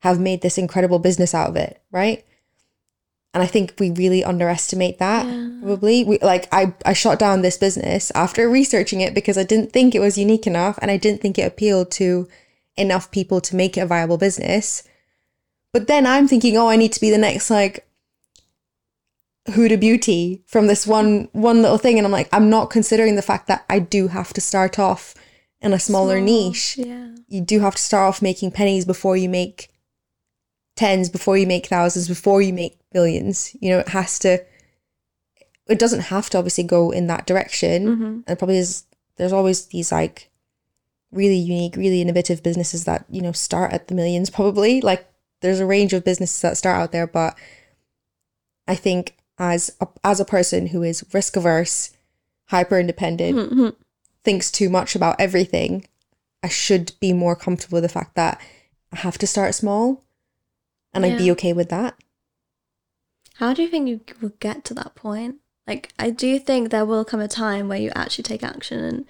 have 0.00 0.20
made 0.20 0.42
this 0.42 0.58
incredible 0.58 0.98
business 0.98 1.34
out 1.34 1.48
of 1.48 1.56
it, 1.56 1.80
right? 1.90 2.24
And 3.32 3.42
I 3.42 3.46
think 3.46 3.74
we 3.78 3.90
really 3.90 4.22
underestimate 4.22 4.98
that. 4.98 5.24
Probably, 5.60 6.04
we 6.04 6.18
like 6.18 6.46
I 6.52 6.74
I 6.84 6.92
shot 6.92 7.18
down 7.18 7.42
this 7.42 7.56
business 7.56 8.12
after 8.14 8.48
researching 8.48 9.00
it 9.00 9.14
because 9.14 9.38
I 9.38 9.44
didn't 9.44 9.72
think 9.72 9.94
it 9.94 10.00
was 10.00 10.18
unique 10.18 10.46
enough, 10.46 10.78
and 10.80 10.90
I 10.90 10.98
didn't 10.98 11.20
think 11.20 11.38
it 11.38 11.42
appealed 11.42 11.90
to 11.92 12.28
enough 12.76 13.10
people 13.10 13.40
to 13.40 13.56
make 13.56 13.76
it 13.76 13.80
a 13.82 13.86
viable 13.86 14.18
business. 14.18 14.82
But 15.72 15.86
then 15.86 16.06
I'm 16.06 16.28
thinking, 16.28 16.56
oh, 16.56 16.68
I 16.68 16.76
need 16.76 16.92
to 16.92 17.00
be 17.00 17.10
the 17.10 17.18
next 17.18 17.50
like 17.50 17.86
Huda 19.48 19.78
Beauty 19.78 20.42
from 20.46 20.66
this 20.66 20.86
one 20.86 21.28
one 21.32 21.62
little 21.62 21.78
thing, 21.78 21.98
and 21.98 22.06
I'm 22.06 22.12
like, 22.12 22.28
I'm 22.32 22.48
not 22.48 22.70
considering 22.70 23.16
the 23.16 23.22
fact 23.22 23.46
that 23.48 23.64
I 23.68 23.78
do 23.78 24.08
have 24.08 24.32
to 24.34 24.40
start 24.40 24.78
off 24.78 25.14
in 25.60 25.72
a 25.72 25.78
smaller 25.78 26.18
Small, 26.18 26.24
niche 26.24 26.76
Yeah. 26.76 27.14
you 27.26 27.40
do 27.40 27.60
have 27.60 27.74
to 27.74 27.82
start 27.82 28.08
off 28.08 28.22
making 28.22 28.52
pennies 28.52 28.84
before 28.84 29.16
you 29.16 29.28
make 29.28 29.70
tens, 30.76 31.08
before 31.08 31.36
you 31.38 31.46
make 31.46 31.66
thousands, 31.66 32.08
before 32.08 32.42
you 32.42 32.52
make 32.52 32.78
billions. 32.92 33.56
You 33.60 33.70
know, 33.70 33.78
it 33.78 33.88
has 33.88 34.18
to, 34.20 34.44
it 35.66 35.78
doesn't 35.78 36.00
have 36.00 36.28
to 36.30 36.38
obviously 36.38 36.64
go 36.64 36.90
in 36.90 37.06
that 37.06 37.26
direction. 37.26 37.86
Mm-hmm. 37.86 38.20
And 38.26 38.38
probably 38.38 38.58
is 38.58 38.84
there's 39.16 39.32
always 39.32 39.66
these 39.66 39.92
like 39.92 40.30
really 41.14 41.36
unique, 41.36 41.76
really 41.76 42.00
innovative 42.02 42.42
businesses 42.42 42.84
that, 42.84 43.04
you 43.08 43.22
know, 43.22 43.32
start 43.32 43.72
at 43.72 43.88
the 43.88 43.94
millions 43.94 44.30
probably. 44.30 44.80
Like 44.80 45.06
there's 45.40 45.60
a 45.60 45.66
range 45.66 45.92
of 45.92 46.04
businesses 46.04 46.40
that 46.42 46.56
start 46.56 46.80
out 46.80 46.92
there, 46.92 47.06
but 47.06 47.36
I 48.66 48.74
think 48.74 49.16
as 49.38 49.70
a, 49.80 49.88
as 50.02 50.20
a 50.20 50.24
person 50.24 50.68
who 50.68 50.82
is 50.82 51.04
risk 51.12 51.36
averse, 51.36 51.90
hyper 52.46 52.78
independent, 52.78 53.36
Mm-hmm. 53.36 53.68
thinks 54.22 54.50
too 54.50 54.68
much 54.68 54.94
about 54.94 55.20
everything, 55.20 55.86
I 56.42 56.48
should 56.48 56.92
be 57.00 57.12
more 57.12 57.36
comfortable 57.36 57.76
with 57.76 57.84
the 57.84 57.88
fact 57.88 58.14
that 58.16 58.40
I 58.92 58.96
have 58.96 59.18
to 59.18 59.26
start 59.26 59.54
small 59.54 60.04
and 60.92 61.04
I'd 61.04 61.18
be 61.18 61.30
okay 61.32 61.52
with 61.52 61.68
that. 61.70 61.96
How 63.34 63.52
do 63.52 63.62
you 63.62 63.68
think 63.68 63.88
you 63.88 64.00
will 64.20 64.32
get 64.40 64.64
to 64.66 64.74
that 64.74 64.94
point? 64.94 65.36
Like, 65.66 65.92
I 65.98 66.10
do 66.10 66.38
think 66.38 66.70
there 66.70 66.84
will 66.84 67.04
come 67.04 67.20
a 67.20 67.26
time 67.26 67.68
where 67.68 67.78
you 67.80 67.90
actually 67.94 68.22
take 68.24 68.44
action 68.44 68.78
and 68.84 69.06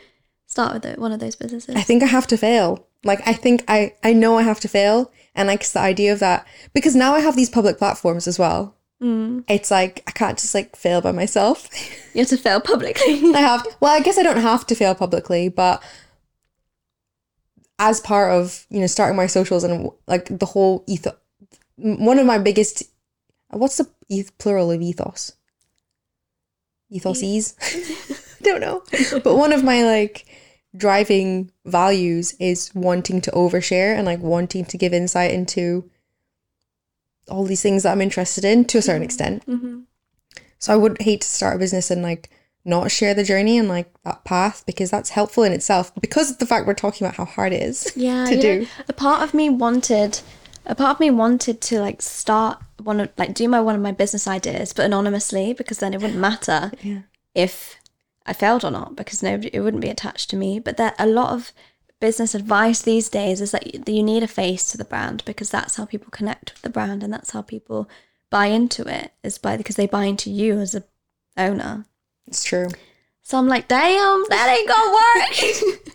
start 0.55 0.72
with 0.72 0.84
it, 0.84 1.00
one 1.00 1.11
of 1.11 1.18
those 1.18 1.34
businesses. 1.34 1.74
I 1.74 1.82
think 1.82 2.00
I 2.05 2.07
have 2.07 2.28
to 2.28 2.36
fail. 2.36 2.86
Like 3.02 3.26
I 3.26 3.32
think 3.32 3.64
I 3.66 3.94
I 4.05 4.12
know 4.12 4.38
I 4.38 4.42
have 4.42 4.61
to 4.61 4.68
fail 4.68 5.11
and 5.34 5.48
like 5.48 5.66
the 5.66 5.80
idea 5.80 6.12
of 6.12 6.20
that 6.20 6.46
because 6.72 6.94
now 6.94 7.12
I 7.12 7.20
have 7.20 7.34
these 7.34 7.50
public 7.50 7.76
platforms 7.76 8.28
as 8.28 8.38
well. 8.38 8.76
Mm. 9.02 9.42
It's 9.48 9.72
like 9.72 10.05
I 10.07 10.12
can't 10.12 10.38
just 10.38 10.55
like 10.55 10.76
fail 10.76 11.00
by 11.00 11.12
myself. 11.12 11.68
You 12.14 12.20
have 12.20 12.28
to 12.28 12.36
fail 12.36 12.61
publicly. 12.61 13.34
I 13.34 13.40
have 13.40 13.66
well, 13.80 13.92
I 13.92 13.98
guess 13.98 14.18
I 14.18 14.22
don't 14.22 14.36
have 14.40 14.64
to 14.68 14.76
fail 14.76 14.94
publicly, 14.94 15.48
but 15.48 15.82
as 17.80 17.98
part 17.98 18.30
of, 18.30 18.64
you 18.70 18.78
know, 18.78 18.86
starting 18.86 19.16
my 19.16 19.26
socials 19.26 19.64
and 19.64 19.90
like 20.07 20.26
the 20.38 20.46
whole 20.46 20.84
ethos 20.86 21.16
one 21.76 22.20
of 22.20 22.26
my 22.26 22.38
biggest 22.38 22.84
what's 23.50 23.78
the 23.78 23.88
eth- 24.09 24.38
plural 24.38 24.70
of 24.70 24.80
ethos? 24.80 25.32
Ethoses? 26.92 27.57
don't 28.44 28.61
know. 28.61 28.82
But 29.20 29.36
one 29.36 29.52
of 29.52 29.64
my 29.64 29.82
like 29.82 30.26
driving 30.77 31.51
values 31.64 32.35
is 32.41 32.70
wanting 32.75 33.20
to 33.22 33.31
overshare 33.31 33.95
and 33.97 34.05
like 34.07 34.20
wanting 34.20 34.64
to 34.64 34.79
give 34.79 34.93
insight 34.93 35.31
into 35.31 35.89
all 37.29 37.45
these 37.45 37.62
things 37.62 37.83
that 37.83 37.93
I'm 37.93 38.01
interested 38.03 38.45
in 38.45 38.64
to 38.66 38.79
a 38.79 38.83
certain 38.83 39.03
extent. 39.03 39.43
hmm 39.45 39.81
So 40.59 40.72
I 40.72 40.77
would 40.77 41.01
hate 41.01 41.20
to 41.22 41.29
start 41.29 41.57
a 41.57 41.59
business 41.59 41.91
and 41.91 42.03
like 42.03 42.31
not 42.64 42.91
share 42.91 43.14
the 43.14 43.25
journey 43.25 43.59
and 43.59 43.68
like 43.68 43.93
that 44.05 44.25
path 44.25 44.64
because 44.66 44.91
that's 44.91 45.11
helpful 45.11 45.43
in 45.45 45.53
itself 45.53 45.95
because 46.01 46.31
of 46.31 46.39
the 46.39 46.47
fact 46.47 46.66
we're 46.66 46.75
talking 46.75 47.07
about 47.07 47.16
how 47.16 47.25
hard 47.27 47.53
it 47.53 47.62
is 47.62 47.93
Yeah, 47.97 48.25
to 48.29 48.41
do. 48.41 48.61
know, 48.61 48.66
a 48.89 48.93
part 48.93 49.22
of 49.22 49.35
me 49.35 49.49
wanted, 49.51 50.20
a 50.66 50.75
part 50.75 50.97
of 50.97 51.01
me 51.01 51.11
wanted 51.11 51.61
to 51.62 51.81
like 51.81 52.01
start 52.03 52.59
one 52.83 53.01
of 53.01 53.11
like 53.16 53.35
do 53.35 53.49
my 53.49 53.61
one 53.61 53.75
of 53.75 53.81
my 53.83 53.93
business 53.93 54.27
ideas, 54.27 54.72
but 54.72 54.85
anonymously 54.87 55.53
because 55.53 55.79
then 55.79 55.95
it 55.95 56.01
wouldn't 56.01 56.18
matter 56.18 56.72
Yeah. 56.83 57.01
if 57.35 57.77
I 58.27 58.33
failed 58.33 58.64
or 58.64 58.70
not 58.70 58.97
because 58.97 59.22
nobody 59.22 59.51
it 59.53 59.61
wouldn't 59.61 59.83
be 59.83 59.91
attached 59.91 60.31
to 60.31 60.37
me. 60.37 60.59
But 60.59 60.77
there 60.77 60.95
a 60.99 61.07
lot 61.07 61.33
of 61.33 61.53
business 62.01 62.35
advice 62.35 62.83
these 62.83 63.09
days 63.09 63.41
is 63.41 63.51
that 63.53 63.89
you, 63.89 64.03
need 64.03 64.22
a 64.22 64.29
face 64.29 64.70
to 64.70 64.77
the 64.77 64.85
brand 64.85 65.25
because 65.25 65.51
that's 65.51 65.77
how 65.77 65.87
people 65.87 66.11
connect 66.11 66.53
with 66.53 66.62
the 66.62 66.68
brand 66.68 67.03
and 67.03 67.12
that's 67.12 67.31
how 67.31 67.43
people 67.43 67.89
buy 68.31 68.47
into 68.47 68.87
it 68.87 69.12
is 69.22 69.39
by 69.39 69.57
because 69.57 69.77
they 69.77 69.87
buy 69.87 70.05
into 70.05 70.31
you 70.31 70.59
as 70.59 70.75
a 70.75 70.85
owner. 71.37 71.87
It's 72.27 72.45
true. 72.45 72.68
So 73.22 73.39
I'm 73.39 73.49
like, 73.49 73.68
damn, 73.68 74.25
that 74.29 74.55
ain't 74.55 74.68
gonna 74.68 74.93
work. 74.93 75.91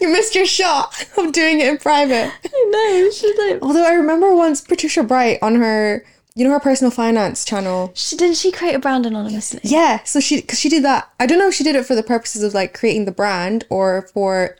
You 0.00 0.12
missed 0.12 0.36
your 0.36 0.46
shot 0.46 0.94
of 1.18 1.32
doing 1.32 1.60
it 1.60 1.68
in 1.68 1.78
private. 1.78 2.32
I 2.44 2.68
know, 2.70 3.10
I? 3.10 3.58
Although 3.60 3.84
I 3.84 3.94
remember 3.94 4.32
once 4.32 4.60
Patricia 4.60 5.02
Bright 5.02 5.38
on 5.42 5.56
her, 5.56 6.04
you 6.34 6.44
know, 6.44 6.50
her 6.50 6.60
personal 6.60 6.90
finance 6.90 7.44
channel. 7.44 7.92
She 7.94 8.16
didn't 8.16 8.36
she 8.36 8.50
create 8.50 8.74
a 8.74 8.78
brand 8.78 9.06
anonymously? 9.06 9.60
Yeah, 9.62 10.02
so 10.04 10.20
she 10.20 10.40
because 10.40 10.58
she 10.58 10.68
did 10.68 10.84
that. 10.84 11.10
I 11.20 11.26
don't 11.26 11.38
know 11.38 11.48
if 11.48 11.54
she 11.54 11.64
did 11.64 11.76
it 11.76 11.86
for 11.86 11.94
the 11.94 12.02
purposes 12.02 12.42
of 12.42 12.54
like 12.54 12.74
creating 12.74 13.04
the 13.04 13.12
brand 13.12 13.64
or 13.70 14.08
for 14.12 14.56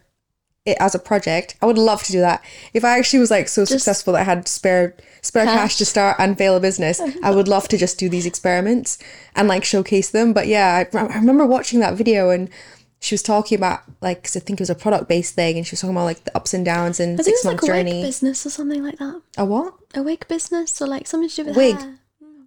it 0.64 0.76
as 0.80 0.94
a 0.94 0.98
project. 0.98 1.56
I 1.60 1.66
would 1.66 1.76
love 1.76 2.02
to 2.04 2.12
do 2.12 2.20
that. 2.20 2.42
If 2.72 2.84
I 2.84 2.98
actually 2.98 3.18
was 3.18 3.30
like 3.30 3.48
so 3.48 3.64
successful 3.64 4.12
that 4.12 4.20
I 4.20 4.24
had 4.24 4.46
spare 4.48 4.94
spare 5.20 5.44
cash. 5.44 5.56
Cash. 5.56 5.78
to 5.78 5.84
start 5.84 6.16
and 6.18 6.38
fail 6.38 6.56
a 6.56 6.60
business, 6.60 7.00
I 7.22 7.30
would 7.30 7.48
love 7.48 7.66
to 7.68 7.78
just 7.78 7.98
do 7.98 8.08
these 8.08 8.26
experiments 8.26 8.98
and 9.34 9.48
like 9.48 9.64
showcase 9.64 10.10
them. 10.10 10.32
But 10.32 10.46
yeah, 10.46 10.84
I, 10.92 10.98
I 10.98 11.16
remember 11.16 11.44
watching 11.44 11.80
that 11.80 11.94
video 11.94 12.30
and 12.30 12.48
she 13.00 13.14
was 13.14 13.22
talking 13.22 13.56
about 13.58 13.80
like 14.00 14.22
'cause 14.24 14.36
I 14.36 14.40
think 14.40 14.60
it 14.60 14.62
was 14.62 14.70
a 14.70 14.74
product 14.74 15.08
based 15.08 15.34
thing 15.34 15.56
and 15.58 15.66
she 15.66 15.72
was 15.72 15.80
talking 15.80 15.94
about 15.96 16.04
like 16.04 16.24
the 16.24 16.34
ups 16.36 16.54
and 16.54 16.64
downs 16.64 17.00
and 17.00 17.22
six 17.22 17.44
like 17.44 17.54
month 17.56 17.62
a 17.62 17.66
wig 17.72 17.86
journey. 17.86 18.02
business 18.02 18.46
or 18.46 18.50
something 18.50 18.82
like 18.82 18.98
that. 18.98 19.20
A 19.36 19.44
what? 19.44 19.74
A 19.94 20.02
wig 20.02 20.26
business 20.28 20.80
or 20.80 20.86
like 20.86 21.06
something 21.06 21.28
to 21.28 21.36
do 21.36 21.44
with 21.48 21.56
Wig. 21.56 21.76
hair. 21.76 21.98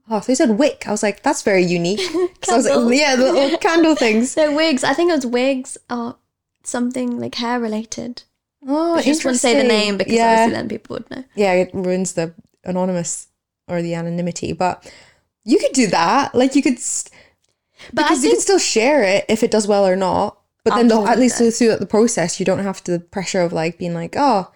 Oh, 0.10 0.20
they 0.22 0.36
said 0.36 0.52
wick. 0.58 0.84
I 0.88 0.91
was 0.91 1.04
like, 1.04 1.22
that's 1.22 1.41
very 1.41 1.64
unique. 1.64 2.00
so 2.43 2.54
I 2.54 2.56
was 2.56 2.66
like, 2.66 2.98
yeah, 2.98 3.16
the 3.18 3.32
little 3.32 3.58
candle 3.68 3.93
things. 3.95 4.32
So 4.32 4.56
wigs. 4.56 4.84
I 4.84 4.93
think 4.93 5.12
it 5.12 5.16
was 5.16 5.26
wigs 5.26 5.78
or 5.89 6.16
something 6.64 7.20
like 7.20 7.36
hair 7.36 7.60
related. 7.60 8.24
Oh, 8.66 8.95
I 8.95 9.02
just 9.02 9.24
want 9.26 9.36
to 9.36 9.39
say 9.39 9.62
the 9.62 9.68
name 9.68 9.98
because 9.98 10.14
yeah. 10.14 10.32
obviously 10.32 10.54
then 10.54 10.70
people 10.70 10.95
would 10.95 11.12
know. 11.12 11.24
yeah, 11.36 11.54
it 11.54 11.70
ruins 11.74 12.14
the 12.14 12.34
anonymous 12.64 13.28
or 13.68 13.82
the 13.82 13.93
anonymity. 13.93 14.54
But 14.54 14.89
you 15.43 15.60
could 15.60 15.74
do 15.74 15.88
that. 15.88 16.34
Like 16.34 16.56
you 16.56 16.62
could, 16.64 16.76
s- 16.76 17.10
But 17.93 18.04
because 18.04 18.18
you 18.24 18.30
think 18.30 18.36
could 18.36 18.41
still 18.43 18.60
share 18.60 19.04
it 19.04 19.26
if 19.30 19.43
it 19.43 19.52
does 19.52 19.68
well 19.68 19.86
or 19.86 19.95
not. 19.95 20.37
But 20.70 20.76
then 20.76 20.88
the, 20.88 21.01
at 21.01 21.20
least 21.20 21.38
through, 21.38 21.76
the 21.78 21.86
process, 21.86 22.39
you 22.39 22.45
don't 22.45 22.63
have 22.63 22.84
the 22.84 22.99
pressure 22.99 23.41
of 23.41 23.53
like 23.53 23.78
being 23.78 23.93
like, 23.93 24.15
oh, 24.18 24.51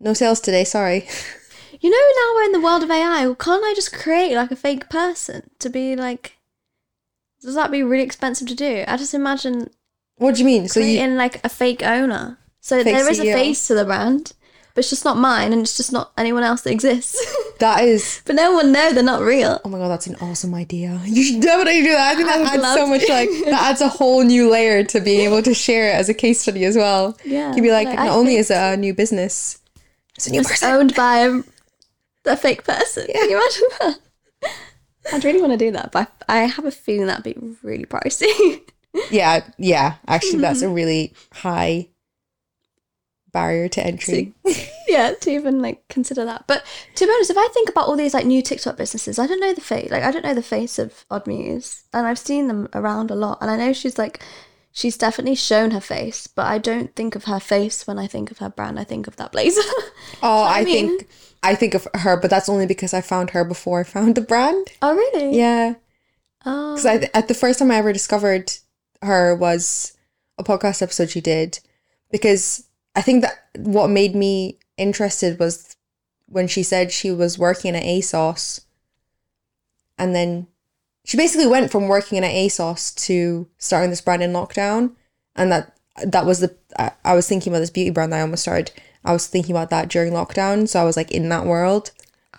no 0.00 0.12
sales 0.12 0.40
today. 0.40 0.64
Sorry. 0.64 1.06
you 1.80 1.90
know 1.90 1.96
now 1.96 2.34
we're 2.34 2.44
in 2.44 2.52
the 2.52 2.60
world 2.60 2.82
of 2.82 2.90
AI. 2.90 3.34
Can't 3.38 3.64
I 3.64 3.72
just 3.74 3.92
create 3.92 4.34
like 4.34 4.50
a 4.50 4.56
fake 4.56 4.88
person 4.88 5.50
to 5.58 5.68
be 5.68 5.96
like? 5.96 6.36
Does 7.40 7.54
that 7.54 7.70
be 7.70 7.82
really 7.82 8.04
expensive 8.04 8.48
to 8.48 8.54
do? 8.54 8.84
I 8.88 8.96
just 8.96 9.14
imagine 9.14 9.70
What 10.16 10.34
do 10.34 10.40
you 10.40 10.46
mean? 10.46 10.68
So 10.68 10.80
you 10.80 10.96
creating 10.96 11.16
like 11.16 11.44
a 11.44 11.48
fake 11.48 11.82
owner. 11.82 12.38
So 12.60 12.82
Fake 12.82 12.96
there 12.96 13.08
is 13.08 13.20
a 13.20 13.24
face 13.24 13.68
to 13.68 13.74
the 13.74 13.84
brand, 13.84 14.32
but 14.76 14.80
it's 14.80 14.90
just 14.90 15.06
not 15.06 15.16
mine, 15.16 15.54
and 15.54 15.62
it's 15.62 15.74
just 15.74 15.90
not 15.90 16.12
anyone 16.18 16.42
else 16.42 16.60
that 16.60 16.70
exists. 16.70 17.18
that 17.60 17.82
is. 17.82 18.20
but 18.26 18.36
no 18.36 18.52
one 18.52 18.72
know 18.72 18.92
they're 18.92 19.02
not 19.02 19.22
real. 19.22 19.58
Oh 19.64 19.70
my 19.70 19.78
god, 19.78 19.88
that's 19.88 20.06
an 20.06 20.16
awesome 20.16 20.54
idea. 20.54 21.00
You 21.06 21.22
should 21.24 21.40
definitely 21.40 21.82
do 21.82 21.92
that. 21.92 22.12
I 22.12 22.14
think 22.14 22.28
I 22.30 22.38
that 22.38 22.52
would 22.52 22.64
adds 22.64 22.78
so 22.78 22.86
much 22.86 23.08
like 23.08 23.30
that 23.46 23.70
adds 23.70 23.80
a 23.80 23.88
whole 23.88 24.22
new 24.22 24.50
layer 24.50 24.84
to 24.84 25.00
being 25.00 25.22
able 25.22 25.42
to 25.42 25.54
share 25.54 25.88
it 25.88 25.94
as 25.94 26.10
a 26.10 26.14
case 26.14 26.42
study 26.42 26.66
as 26.66 26.76
well. 26.76 27.16
Yeah, 27.24 27.54
You'd 27.54 27.62
be 27.62 27.72
like, 27.72 27.86
like, 27.86 27.96
not 27.96 28.06
I 28.06 28.10
only 28.10 28.36
is 28.36 28.50
it 28.50 28.58
a 28.58 28.76
new 28.76 28.92
business, 28.92 29.58
it's 30.14 30.26
a 30.26 30.30
new 30.30 30.40
It's 30.40 30.50
person. 30.50 30.70
owned 30.70 30.94
by 30.94 31.20
a, 31.20 31.40
a 32.26 32.36
fake 32.36 32.64
person. 32.64 33.06
Can 33.06 33.30
you 33.30 33.38
imagine 33.38 33.68
that? 33.80 33.98
I'd 35.14 35.24
really 35.24 35.40
want 35.40 35.52
to 35.52 35.58
do 35.58 35.70
that, 35.70 35.90
but 35.90 36.12
I, 36.28 36.42
I 36.42 36.44
have 36.44 36.66
a 36.66 36.70
feeling 36.70 37.06
that'd 37.06 37.24
be 37.24 37.34
really 37.62 37.86
pricey. 37.86 38.60
Yeah, 39.10 39.46
yeah. 39.58 39.96
Actually, 40.08 40.40
that's 40.40 40.62
a 40.62 40.64
mm-hmm. 40.64 40.74
really 40.74 41.14
high 41.30 41.88
barrier 43.36 43.68
to 43.68 43.80
entry. 43.90 44.32
yeah, 44.88 45.12
to 45.22 45.30
even 45.30 45.60
like 45.60 45.86
consider 45.88 46.24
that. 46.24 46.44
But 46.46 46.64
to 46.96 47.06
be 47.06 47.12
honest, 47.12 47.30
if 47.30 47.36
I 47.38 47.48
think 47.52 47.68
about 47.68 47.86
all 47.88 47.96
these 47.96 48.14
like 48.14 48.26
new 48.26 48.42
TikTok 48.42 48.76
businesses, 48.76 49.18
I 49.18 49.26
don't 49.26 49.40
know 49.40 49.54
the 49.54 49.60
face. 49.72 49.90
Like 49.90 50.02
I 50.02 50.10
don't 50.10 50.24
know 50.24 50.34
the 50.34 50.42
face 50.56 50.78
of 50.78 51.04
Odd 51.10 51.26
Muse, 51.26 51.82
and 51.92 52.06
I've 52.06 52.18
seen 52.18 52.48
them 52.48 52.68
around 52.72 53.10
a 53.10 53.14
lot, 53.14 53.38
and 53.40 53.50
I 53.50 53.56
know 53.56 53.72
she's 53.72 53.98
like. 53.98 54.22
She's 54.82 54.98
definitely 54.98 55.36
shown 55.36 55.70
her 55.70 55.80
face, 55.80 56.26
but 56.26 56.44
I 56.44 56.58
don't 56.58 56.94
think 56.94 57.16
of 57.16 57.24
her 57.24 57.40
face 57.40 57.86
when 57.86 57.98
I 57.98 58.06
think 58.06 58.30
of 58.30 58.36
her 58.44 58.50
brand. 58.50 58.78
I 58.78 58.84
think 58.84 59.06
of 59.08 59.16
that 59.16 59.32
blazer. 59.32 59.62
Oh, 60.22 60.42
I 60.42 60.60
I 60.60 60.64
mean? 60.64 60.98
think 60.98 61.08
I 61.42 61.54
think 61.54 61.72
of 61.72 61.88
her, 61.94 62.20
but 62.20 62.28
that's 62.28 62.50
only 62.50 62.66
because 62.66 62.92
I 62.92 63.00
found 63.00 63.30
her 63.30 63.42
before 63.42 63.80
I 63.80 63.84
found 63.84 64.14
the 64.16 64.20
brand. 64.20 64.66
oh, 64.82 64.94
really? 64.94 65.34
Yeah, 65.38 65.76
Oh, 66.44 66.74
because 66.74 66.84
I 66.84 67.08
at 67.14 67.26
the 67.28 67.32
first 67.42 67.58
time 67.58 67.70
I 67.70 67.76
ever 67.76 67.90
discovered 67.94 68.52
her 69.00 69.34
was 69.34 69.96
a 70.36 70.44
podcast 70.44 70.82
episode 70.82 71.08
she 71.08 71.22
did, 71.22 71.58
because 72.12 72.65
I 72.96 73.02
think 73.02 73.22
that 73.22 73.44
what 73.56 73.88
made 73.88 74.14
me 74.14 74.58
interested 74.76 75.38
was 75.38 75.76
when 76.26 76.48
she 76.48 76.62
said 76.62 76.90
she 76.90 77.12
was 77.12 77.38
working 77.38 77.76
at 77.76 77.84
ASOS, 77.84 78.62
and 79.98 80.14
then 80.14 80.48
she 81.04 81.16
basically 81.16 81.46
went 81.46 81.70
from 81.70 81.86
working 81.86 82.18
in 82.18 82.24
at 82.24 82.34
ASOS 82.34 82.94
to 83.06 83.48
starting 83.58 83.90
this 83.90 84.00
brand 84.00 84.22
in 84.22 84.32
lockdown, 84.32 84.92
and 85.36 85.52
that 85.52 85.76
that 86.04 86.26
was 86.26 86.40
the 86.40 86.56
I, 86.78 86.90
I 87.04 87.14
was 87.14 87.28
thinking 87.28 87.52
about 87.52 87.60
this 87.60 87.70
beauty 87.70 87.90
brand 87.90 88.12
that 88.12 88.18
I 88.18 88.22
almost 88.22 88.42
started. 88.42 88.72
I 89.04 89.12
was 89.12 89.26
thinking 89.26 89.54
about 89.54 89.70
that 89.70 89.88
during 89.88 90.12
lockdown, 90.12 90.68
so 90.68 90.80
I 90.80 90.84
was 90.84 90.96
like 90.96 91.12
in 91.12 91.28
that 91.28 91.46
world 91.46 91.92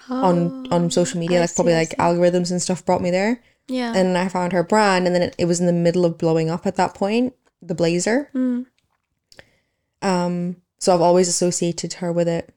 on 0.10 0.72
on 0.72 0.91
social 0.91 1.20
media, 1.20 1.38
Oh, 1.38 1.41
I 1.41 1.43
like 1.43 1.55
probably 1.55 1.74
see, 1.74 1.78
I 1.78 1.80
like 1.80 1.97
algorithms 1.97 2.51
and 2.51 2.62
stuff 2.62 2.86
brought 2.86 3.01
me 3.01 3.12
there, 3.12 3.41
yeah. 3.68 3.93
and 3.95 4.18
I 4.18 4.28
found 4.28 4.53
her 4.53 4.64
brand, 4.64 5.05
and 5.05 5.16
then 5.16 5.22
it, 5.22 5.36
it 5.38 5.45
was 5.45 5.60
in 5.60 5.66
the 5.66 5.74
middle 5.74 6.05
of 6.05 6.18
blowing 6.18 6.49
up 6.49 6.66
at 6.66 6.76
that 6.76 6.93
point, 6.93 7.34
the 7.62 7.76
blazer. 7.76 8.30
Mm. 8.34 8.66
Um, 10.02 10.58
so 10.80 10.93
I've 10.93 11.02
always 11.02 11.28
associated 11.28 11.93
her 11.93 12.12
with 12.12 12.28
it. 12.28 12.54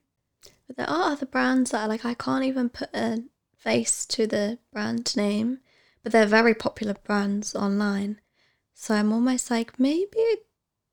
But 0.67 0.77
there 0.77 0.91
are 0.91 1.13
other 1.13 1.27
brands 1.27 1.71
that 1.71 1.83
are 1.83 1.89
like 1.89 2.05
I 2.05 2.15
can't 2.15 2.45
even 2.45 2.69
put 2.69 2.91
a 2.95 3.25
face 3.57 4.07
to 4.07 4.27
the 4.27 4.59
brand 4.73 5.17
name, 5.17 5.59
but 6.03 6.13
they're 6.13 6.27
very 6.27 6.55
popular 6.55 6.95
brands 6.95 7.55
online. 7.55 8.21
So 8.75 8.95
I'm 8.95 9.13
almost 9.13 9.51
like 9.51 9.79
maybe 9.81 10.19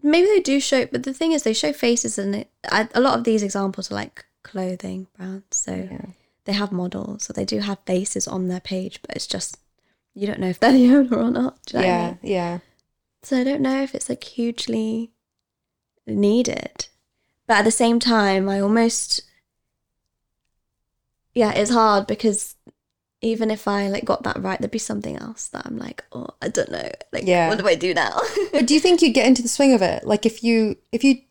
maybe 0.02 0.28
they 0.28 0.40
do 0.40 0.60
show, 0.60 0.86
but 0.86 1.04
the 1.04 1.14
thing 1.14 1.32
is 1.32 1.44
they 1.44 1.54
show 1.54 1.74
faces 1.74 2.18
and 2.18 2.36
it. 2.36 2.52
I, 2.72 2.88
a 2.94 3.02
lot 3.02 3.18
of 3.18 3.24
these 3.24 3.44
examples 3.44 3.92
are 3.92 3.96
like 3.96 4.26
clothing 4.44 5.08
brands, 5.16 5.46
so 5.58 5.88
Yeah. 5.92 6.06
they 6.46 6.54
have 6.54 6.72
models, 6.72 7.24
so 7.24 7.34
they 7.34 7.46
do 7.46 7.60
have 7.60 7.80
faces 7.86 8.28
on 8.28 8.48
their 8.48 8.60
page, 8.62 9.02
but 9.02 9.16
it's 9.16 9.28
just 9.28 9.58
you 10.14 10.26
don't 10.28 10.40
know 10.40 10.50
if 10.50 10.60
they're 10.60 10.72
the 10.74 10.90
owner 10.96 11.16
or 11.18 11.30
not. 11.32 11.74
Know 11.74 11.80
I 11.82 11.84
yeah, 11.84 12.08
mean? 12.08 12.20
yeah. 12.24 12.60
So 13.24 13.38
I 13.38 13.44
don't 13.44 13.62
know 13.62 13.82
if 13.84 13.94
it's 13.94 14.10
like 14.10 14.24
hugely 14.24 15.12
needed. 16.08 16.88
But 17.48 17.58
at 17.58 17.66
the 17.66 17.72
same 17.72 18.00
time, 18.00 18.50
I 18.50 18.60
almost 18.60 19.22
yeah, 21.34 21.52
it's 21.52 21.72
hard 21.72 22.08
because 22.08 22.56
even 23.22 23.52
if 23.52 23.68
I 23.68 23.88
like 23.90 24.06
got 24.06 24.24
that 24.24 24.42
right, 24.42 24.60
there'd 24.60 24.72
be 24.72 24.80
something 24.80 25.18
else 25.18 25.48
that 25.50 25.66
I'm 25.66 25.78
like, 25.78 26.04
oh, 26.12 26.28
I 26.42 26.50
don't 26.50 26.72
know. 26.72 26.90
Like, 27.12 27.26
Yeah. 27.26 27.50
what 27.50 27.60
do 27.60 27.68
I 27.68 27.76
do 27.76 27.94
now? 27.94 28.20
But 28.52 28.66
do 28.68 28.74
you 28.74 28.80
think 28.80 29.02
you'd 29.02 29.14
get 29.14 29.28
into 29.28 29.42
the 29.42 29.48
swing 29.48 29.74
of 29.74 29.82
it? 29.82 30.06
Like 30.06 30.26
if 30.26 30.44
you 30.44 30.78
if 30.92 31.04
you 31.04 31.22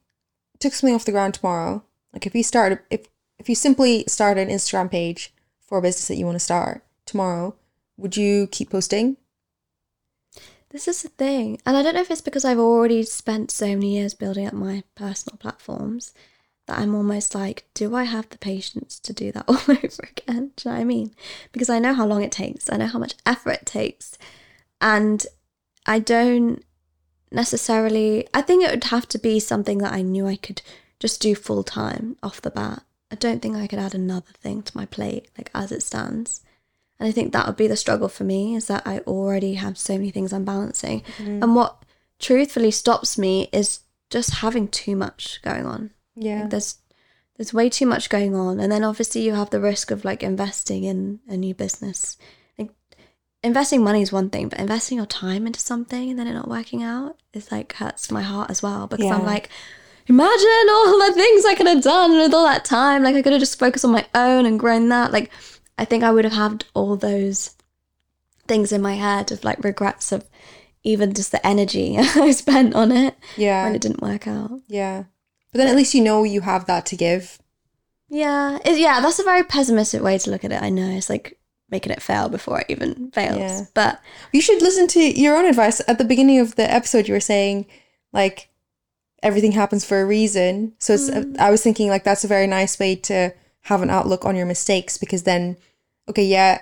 took 0.59 0.73
something 0.73 0.95
off 0.95 1.05
the 1.05 1.13
ground 1.13 1.35
tomorrow, 1.35 1.83
like 2.13 2.27
if 2.27 2.35
you 2.35 2.43
started 2.43 2.79
if 2.91 3.07
if 3.39 3.49
you 3.49 3.55
simply 3.55 4.05
started 4.09 4.49
an 4.49 4.55
Instagram 4.55 4.91
page 4.91 5.33
for 5.61 5.79
a 5.79 5.83
business 5.83 6.09
that 6.09 6.17
you 6.17 6.25
want 6.25 6.37
to 6.37 6.41
start 6.41 6.85
tomorrow, 7.05 7.55
would 7.97 8.17
you 8.17 8.47
keep 8.49 8.71
posting? 8.71 9.17
This 10.77 10.89
is 10.89 11.01
the 11.01 11.09
thing. 11.09 11.59
And 11.65 11.75
I 11.75 11.83
don't 11.83 11.95
know 11.95 12.03
if 12.03 12.11
it's 12.11 12.21
because 12.21 12.45
I've 12.45 12.59
already 12.59 13.03
spent 13.05 13.51
so 13.51 13.65
many 13.69 13.97
years 13.97 14.13
building 14.13 14.47
up 14.47 14.53
my 14.53 14.83
personal 14.95 15.39
platforms 15.39 16.13
that 16.67 16.79
I'm 16.79 16.95
almost 16.95 17.35
like, 17.35 17.65
do 17.73 17.95
I 17.95 18.05
have 18.05 18.29
the 18.29 18.37
patience 18.37 18.99
to 18.99 19.15
do 19.15 19.33
that 19.33 19.45
all 19.49 19.55
over 19.55 19.81
again? 20.03 20.51
Do 20.55 20.69
you 20.69 20.71
know 20.71 20.73
what 20.73 20.81
I 20.83 20.85
mean? 20.85 21.15
Because 21.51 21.71
I 21.71 21.79
know 21.79 21.95
how 21.95 22.05
long 22.05 22.23
it 22.23 22.31
takes, 22.31 22.71
I 22.71 22.77
know 22.77 22.89
how 22.89 22.99
much 22.99 23.15
effort 23.25 23.53
it 23.53 23.65
takes. 23.65 24.19
And 24.79 25.27
I 25.87 25.99
don't 25.99 26.63
necessarily, 27.33 28.29
I 28.35 28.43
think 28.43 28.63
it 28.63 28.71
would 28.71 28.85
have 28.85 29.09
to 29.09 29.19
be 29.19 29.41
something 29.41 29.79
that 29.79 29.95
I 29.95 30.03
knew 30.03 30.27
I 30.27 30.37
could 30.37 30.61
just 31.01 31.23
do 31.23 31.35
full 31.35 31.65
time 31.65 32.19
off 32.23 32.43
the 32.43 32.51
bat. 32.51 32.83
I 33.11 33.15
don't 33.15 33.41
think 33.41 33.57
I 33.57 33.67
could 33.67 33.79
add 33.79 33.95
another 33.95 34.33
thing 34.43 34.63
to 34.65 34.77
my 34.77 34.85
plate, 34.85 35.31
like 35.39 35.51
as 35.55 35.73
it 35.73 35.83
stands. 35.83 36.43
And 36.99 37.09
I 37.09 37.13
think 37.13 37.33
that 37.33 37.47
would 37.47 37.57
be 37.57 37.67
the 37.67 37.77
struggle 37.77 38.09
for 38.09 38.25
me 38.25 38.55
is 38.55 38.67
that 38.67 38.87
I 38.87 39.01
already 39.01 39.55
have 39.55 39.77
so 39.77 39.95
many 39.95 40.11
things 40.11 40.33
I'm 40.33 40.45
balancing. 40.45 41.03
Mm-hmm. 41.19 41.43
And 41.43 41.55
what 41.55 41.85
truthfully 42.19 42.71
stops 42.71 43.19
me 43.19 43.49
is 43.53 43.81
just 44.11 44.37
having 44.37 44.69
too 44.69 44.97
much 44.97 45.41
going 45.43 45.67
on. 45.67 45.91
Yeah. 46.15 46.43
Like 46.43 46.51
there's 46.51 46.79
there's 47.37 47.53
way 47.53 47.69
too 47.69 47.87
much 47.87 48.09
going 48.09 48.35
on. 48.35 48.59
And 48.59 48.73
then 48.73 48.83
obviously 48.83 49.23
you 49.23 49.35
have 49.35 49.51
the 49.51 49.61
risk 49.61 49.91
of 49.91 50.05
like 50.05 50.23
investing 50.23 50.85
in 50.85 51.21
a 51.29 51.37
new 51.37 51.55
business. 51.55 52.17
Like 52.59 52.71
investing 53.43 53.85
money 53.85 54.01
is 54.01 54.13
one 54.13 54.31
thing, 54.31 54.49
but 54.49 54.59
investing 54.59 54.97
your 54.97 55.07
time 55.07 55.47
into 55.47 55.61
something 55.61 56.11
and 56.11 56.19
then 56.19 56.27
it 56.27 56.33
not 56.33 56.49
working 56.49 56.83
out 56.83 57.19
is 57.35 57.53
like 57.53 57.75
hurts 57.75 58.11
my 58.11 58.23
heart 58.23 58.51
as 58.51 58.63
well. 58.63 58.87
Because 58.87 59.11
I'm 59.11 59.27
like, 59.27 59.51
imagine 60.07 60.71
all 60.71 60.99
the 60.99 61.13
things 61.15 61.45
I 61.45 61.55
could 61.55 61.67
have 61.67 61.83
done 61.83 62.13
with 62.13 62.33
all 62.33 62.47
that 62.47 62.65
time. 62.65 63.03
Like 63.03 63.17
I 63.17 63.23
could 63.23 63.33
have 63.33 63.41
just 63.41 63.59
focused 63.59 63.85
on 63.85 63.93
my 63.93 64.07
own 64.15 64.47
and 64.47 64.59
grown 64.59 64.89
that. 64.89 65.13
Like 65.13 65.31
I 65.79 65.85
think 65.85 66.03
I 66.05 66.11
would 66.11 66.25
have 66.25 66.33
had 66.33 66.65
all 66.75 66.97
those 66.97 67.51
things 68.47 68.73
in 68.73 68.81
my 68.83 68.95
head 68.95 69.33
of 69.33 69.45
like 69.45 69.63
regrets 69.65 70.13
of 70.13 70.25
even 70.85 71.13
just 71.15 71.33
the 71.33 71.45
energy 71.47 71.97
I 71.99 72.31
spent 72.31 72.75
on 72.75 72.93
it 72.93 73.15
Yeah. 73.37 73.65
when 73.65 73.75
it 73.75 73.83
didn't 73.83 74.03
work 74.03 74.27
out. 74.27 74.61
Yeah. 74.69 75.05
But 75.53 75.59
then 75.59 75.69
at 75.69 75.77
least 75.77 75.95
you 75.95 76.03
know 76.03 76.23
you 76.23 76.43
have 76.43 76.67
that 76.67 76.87
to 76.87 76.97
give. 76.97 77.39
Yeah, 78.09 78.59
it, 78.65 78.79
yeah, 78.79 79.01
that's 79.01 79.19
a 79.19 79.25
very 79.25 79.43
pessimistic 79.43 80.01
way 80.03 80.17
to 80.19 80.31
look 80.31 80.45
at 80.45 80.53
it. 80.53 80.63
I 80.63 80.71
know 80.71 80.89
it's 80.89 81.11
like 81.11 81.39
making 81.71 81.91
it 81.93 82.01
fail 82.03 82.29
before 82.29 82.61
it 82.61 82.67
even 82.69 83.11
fails. 83.11 83.37
Yeah. 83.39 83.61
But 83.75 84.01
You 84.33 84.41
should 84.41 84.63
listen 84.63 84.87
to 84.89 85.01
your 85.01 85.37
own 85.37 85.47
advice. 85.47 85.83
At 85.89 85.99
the 85.99 86.05
beginning 86.05 86.39
of 86.39 86.55
the 86.55 86.71
episode, 86.73 87.09
you 87.09 87.15
were 87.15 87.21
saying, 87.21 87.67
like, 88.13 88.49
everything 89.25 89.51
happens 89.53 89.85
for 89.85 90.01
a 90.01 90.07
reason. 90.07 90.75
So 90.79 90.93
it's, 90.95 91.11
mm. 91.11 91.37
I 91.39 91.51
was 91.51 91.63
thinking, 91.65 91.89
like, 91.89 92.05
that's 92.05 92.23
a 92.23 92.29
very 92.29 92.47
nice 92.47 92.79
way 92.79 92.95
to 92.95 93.33
have 93.71 93.83
an 93.83 93.91
outlook 93.91 94.25
on 94.25 94.37
your 94.37 94.47
mistakes 94.47 94.97
because 94.99 95.23
then, 95.25 95.57
okay, 96.09 96.25
yeah, 96.25 96.61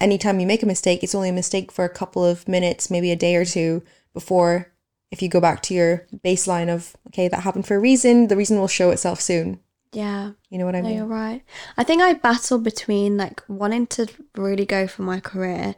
anytime 0.00 0.40
you 0.40 0.46
make 0.46 0.62
a 0.62 0.66
mistake, 0.66 1.02
it's 1.02 1.14
only 1.14 1.28
a 1.28 1.32
mistake 1.42 1.70
for 1.70 1.84
a 1.84 1.88
couple 2.00 2.24
of 2.24 2.48
minutes, 2.48 2.90
maybe 2.90 3.10
a 3.10 3.16
day 3.16 3.36
or 3.36 3.44
two 3.44 3.82
before, 4.14 4.72
if 5.10 5.20
you 5.22 5.28
go 5.28 5.40
back 5.40 5.62
to 5.62 5.74
your 5.74 6.06
baseline 6.24 6.68
of, 6.68 6.96
okay, 7.08 7.28
that 7.28 7.40
happened 7.42 7.66
for 7.66 7.76
a 7.76 7.80
reason, 7.80 8.28
the 8.28 8.36
reason 8.36 8.58
will 8.58 8.68
show 8.68 8.90
itself 8.90 9.20
soon. 9.20 9.60
yeah, 9.92 10.32
You 10.50 10.58
know 10.58 10.64
what 10.66 10.74
I 10.74 10.80
no, 10.80 10.88
mean? 10.88 10.96
you're 10.96 11.06
right. 11.06 11.42
I 11.76 11.84
think 11.84 12.02
I 12.02 12.14
battle 12.14 12.58
between 12.58 13.16
like 13.16 13.42
wanting 13.48 13.86
to 13.88 14.06
really 14.36 14.64
go 14.66 14.86
for 14.86 15.02
my 15.02 15.20
career 15.20 15.74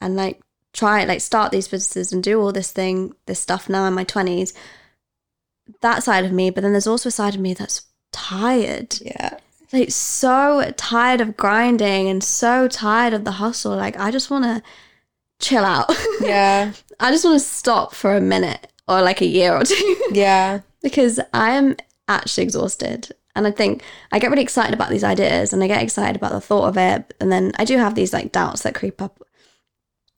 and 0.00 0.16
like 0.16 0.40
try 0.72 1.04
like 1.04 1.20
start 1.20 1.50
these 1.50 1.68
businesses 1.68 2.12
and 2.12 2.22
do 2.22 2.40
all 2.40 2.52
this 2.52 2.70
thing, 2.72 3.12
this 3.26 3.40
stuff 3.40 3.68
now 3.68 3.84
in 3.86 3.94
my 3.94 4.04
twenties. 4.04 4.54
That 5.82 6.02
side 6.02 6.24
of 6.24 6.32
me, 6.32 6.50
but 6.50 6.62
then 6.62 6.72
there's 6.72 6.86
also 6.86 7.08
a 7.08 7.12
side 7.12 7.34
of 7.34 7.40
me 7.40 7.54
that's 7.54 7.82
tired. 8.12 8.98
Yeah. 9.02 9.38
Like 9.72 9.90
so 9.90 10.72
tired 10.76 11.20
of 11.20 11.36
grinding 11.36 12.08
and 12.08 12.22
so 12.24 12.68
tired 12.68 13.12
of 13.12 13.24
the 13.24 13.32
hustle. 13.32 13.76
Like 13.76 13.98
I 13.98 14.10
just 14.10 14.30
want 14.30 14.44
to 14.44 14.62
chill 15.40 15.64
out. 15.64 15.90
Yeah. 16.20 16.72
I 16.98 17.10
just 17.10 17.24
want 17.24 17.40
to 17.40 17.46
stop 17.46 17.94
for 17.94 18.14
a 18.14 18.20
minute 18.20 18.70
or 18.86 19.00
like 19.00 19.20
a 19.22 19.26
year 19.26 19.54
or 19.56 19.64
two 19.64 19.96
Yeah. 20.12 20.60
because 20.82 21.18
I 21.32 21.52
am 21.52 21.76
actually 22.08 22.44
exhausted. 22.44 23.10
And 23.34 23.46
I 23.46 23.52
think 23.52 23.82
I 24.12 24.18
get 24.18 24.30
really 24.30 24.42
excited 24.42 24.74
about 24.74 24.90
these 24.90 25.04
ideas 25.04 25.52
and 25.52 25.62
I 25.62 25.66
get 25.66 25.82
excited 25.82 26.16
about 26.16 26.32
the 26.32 26.40
thought 26.40 26.68
of 26.68 26.76
it. 26.76 27.14
And 27.20 27.32
then 27.32 27.52
I 27.56 27.64
do 27.64 27.78
have 27.78 27.94
these 27.94 28.12
like 28.12 28.32
doubts 28.32 28.62
that 28.62 28.74
creep 28.74 29.00
up 29.00 29.22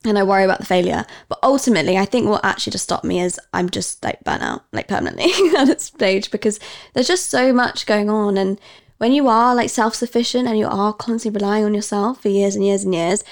and 0.04 0.18
I 0.18 0.24
worry 0.24 0.42
about 0.42 0.58
the 0.58 0.66
failure. 0.66 1.04
But 1.28 1.38
ultimately, 1.42 1.96
I 1.96 2.04
think 2.04 2.28
what 2.28 2.44
actually 2.44 2.72
just 2.72 2.84
stopped 2.84 3.04
me 3.04 3.20
is 3.20 3.38
I'm 3.52 3.70
just 3.70 4.02
like 4.02 4.24
burnt 4.24 4.42
out, 4.42 4.64
like 4.72 4.88
permanently 4.88 5.30
at 5.56 5.66
this 5.66 5.84
stage 5.84 6.30
because 6.32 6.58
there's 6.94 7.06
just 7.06 7.30
so 7.30 7.52
much 7.52 7.86
going 7.86 8.10
on. 8.10 8.36
And 8.36 8.60
when 9.02 9.12
you 9.12 9.26
are 9.26 9.52
like 9.52 9.68
self 9.68 9.96
sufficient 9.96 10.46
and 10.46 10.56
you 10.56 10.68
are 10.68 10.92
constantly 10.92 11.36
relying 11.36 11.64
on 11.64 11.74
yourself 11.74 12.22
for 12.22 12.28
years 12.28 12.54
and 12.54 12.64
years 12.64 12.84
and 12.84 12.94
years, 12.94 13.24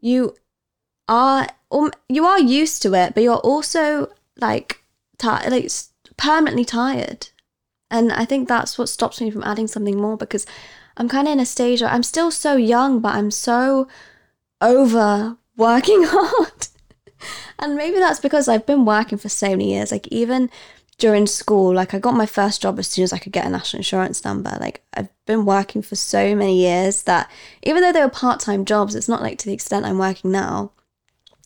you 0.00 0.36
are 1.08 1.48
um, 1.72 1.90
you 2.08 2.24
are 2.24 2.38
used 2.38 2.80
to 2.82 2.94
it, 2.94 3.12
but 3.12 3.24
you're 3.24 3.34
also 3.52 4.12
like 4.40 4.84
ti 5.18 5.26
like 5.48 5.68
permanently 6.16 6.64
tired. 6.64 7.30
And 7.90 8.12
I 8.12 8.24
think 8.24 8.46
that's 8.46 8.78
what 8.78 8.88
stops 8.88 9.20
me 9.20 9.32
from 9.32 9.42
adding 9.42 9.66
something 9.66 10.00
more 10.00 10.16
because 10.16 10.46
I'm 10.96 11.08
kind 11.08 11.26
of 11.26 11.32
in 11.32 11.40
a 11.40 11.46
stage 11.46 11.80
where 11.80 11.90
I'm 11.90 12.04
still 12.04 12.30
so 12.30 12.54
young, 12.54 13.00
but 13.00 13.16
I'm 13.16 13.32
so 13.32 13.88
over 14.60 15.38
working 15.56 16.02
hard. 16.06 16.68
and 17.58 17.74
maybe 17.74 17.98
that's 17.98 18.20
because 18.20 18.46
I've 18.46 18.64
been 18.64 18.84
working 18.84 19.18
for 19.18 19.28
so 19.28 19.48
many 19.48 19.72
years. 19.72 19.90
Like 19.90 20.06
even 20.06 20.50
during 20.98 21.26
school, 21.26 21.74
like 21.74 21.92
I 21.92 21.98
got 21.98 22.14
my 22.14 22.26
first 22.26 22.62
job 22.62 22.78
as 22.78 22.88
soon 22.88 23.04
as 23.04 23.12
I 23.12 23.18
could 23.18 23.32
get 23.32 23.46
a 23.46 23.50
national 23.50 23.80
insurance 23.80 24.24
number. 24.24 24.56
Like 24.60 24.82
I've 24.94 25.08
been 25.26 25.44
working 25.44 25.82
for 25.82 25.96
so 25.96 26.34
many 26.34 26.58
years 26.58 27.02
that 27.02 27.30
even 27.62 27.82
though 27.82 27.92
they 27.92 28.00
were 28.00 28.08
part-time 28.08 28.64
jobs, 28.64 28.94
it's 28.94 29.08
not 29.08 29.22
like 29.22 29.38
to 29.38 29.46
the 29.46 29.52
extent 29.52 29.84
I'm 29.84 29.98
working 29.98 30.32
now. 30.32 30.72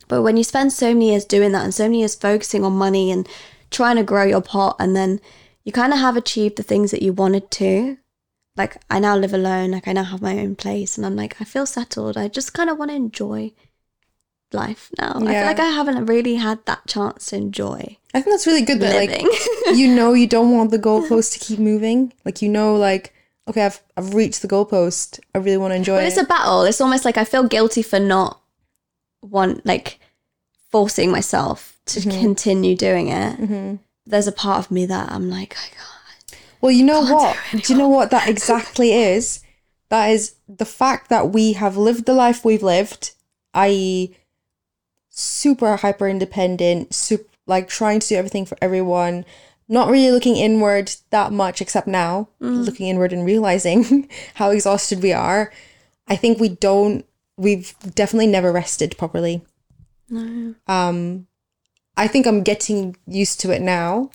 But 0.07 0.23
when 0.23 0.37
you 0.37 0.45
spend 0.45 0.73
so 0.73 0.93
many 0.93 1.11
years 1.11 1.25
doing 1.25 1.53
that 1.53 1.65
and 1.65 1.75
so 1.75 1.85
many 1.85 2.01
years 2.01 2.15
focusing 2.15 2.65
on 2.65 2.73
money 2.73 3.11
and 3.11 3.29
trying 3.71 3.97
to 3.97 4.03
grow 4.03 4.25
your 4.25 4.41
pot, 4.41 4.77
and 4.79 4.97
then 4.97 5.21
you 5.65 5.71
kind 5.71 5.93
of 5.93 6.01
have 6.01 6.17
achieved 6.17 6.57
the 6.57 6.65
things 6.65 6.91
that 6.91 7.03
you 7.03 7.13
wanted 7.13 7.51
to. 7.53 7.97
Like, 8.57 8.77
I 8.91 8.99
now 8.99 9.17
live 9.17 9.33
alone, 9.33 9.71
like, 9.71 9.87
I 9.87 9.93
now 9.93 10.03
have 10.03 10.21
my 10.21 10.37
own 10.39 10.57
place, 10.57 10.97
and 10.97 11.07
I'm 11.07 11.15
like, 11.15 11.41
I 11.41 11.45
feel 11.45 11.65
settled. 11.65 12.17
I 12.19 12.27
just 12.27 12.53
kind 12.53 12.69
of 12.69 12.77
want 12.77 12.91
to 12.91 12.97
enjoy 12.97 13.53
life 14.53 14.91
now. 14.99 15.13
I 15.15 15.33
feel 15.33 15.47
like 15.47 15.61
I 15.61 15.71
haven't 15.71 16.07
really 16.07 16.35
had 16.35 16.67
that 16.67 16.89
chance 16.89 17.27
to 17.27 17.37
enjoy 17.37 17.97
I 18.13 18.21
think 18.21 18.33
that's 18.35 18.47
really 18.47 18.63
good 18.63 18.81
that, 18.81 18.95
like, 18.97 19.23
you 19.77 19.87
know 19.95 20.13
you 20.15 20.27
don't 20.27 20.51
want 20.57 20.71
the 20.73 20.79
goalpost 20.79 21.33
to 21.35 21.39
keep 21.39 21.59
moving. 21.59 22.13
Like 22.25 22.43
you 22.43 22.49
know, 22.49 22.77
like 22.77 23.15
okay, 23.49 23.65
I've 23.65 23.81
I've 23.97 24.15
reached 24.15 24.43
the 24.43 24.49
goalpost. 24.49 25.21
I 25.35 25.39
really 25.39 25.57
want 25.59 25.73
to 25.73 25.77
enjoy 25.77 25.97
but 25.97 26.05
it. 26.05 26.09
it's 26.09 26.17
a 26.17 26.25
battle. 26.25 26.63
It's 26.65 26.81
almost 26.81 27.05
like 27.05 27.17
I 27.17 27.25
feel 27.25 27.45
guilty 27.45 27.83
for 27.83 27.99
not 28.01 28.41
want 29.23 29.65
like 29.65 30.01
forcing 30.71 31.11
myself 31.11 31.79
to 31.87 32.01
Mm-hmm. 32.01 32.21
continue 32.21 32.77
doing 32.77 33.09
it. 33.09 33.79
There's 34.07 34.27
a 34.29 34.33
part 34.33 34.59
of 34.65 34.71
me 34.71 34.87
that 34.87 35.11
I'm 35.13 35.29
like, 35.31 35.57
I 35.57 35.69
can't. 35.75 36.43
well, 36.61 36.71
you 36.73 36.85
know 36.85 37.05
do 37.07 37.15
what? 37.15 37.37
it 37.53 37.65
Do 37.65 37.73
you 37.73 37.79
know 37.79 37.89
what 37.89 38.11
that 38.13 38.29
exactly 38.29 38.93
is? 39.13 39.41
That 39.89 40.07
is 40.11 40.35
the 40.49 40.65
fact 40.65 41.09
that 41.11 41.31
we 41.31 41.55
have 41.55 41.77
lived 41.77 42.07
the 42.07 42.13
life 42.15 42.45
we've 42.45 42.63
lived, 42.63 43.13
i.e., 43.55 44.15
super 45.09 45.77
hyper 45.77 46.09
independent, 46.09 46.95
super 46.95 47.25
like 47.51 47.67
trying 47.69 47.99
to 48.01 48.09
do 48.09 48.15
everything 48.17 48.47
for 48.47 48.57
everyone, 48.63 49.25
not 49.69 49.91
really 49.91 50.11
looking 50.13 50.37
inward 50.37 50.87
that 51.11 51.33
much, 51.33 51.61
except 51.61 51.87
now 51.89 52.29
looking 52.67 52.87
inward 52.89 53.13
and 53.13 53.27
realizing 53.27 54.09
how 54.41 54.51
exhausted 54.51 55.03
we 55.03 55.13
are. 55.13 55.53
I 56.09 56.17
think 56.17 56.39
we 56.41 56.49
don't. 56.69 57.05
We've 57.37 57.75
definitely 57.95 58.29
never 58.29 58.53
rested 58.53 58.97
properly. 58.99 59.43
No. 60.13 60.55
um 60.67 61.29
i 61.97 62.09
think 62.09 62.27
i'm 62.27 62.43
getting 62.43 62.97
used 63.07 63.39
to 63.41 63.53
it 63.55 63.63
now 63.63 64.11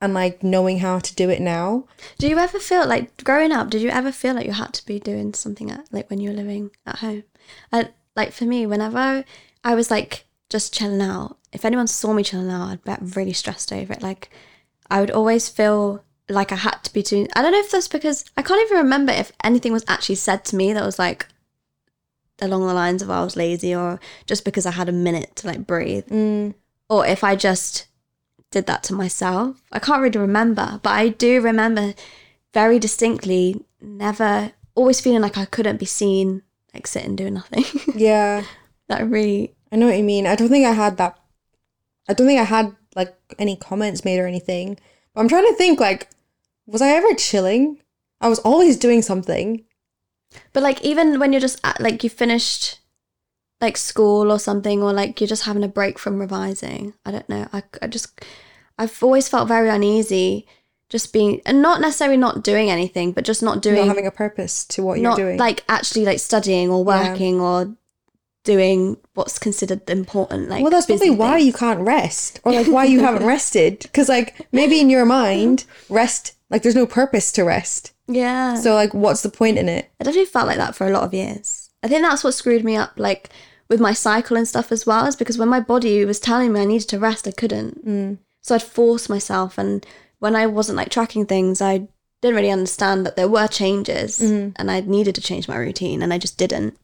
and 0.00 0.14
like 0.14 0.44
knowing 0.44 0.78
how 0.78 1.00
to 1.00 1.12
do 1.22 1.26
it 1.34 1.40
now 1.40 1.82
Do 2.18 2.28
you 2.28 2.38
ever 2.38 2.60
feel 2.60 2.86
like 2.86 3.24
growing 3.24 3.50
up? 3.50 3.70
Did 3.70 3.82
you 3.82 3.90
ever 3.90 4.12
feel 4.12 4.34
like 4.36 4.46
you 4.46 4.52
had 4.52 4.72
to 4.74 4.86
be 4.86 5.00
doing 5.00 5.34
something 5.34 5.68
at, 5.72 5.82
like 5.90 6.08
when 6.10 6.20
you 6.20 6.30
were 6.30 6.36
living 6.42 6.70
at 6.86 6.98
home? 6.98 7.24
Like 8.14 8.30
for 8.32 8.44
me, 8.44 8.66
whenever 8.66 9.24
I 9.64 9.74
was 9.74 9.90
like 9.90 10.26
just 10.48 10.72
chilling 10.76 11.02
out, 11.02 11.38
if 11.56 11.64
anyone 11.64 11.86
saw 11.86 12.12
me 12.12 12.22
chilling 12.22 12.50
out, 12.50 12.68
I'd 12.68 12.84
get 12.84 13.16
really 13.16 13.32
stressed 13.32 13.72
over 13.72 13.94
it. 13.94 14.02
Like 14.02 14.28
I 14.90 15.00
would 15.00 15.10
always 15.10 15.48
feel 15.48 16.04
like 16.28 16.52
I 16.52 16.56
had 16.56 16.84
to 16.84 16.92
be 16.92 17.02
doing. 17.02 17.28
I 17.34 17.40
don't 17.40 17.52
know 17.52 17.58
if 17.60 17.70
that's 17.70 17.88
because 17.88 18.26
I 18.36 18.42
can't 18.42 18.62
even 18.66 18.84
remember 18.84 19.12
if 19.12 19.32
anything 19.42 19.72
was 19.72 19.84
actually 19.88 20.16
said 20.16 20.44
to 20.46 20.56
me 20.56 20.74
that 20.74 20.84
was 20.84 20.98
like 20.98 21.26
along 22.42 22.66
the 22.66 22.74
lines 22.74 23.00
of 23.00 23.10
I 23.10 23.24
was 23.24 23.36
lazy 23.36 23.74
or 23.74 23.98
just 24.26 24.44
because 24.44 24.66
I 24.66 24.72
had 24.72 24.90
a 24.90 24.92
minute 24.92 25.34
to 25.36 25.46
like 25.46 25.66
breathe, 25.66 26.06
mm, 26.08 26.54
or 26.90 27.06
if 27.06 27.24
I 27.24 27.34
just 27.36 27.86
did 28.50 28.66
that 28.66 28.82
to 28.84 28.94
myself. 28.94 29.62
I 29.72 29.78
can't 29.78 30.02
really 30.02 30.18
remember, 30.20 30.78
but 30.82 30.90
I 30.90 31.08
do 31.08 31.40
remember 31.40 31.94
very 32.52 32.78
distinctly 32.78 33.64
never 33.80 34.52
always 34.74 35.00
feeling 35.00 35.22
like 35.22 35.38
I 35.38 35.46
couldn't 35.46 35.78
be 35.80 35.86
seen 35.86 36.42
like 36.74 36.86
sitting 36.86 37.16
doing 37.16 37.32
nothing. 37.34 37.64
Yeah. 37.96 38.44
that 38.88 39.08
really 39.08 39.54
I 39.72 39.76
know 39.76 39.86
what 39.86 39.96
you 39.96 40.04
mean. 40.04 40.26
I 40.26 40.36
don't 40.36 40.48
think 40.48 40.66
I 40.66 40.72
had 40.72 40.96
that. 40.98 41.18
I 42.08 42.14
don't 42.14 42.26
think 42.26 42.40
I 42.40 42.44
had 42.44 42.74
like 42.94 43.14
any 43.38 43.56
comments 43.56 44.04
made 44.04 44.18
or 44.18 44.26
anything. 44.26 44.78
But 45.14 45.20
I'm 45.20 45.28
trying 45.28 45.46
to 45.46 45.54
think 45.54 45.80
like, 45.80 46.08
was 46.66 46.82
I 46.82 46.88
ever 46.90 47.14
chilling? 47.14 47.80
I 48.20 48.28
was 48.28 48.38
always 48.40 48.76
doing 48.76 49.02
something. 49.02 49.64
But 50.52 50.62
like 50.62 50.82
even 50.84 51.18
when 51.20 51.32
you're 51.32 51.40
just 51.40 51.60
at, 51.64 51.80
like 51.80 52.02
you 52.04 52.10
finished 52.10 52.80
like 53.60 53.76
school 53.76 54.30
or 54.30 54.38
something 54.38 54.82
or 54.82 54.92
like 54.92 55.20
you're 55.20 55.28
just 55.28 55.44
having 55.44 55.64
a 55.64 55.68
break 55.68 55.98
from 55.98 56.18
revising. 56.18 56.94
I 57.04 57.10
don't 57.10 57.28
know. 57.28 57.48
I, 57.52 57.62
I 57.80 57.86
just 57.86 58.20
I've 58.78 59.02
always 59.02 59.28
felt 59.28 59.48
very 59.48 59.68
uneasy 59.70 60.46
just 60.90 61.12
being 61.12 61.40
and 61.46 61.62
not 61.62 61.80
necessarily 61.80 62.16
not 62.18 62.44
doing 62.44 62.70
anything, 62.70 63.12
but 63.12 63.24
just 63.24 63.42
not 63.42 63.62
doing 63.62 63.76
Not 63.76 63.88
having 63.88 64.06
a 64.06 64.10
purpose 64.10 64.64
to 64.66 64.82
what 64.82 64.98
you're 64.98 65.10
not 65.10 65.16
doing. 65.16 65.38
like 65.38 65.64
actually 65.68 66.04
like 66.04 66.20
studying 66.20 66.68
or 66.70 66.84
Yeah. 66.84 67.08
working 67.10 67.40
or 67.40 67.74
doing 68.46 68.96
what's 69.12 69.38
considered 69.38 69.90
important 69.90 70.48
like 70.48 70.62
well, 70.62 70.70
that's 70.70 70.86
probably 70.86 71.10
why 71.10 71.36
you 71.36 71.52
can't 71.52 71.80
rest, 71.80 72.40
or 72.44 72.52
like 72.52 72.68
why 72.68 72.84
you 72.84 73.00
haven't 73.00 73.26
rested. 73.34 73.80
Because 73.80 74.08
like 74.08 74.46
maybe 74.52 74.80
in 74.80 74.88
your 74.88 75.04
mind, 75.04 75.66
rest 75.90 76.32
like 76.48 76.62
there's 76.62 76.74
no 76.74 76.86
purpose 76.86 77.32
to 77.32 77.42
rest. 77.44 77.92
yeah 78.06 78.54
So 78.54 78.74
like, 78.74 78.94
what's 78.94 79.22
the 79.22 79.28
point 79.28 79.58
in 79.58 79.68
it? 79.68 79.90
I 80.00 80.04
definitely 80.04 80.26
felt 80.26 80.46
like 80.46 80.58
that 80.58 80.74
for 80.74 80.86
a 80.86 80.90
lot 80.90 81.04
of 81.04 81.12
years. 81.12 81.70
I 81.82 81.88
think 81.88 82.02
that's 82.02 82.24
what 82.24 82.34
screwed 82.34 82.64
me 82.64 82.76
up, 82.76 82.92
like 82.96 83.30
with 83.68 83.80
my 83.80 83.92
cycle 83.92 84.36
and 84.36 84.48
stuff 84.48 84.72
as 84.72 84.86
well, 84.86 85.06
is 85.06 85.16
because 85.16 85.38
when 85.38 85.48
my 85.48 85.60
body 85.60 86.04
was 86.04 86.20
telling 86.20 86.52
me 86.52 86.60
I 86.60 86.64
needed 86.64 86.88
to 86.90 86.98
rest, 86.98 87.26
I 87.26 87.32
couldn't. 87.32 87.84
Mm. 87.84 88.18
So 88.42 88.54
I'd 88.54 88.62
force 88.62 89.08
myself, 89.08 89.58
and 89.58 89.84
when 90.20 90.36
I 90.36 90.46
wasn't 90.46 90.76
like 90.76 90.88
tracking 90.88 91.26
things, 91.26 91.60
I 91.60 91.88
didn't 92.22 92.36
really 92.36 92.50
understand 92.50 93.04
that 93.04 93.16
there 93.16 93.28
were 93.28 93.48
changes, 93.48 94.20
mm-hmm. 94.20 94.50
and 94.56 94.70
I 94.70 94.80
needed 94.80 95.14
to 95.16 95.20
change 95.20 95.48
my 95.48 95.56
routine, 95.56 96.02
and 96.02 96.12
I 96.12 96.18
just 96.18 96.38
didn't. 96.38 96.78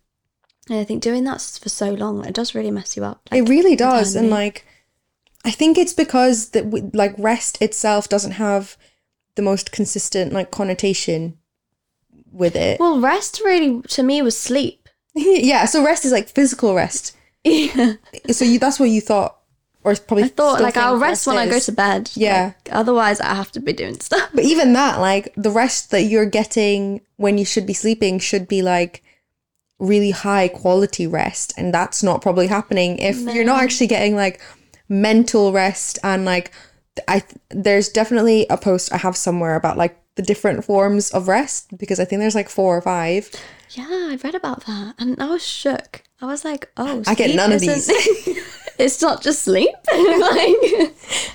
And 0.69 0.79
I 0.79 0.85
think 0.85 1.03
doing 1.03 1.25
that 1.25 1.41
for 1.61 1.69
so 1.69 1.93
long, 1.93 2.25
it 2.25 2.35
does 2.35 2.55
really 2.55 2.71
mess 2.71 2.97
you 2.97 3.05
up. 3.05 3.29
It 3.33 3.49
really 3.49 3.75
does, 3.75 4.15
and 4.15 4.31
like, 4.31 4.65
I 5.45 5.51
think 5.51 5.77
it's 5.77 5.93
because 5.93 6.51
that 6.51 6.67
we, 6.67 6.83
like 6.93 7.15
rest 7.19 7.61
itself 7.61 8.09
doesn't 8.09 8.33
have 8.33 8.77
the 9.35 9.43
most 9.43 9.73
consistent 9.73 10.33
like 10.33 10.51
connotation 10.51 11.39
with 12.31 12.55
it. 12.55 12.79
Well, 12.79 13.01
rest 13.01 13.41
really 13.45 13.83
to 13.83 14.03
me 14.03 14.23
was 14.23 14.39
sleep. 14.39 14.89
yeah, 15.15 15.65
so 15.65 15.85
rest 15.85 16.05
is 16.05 16.13
like 16.13 16.29
physical 16.29 16.75
rest. 16.75 17.17
Yeah. 17.45 17.95
So 18.31 18.45
you 18.45 18.61
that's 18.61 18.79
what 18.79 18.89
you 18.89 19.01
thought, 19.01 19.39
or 19.83 19.91
it's 19.91 20.01
probably 20.01 20.25
I 20.25 20.29
thought 20.29 20.61
like 20.61 20.77
I'll 20.77 20.93
think 20.93 21.03
rest 21.03 21.27
when 21.27 21.39
I 21.39 21.49
go 21.49 21.59
to 21.59 21.73
bed. 21.73 22.11
Yeah. 22.15 22.53
Like, 22.65 22.69
otherwise, 22.71 23.21
I 23.21 23.35
have 23.35 23.51
to 23.53 23.61
be 23.61 23.73
doing 23.73 23.99
stuff. 23.99 24.31
But 24.33 24.45
even 24.45 24.75
that, 24.75 25.01
like 25.01 25.33
the 25.37 25.51
rest 25.51 25.91
that 25.91 26.03
you're 26.03 26.27
getting 26.27 27.01
when 27.17 27.37
you 27.37 27.45
should 27.45 27.67
be 27.67 27.75
sleeping, 27.75 28.21
should 28.21 28.47
be 28.47 28.63
like 28.63 29.03
really 29.83 30.13
high 30.13 30.49
quality 30.49 31.07
rest, 31.07 31.53
and 31.57 31.75
that's 31.75 32.03
not 32.03 32.23
probably 32.23 32.47
happening 32.47 32.99
if 32.99 33.19
you're 33.19 33.45
not 33.45 33.63
actually 33.63 33.89
getting 33.89 34.15
like 34.15 34.41
mental 34.89 35.53
rest 35.53 35.99
and 36.05 36.25
like 36.25 36.53
I 37.09 37.23
there's 37.51 37.89
definitely 37.89 38.47
a 38.51 38.57
post 38.57 38.93
I 38.93 38.99
have 38.99 39.17
somewhere 39.17 39.57
about 39.57 39.77
like 39.79 39.99
the 40.15 40.23
different 40.23 40.65
forms 40.65 41.11
of 41.11 41.29
rest 41.29 41.77
because 41.79 41.99
I 41.99 42.05
think 42.05 42.21
there's 42.21 42.35
like 42.35 42.49
four 42.49 42.77
or 42.77 42.83
five. 42.83 43.31
Yeah, 43.71 43.87
I 43.89 44.19
read 44.23 44.35
about 44.35 44.67
that 44.67 44.95
and 44.99 45.21
I 45.21 45.31
was 45.31 45.45
shook. 45.47 46.03
I 46.21 46.27
was 46.27 46.45
like, 46.45 46.71
oh, 46.77 47.03
I 47.07 47.15
get 47.15 47.35
none 47.35 47.53
of 47.53 47.63
isn't- 47.63 48.39
it's 48.79 49.01
not 49.03 49.23
just 49.23 49.43
sleep. 49.43 49.71
like, 49.93 50.57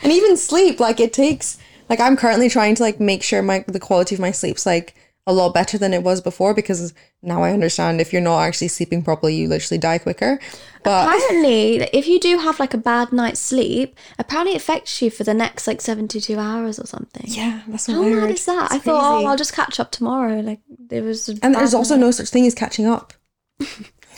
and 0.03 0.11
even 0.11 0.37
sleep 0.37 0.79
like 0.79 0.99
it 0.99 1.13
takes 1.13 1.57
like 1.89 1.99
i'm 1.99 2.17
currently 2.17 2.49
trying 2.49 2.75
to 2.75 2.83
like 2.83 2.99
make 2.99 3.23
sure 3.23 3.41
my 3.41 3.63
the 3.67 3.79
quality 3.79 4.15
of 4.15 4.21
my 4.21 4.31
sleep's 4.31 4.65
like 4.65 4.93
a 5.27 5.33
lot 5.33 5.53
better 5.53 5.77
than 5.77 5.93
it 5.93 6.01
was 6.01 6.21
before 6.21 6.53
because 6.53 6.93
now 7.21 7.43
i 7.43 7.51
understand 7.51 8.01
if 8.01 8.11
you're 8.11 8.21
not 8.21 8.39
actually 8.39 8.67
sleeping 8.67 9.03
properly 9.03 9.35
you 9.35 9.47
literally 9.47 9.77
die 9.77 9.99
quicker 9.99 10.39
but 10.87 11.13
apparently, 11.13 11.81
if 11.91 12.07
you 12.07 12.17
do 12.17 12.37
have 12.37 12.61
like 12.61 12.73
a 12.73 12.77
bad 12.77 13.11
night's 13.11 13.41
sleep, 13.41 13.97
apparently 14.17 14.53
it 14.53 14.61
affects 14.61 15.01
you 15.01 15.11
for 15.11 15.25
the 15.25 15.33
next 15.33 15.67
like 15.67 15.81
72 15.81 16.39
hours 16.39 16.79
or 16.79 16.87
something. 16.87 17.25
yeah 17.25 17.63
that's 17.67 17.89
what 17.89 17.95
How 17.95 18.03
I 18.03 18.09
mad 18.09 18.31
is 18.31 18.45
that? 18.45 18.65
It's 18.67 18.75
I 18.75 18.79
thought, 18.79 19.21
oh, 19.21 19.25
I'll 19.25 19.35
just 19.35 19.51
catch 19.51 19.81
up 19.81 19.91
tomorrow. 19.91 20.39
Like, 20.39 20.61
there 20.79 21.03
was. 21.03 21.27
a 21.27 21.37
and 21.43 21.53
there's 21.53 21.73
also 21.73 21.95
night. 21.95 22.05
no 22.05 22.11
such 22.11 22.29
thing 22.29 22.47
as 22.47 22.55
catching 22.55 22.85
up 22.85 23.11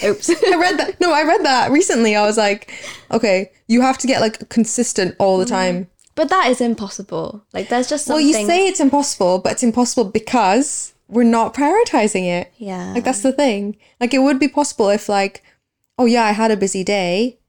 Oops. 0.05 0.29
i 0.47 0.55
read 0.57 0.77
that 0.77 1.01
no 1.01 1.11
i 1.11 1.23
read 1.23 1.43
that 1.43 1.71
recently 1.71 2.15
i 2.15 2.21
was 2.21 2.37
like 2.37 2.71
okay 3.11 3.51
you 3.67 3.81
have 3.81 3.97
to 3.97 4.05
get 4.05 4.21
like 4.21 4.47
consistent 4.49 5.15
all 5.17 5.39
the 5.39 5.45
mm. 5.45 5.49
time 5.49 5.87
but 6.15 6.27
that 6.27 6.49
is 6.51 6.59
impossible. 6.59 7.45
Like, 7.53 7.69
there's 7.69 7.87
just 7.87 8.09
well 8.09 8.19
you 8.19 8.33
say 8.33 8.67
it's 8.67 8.81
impossible 8.81 9.39
but 9.39 9.53
it's 9.53 9.63
impossible 9.63 10.03
because 10.03 10.93
we're 11.09 11.23
not 11.23 11.53
prioritizing 11.53 12.25
it 12.25 12.53
Yeah. 12.57 12.93
Like 12.93 13.03
that's 13.03 13.21
the 13.21 13.33
thing. 13.33 13.77
Like 13.99 14.13
it 14.13 14.19
would 14.19 14.39
be 14.39 14.47
possible 14.47 14.89
if 14.89 15.09
like, 15.09 15.43
oh 15.97 16.05
yeah, 16.05 16.23
I 16.23 16.31
had 16.31 16.51
a 16.51 16.57
busy 16.57 16.83
day 16.83 17.39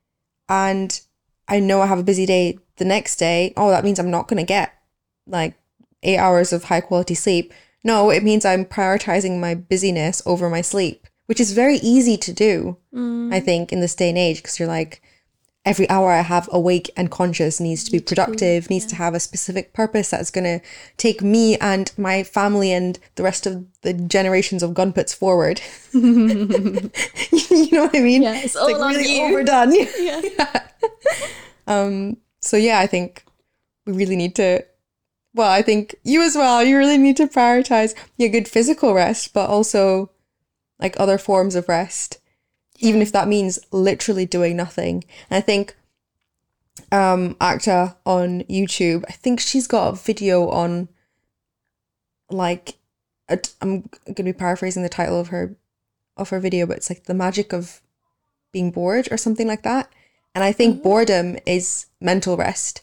and 0.48 1.00
I 1.46 1.60
know 1.60 1.80
I 1.80 1.86
have 1.86 1.98
a 1.98 2.02
busy 2.02 2.26
day 2.26 2.58
the 2.76 2.84
next 2.84 3.16
day. 3.16 3.52
Oh, 3.56 3.70
that 3.70 3.84
means 3.84 3.98
I'm 3.98 4.10
not 4.10 4.28
gonna 4.28 4.44
get 4.44 4.72
like 5.26 5.54
eight 6.02 6.18
hours 6.18 6.52
of 6.52 6.64
high 6.64 6.80
quality 6.80 7.14
sleep. 7.14 7.52
No, 7.84 8.10
it 8.10 8.22
means 8.22 8.44
I'm 8.44 8.64
prioritizing 8.64 9.38
my 9.38 9.54
busyness 9.54 10.22
over 10.26 10.50
my 10.50 10.60
sleep, 10.60 11.06
which 11.26 11.40
is 11.40 11.52
very 11.52 11.76
easy 11.76 12.16
to 12.18 12.32
do, 12.32 12.76
mm. 12.94 13.32
I 13.32 13.40
think, 13.40 13.72
in 13.72 13.80
this 13.80 13.94
day 13.94 14.10
and 14.10 14.18
age, 14.18 14.38
because 14.38 14.58
you're 14.58 14.68
like, 14.68 15.02
every 15.64 15.88
hour 15.90 16.10
I 16.10 16.22
have 16.22 16.48
awake 16.52 16.90
and 16.96 17.10
conscious 17.10 17.60
needs 17.60 17.84
to 17.84 17.92
be 17.92 18.00
productive, 18.00 18.70
needs 18.70 18.86
to 18.86 18.96
have 18.96 19.14
a 19.14 19.20
specific 19.20 19.72
purpose 19.74 20.10
that's 20.10 20.30
going 20.30 20.44
to 20.44 20.60
take 20.96 21.20
me 21.22 21.56
and 21.58 21.92
my 21.98 22.22
family 22.22 22.72
and 22.72 22.98
the 23.16 23.22
rest 23.22 23.46
of 23.46 23.66
the 23.82 23.92
generations 23.92 24.62
of 24.62 24.70
gunputs 24.70 25.14
forward. 25.14 25.60
you 25.92 26.90
know 27.72 27.84
what 27.84 27.96
I 27.96 28.00
mean? 28.00 28.22
Yeah, 28.22 28.40
it's 28.40 28.56
all 28.56 28.82
on 28.82 28.94
really 28.94 29.16
you. 29.16 29.24
overdone. 29.24 29.72
Yeah. 30.00 30.66
Um, 31.66 32.16
so 32.40 32.56
yeah, 32.56 32.78
I 32.80 32.86
think 32.86 33.24
we 33.86 33.92
really 33.92 34.16
need 34.16 34.34
to. 34.36 34.64
Well, 35.34 35.50
I 35.50 35.62
think 35.62 35.94
you 36.02 36.22
as 36.22 36.34
well. 36.34 36.64
You 36.64 36.78
really 36.78 36.98
need 36.98 37.16
to 37.18 37.26
prioritize 37.28 37.94
your 38.16 38.30
good 38.30 38.48
physical 38.48 38.94
rest, 38.94 39.32
but 39.32 39.48
also 39.48 40.10
like 40.80 40.98
other 40.98 41.18
forms 41.18 41.54
of 41.54 41.68
rest, 41.68 42.18
even 42.80 43.00
if 43.02 43.12
that 43.12 43.28
means 43.28 43.58
literally 43.70 44.26
doing 44.26 44.56
nothing. 44.56 45.04
And 45.28 45.36
I 45.36 45.40
think 45.40 45.76
um 46.90 47.36
actor 47.40 47.94
on 48.04 48.42
YouTube, 48.42 49.04
I 49.08 49.12
think 49.12 49.38
she's 49.38 49.66
got 49.66 49.92
a 49.92 49.96
video 49.96 50.48
on 50.48 50.88
like 52.30 52.74
i 53.28 53.38
I'm 53.60 53.82
going 54.06 54.14
to 54.16 54.22
be 54.24 54.32
paraphrasing 54.32 54.82
the 54.82 54.88
title 54.88 55.20
of 55.20 55.28
her 55.28 55.56
of 56.16 56.30
her 56.30 56.40
video, 56.40 56.66
but 56.66 56.78
it's 56.78 56.90
like 56.90 57.04
the 57.04 57.14
magic 57.14 57.52
of 57.52 57.80
being 58.52 58.70
bored 58.70 59.08
or 59.10 59.16
something 59.16 59.46
like 59.46 59.62
that. 59.62 59.90
And 60.34 60.42
I 60.42 60.52
think 60.52 60.82
boredom 60.82 61.38
is 61.46 61.86
mental 62.00 62.36
rest. 62.36 62.82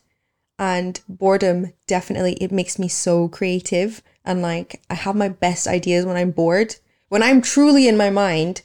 And 0.60 1.00
boredom 1.08 1.74
definitely 1.86 2.34
it 2.34 2.52
makes 2.52 2.80
me 2.80 2.88
so 2.88 3.28
creative 3.28 4.02
and 4.26 4.42
like 4.42 4.82
I 4.90 4.96
have 4.96 5.16
my 5.16 5.30
best 5.30 5.68
ideas 5.68 6.06
when 6.06 6.18
I'm 6.18 6.32
bored. 6.32 6.76
When 7.10 7.24
I'm 7.24 7.42
truly 7.42 7.88
in 7.88 7.96
my 7.96 8.10
mind 8.10 8.62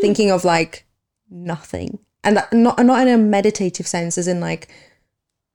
thinking 0.00 0.30
of 0.30 0.44
like 0.44 0.86
nothing. 1.30 1.98
And 2.22 2.36
that 2.36 2.52
not 2.52 2.84
not 2.84 3.00
in 3.06 3.08
a 3.12 3.18
meditative 3.18 3.86
sense 3.86 4.18
as 4.18 4.28
in 4.28 4.40
like 4.40 4.68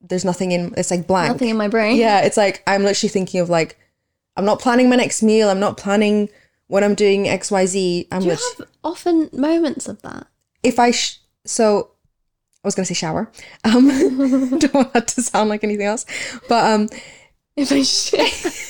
there's 0.01 0.25
nothing 0.25 0.51
in 0.51 0.73
it's 0.77 0.91
like 0.91 1.07
blank. 1.07 1.33
Nothing 1.33 1.49
in 1.49 1.57
my 1.57 1.67
brain. 1.67 1.97
Yeah, 1.97 2.21
it's 2.21 2.37
like 2.37 2.63
I'm 2.67 2.83
literally 2.83 3.09
thinking 3.09 3.39
of 3.39 3.49
like 3.49 3.77
I'm 4.37 4.45
not 4.45 4.59
planning 4.59 4.89
my 4.89 4.95
next 4.95 5.21
meal. 5.23 5.49
I'm 5.49 5.59
not 5.59 5.77
planning 5.77 6.29
when 6.67 6.83
I'm 6.83 6.95
doing 6.95 7.27
X 7.27 7.51
Y 7.51 7.65
Z. 7.65 8.07
I'm 8.11 8.21
Do 8.21 8.25
you 8.27 8.31
have 8.31 8.67
often 8.83 9.29
moments 9.33 9.87
of 9.87 10.01
that? 10.01 10.27
if 10.63 10.79
I 10.79 10.89
sh- 10.91 11.19
so 11.45 11.91
I 12.63 12.67
was 12.67 12.73
gonna 12.73 12.85
say 12.87 12.95
shower. 12.95 13.31
Um, 13.63 13.87
don't 14.59 14.73
want 14.73 14.93
that 14.93 15.07
to 15.09 15.21
sound 15.21 15.49
like 15.49 15.63
anything 15.63 15.85
else, 15.85 16.05
but 16.49 16.65
um, 16.65 16.89
If 17.55 17.71
I 17.71 17.83
shit. 17.83 18.17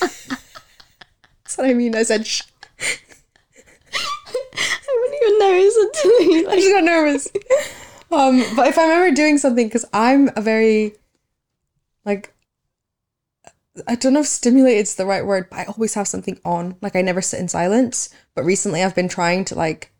that's 1.42 1.56
what 1.56 1.66
I 1.66 1.72
mean. 1.72 1.94
I 1.96 2.02
said 2.02 2.26
sh- 2.26 2.42
I 4.56 5.00
wouldn't 5.00 5.22
even 5.22 5.38
notice 5.38 5.76
until 5.76 6.20
you 6.22 6.46
I 6.46 6.50
like. 6.50 6.58
just 6.58 6.72
got 6.72 6.84
nervous. 6.84 7.28
Um, 8.10 8.42
but 8.54 8.68
if 8.68 8.78
I'm 8.78 8.90
ever 8.90 9.10
doing 9.10 9.36
something, 9.38 9.66
because 9.66 9.84
I'm 9.92 10.30
a 10.36 10.40
very 10.40 10.94
like 12.04 12.32
I 13.86 13.94
don't 13.94 14.14
know 14.14 14.20
if 14.20 14.26
stimulated 14.26 14.82
is 14.82 14.94
the 14.94 15.06
right 15.06 15.26
word, 15.26 15.50
but 15.50 15.58
I 15.58 15.64
always 15.64 15.94
have 15.94 16.08
something 16.08 16.38
on. 16.44 16.76
Like 16.80 16.96
I 16.96 17.02
never 17.02 17.20
sit 17.20 17.40
in 17.40 17.48
silence. 17.48 18.08
But 18.34 18.44
recently 18.44 18.82
I've 18.82 18.94
been 18.94 19.08
trying 19.08 19.44
to 19.46 19.54
like 19.54 19.92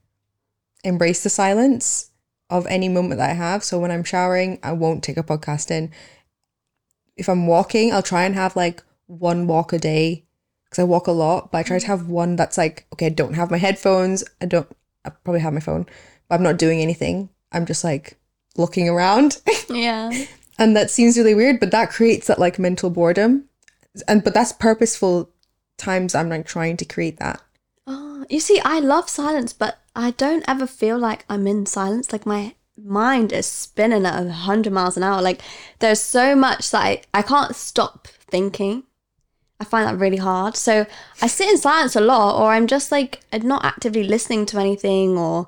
embrace 0.85 1.23
the 1.23 1.29
silence 1.29 2.11
of 2.49 2.67
any 2.69 2.89
moment 2.89 3.19
that 3.19 3.31
I 3.31 3.35
have. 3.35 3.65
So 3.65 3.79
when 3.79 3.91
I'm 3.91 4.05
showering, 4.05 4.59
I 4.63 4.73
won't 4.73 5.03
take 5.03 5.17
a 5.17 5.23
podcast 5.23 5.71
in. 5.71 5.91
If 7.17 7.29
I'm 7.29 7.47
walking, 7.47 7.93
I'll 7.93 8.03
try 8.03 8.25
and 8.25 8.35
have 8.35 8.57
like 8.57 8.83
one 9.07 9.47
walk 9.47 9.73
a 9.73 9.79
day 9.79 10.26
because 10.77 10.83
I 10.83 10.87
walk 10.87 11.07
a 11.07 11.13
lot, 11.13 11.51
but 11.51 11.59
I 11.59 11.63
try 11.63 11.79
to 11.79 11.85
mm-hmm. 11.85 11.91
have 11.91 12.09
one 12.09 12.37
that's 12.37 12.59
like, 12.59 12.87
okay, 12.93 13.07
I 13.07 13.11
don't 13.11 13.35
have 13.35 13.51
my 13.51 13.57
headphones. 13.57 14.23
I 14.41 14.47
don't, 14.47 14.69
I 15.05 15.11
probably 15.11 15.41
have 15.41 15.55
my 15.55 15.61
phone, 15.61 15.87
but 16.29 16.35
I'm 16.35 16.43
not 16.43 16.59
doing 16.59 16.81
anything. 16.81 17.31
I'm 17.53 17.65
just 17.67 17.83
like 17.83 18.19
looking 18.57 18.89
around. 18.89 19.41
Yeah. 19.69 20.13
And 20.59 20.77
that 20.77 20.93
seems 20.93 21.19
really 21.19 21.35
weird, 21.35 21.59
but 21.59 21.73
that 21.73 21.91
creates 21.91 22.29
that 22.29 22.39
like 22.39 22.59
mental 22.59 22.89
boredom. 22.89 23.47
And 24.07 24.23
but 24.23 24.33
that's 24.33 24.53
purposeful 24.53 25.29
times 25.77 26.15
I'm 26.15 26.29
like 26.29 26.47
trying 26.47 26.77
to 26.79 26.85
create 26.85 27.19
that. 27.19 27.43
Oh, 27.87 28.25
you 28.31 28.39
see, 28.39 28.61
I 28.65 28.79
love 28.79 29.11
silence, 29.11 29.53
but 29.53 29.81
I 29.97 30.13
don't 30.13 30.45
ever 30.47 30.67
feel 30.67 30.99
like 30.99 31.25
I'm 31.29 31.47
in 31.49 31.67
silence. 31.67 32.13
Like 32.13 32.25
my 32.25 32.55
mind 32.83 33.33
is 33.33 33.47
spinning 33.47 34.07
at 34.07 34.25
100 34.25 34.73
miles 34.73 34.97
an 34.97 35.03
hour. 35.03 35.21
Like 35.21 35.43
there's 35.81 36.01
so 36.01 36.37
much 36.37 36.71
that 36.71 36.83
I, 36.83 37.03
I 37.13 37.23
can't 37.23 37.55
stop 37.57 38.07
thinking. 38.07 38.85
I 39.59 39.65
find 39.65 39.87
that 39.89 39.99
really 39.99 40.19
hard. 40.19 40.57
So 40.57 40.87
I 41.23 41.27
sit 41.27 41.49
in 41.49 41.59
silence 41.59 41.97
a 41.97 42.01
lot, 42.01 42.41
or 42.41 42.51
I'm 42.51 42.67
just 42.67 42.93
like 42.93 43.21
I'm 43.33 43.47
not 43.47 43.65
actively 43.65 44.05
listening 44.05 44.47
to 44.47 44.59
anything, 44.59 45.17
or 45.17 45.47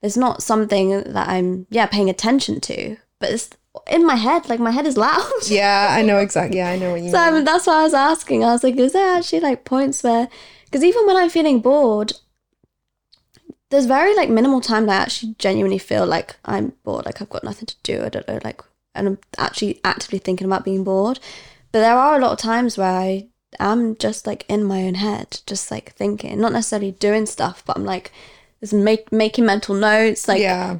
there's 0.00 0.16
not 0.16 0.42
something 0.42 0.90
that 1.02 1.28
I'm 1.28 1.66
yeah 1.70 1.86
paying 1.86 2.10
attention 2.10 2.60
to. 2.62 2.96
But 3.20 3.30
it's 3.30 3.50
in 3.90 4.06
my 4.06 4.16
head. 4.16 4.48
Like 4.48 4.60
my 4.60 4.70
head 4.70 4.86
is 4.86 4.96
loud. 4.96 5.30
Yeah, 5.46 5.88
I 5.90 6.02
know 6.02 6.18
exactly. 6.26 6.58
Yeah, 6.58 6.70
I 6.70 6.76
know 6.76 6.92
what 6.92 7.00
you 7.00 7.10
So 7.10 7.16
mean. 7.18 7.34
I 7.34 7.40
that's 7.42 7.66
why 7.66 7.80
I 7.80 7.82
was 7.84 7.94
asking. 7.94 8.44
I 8.44 8.52
was 8.52 8.62
like, 8.64 8.76
is 8.76 8.92
there 8.92 9.16
actually 9.16 9.40
like 9.40 9.64
points 9.64 10.02
where, 10.02 10.28
because 10.64 10.84
even 10.84 11.06
when 11.06 11.16
I'm 11.16 11.30
feeling 11.30 11.60
bored, 11.60 12.12
there's 13.70 13.86
very 13.86 14.14
like 14.14 14.30
minimal 14.30 14.60
time 14.60 14.86
that 14.86 14.98
I 14.98 15.02
actually 15.02 15.34
genuinely 15.38 15.78
feel 15.78 16.06
like 16.06 16.36
I'm 16.44 16.72
bored, 16.84 17.06
like 17.06 17.20
I've 17.20 17.30
got 17.30 17.44
nothing 17.44 17.66
to 17.66 17.76
do. 17.82 18.02
I 18.02 18.08
don't 18.08 18.26
know, 18.28 18.40
like, 18.44 18.62
and 18.94 19.06
I'm 19.08 19.18
actually 19.36 19.80
actively 19.84 20.18
thinking 20.18 20.46
about 20.46 20.64
being 20.64 20.84
bored. 20.84 21.18
But 21.70 21.80
there 21.80 21.96
are 21.96 22.16
a 22.16 22.20
lot 22.20 22.32
of 22.32 22.38
times 22.38 22.78
where 22.78 22.90
I 22.90 23.26
am 23.58 23.96
just 23.96 24.26
like 24.26 24.44
in 24.48 24.64
my 24.64 24.82
own 24.84 24.94
head, 24.94 25.40
just 25.46 25.70
like 25.70 25.92
thinking, 25.94 26.40
not 26.40 26.52
necessarily 26.52 26.92
doing 26.92 27.26
stuff, 27.26 27.62
but 27.66 27.76
I'm 27.76 27.84
like, 27.84 28.12
just 28.60 28.72
make, 28.74 29.10
making 29.12 29.46
mental 29.46 29.74
notes, 29.74 30.26
like 30.28 30.40
yeah. 30.40 30.78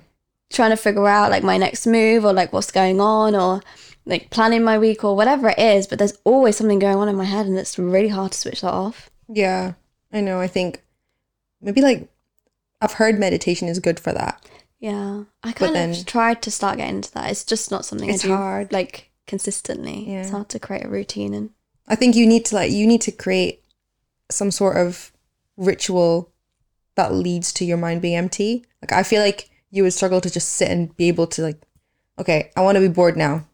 trying 0.50 0.70
to 0.70 0.76
figure 0.76 1.06
out 1.08 1.30
like 1.30 1.42
my 1.44 1.56
next 1.56 1.86
move 1.86 2.24
or 2.24 2.32
like 2.32 2.52
what's 2.52 2.70
going 2.70 3.00
on 3.00 3.34
or 3.34 3.60
like 4.04 4.30
planning 4.30 4.64
my 4.64 4.78
week 4.78 5.04
or 5.04 5.14
whatever 5.14 5.50
it 5.50 5.58
is 5.58 5.86
but 5.86 5.98
there's 5.98 6.16
always 6.24 6.56
something 6.56 6.78
going 6.78 6.96
on 6.96 7.08
in 7.10 7.14
my 7.16 7.24
head 7.26 7.44
and 7.44 7.58
it's 7.58 7.78
really 7.78 8.08
hard 8.08 8.32
to 8.32 8.38
switch 8.38 8.62
that 8.62 8.72
off 8.72 9.10
Yeah. 9.28 9.74
I 10.10 10.22
know. 10.22 10.40
I 10.40 10.46
think 10.46 10.82
maybe 11.60 11.82
like 11.82 12.08
I've 12.80 12.94
heard 12.94 13.18
meditation 13.18 13.68
is 13.68 13.78
good 13.80 14.00
for 14.00 14.12
that. 14.14 14.42
yeah 14.80 15.24
i 15.42 15.52
kind 15.52 15.74
then- 15.74 15.90
of 15.90 16.06
tried 16.06 16.40
to 16.42 16.50
start 16.50 16.78
getting 16.78 16.96
into 16.96 17.12
that 17.12 17.30
it's 17.30 17.44
just 17.44 17.70
not 17.70 17.84
something 17.84 18.08
It's 18.08 18.24
i 18.24 18.28
do 18.28 18.34
hard. 18.36 18.72
like 18.72 19.10
consistently 19.26 20.10
Yeah. 20.10 20.22
it's 20.22 20.30
hard 20.30 20.48
to 20.50 20.58
create 20.58 20.84
a 20.86 20.88
routine 20.88 21.34
and 21.34 21.50
I 21.88 21.94
think 21.94 22.14
you 22.14 22.26
need 22.26 22.44
to 22.46 22.54
like 22.54 22.70
you 22.70 22.86
need 22.86 23.00
to 23.02 23.12
create 23.12 23.62
some 24.30 24.50
sort 24.50 24.76
of 24.76 25.12
ritual 25.56 26.30
that 26.94 27.14
leads 27.14 27.52
to 27.54 27.64
your 27.64 27.76
mind 27.76 28.02
being 28.02 28.16
empty. 28.16 28.64
Like 28.82 28.92
I 28.92 29.02
feel 29.02 29.22
like 29.22 29.50
you 29.70 29.82
would 29.82 29.92
struggle 29.92 30.20
to 30.20 30.30
just 30.30 30.50
sit 30.50 30.70
and 30.70 30.96
be 30.96 31.08
able 31.08 31.26
to 31.28 31.42
like, 31.42 31.60
okay, 32.18 32.50
I 32.56 32.60
want 32.62 32.76
to 32.76 32.80
be 32.80 32.88
bored 32.88 33.16
now. 33.16 33.46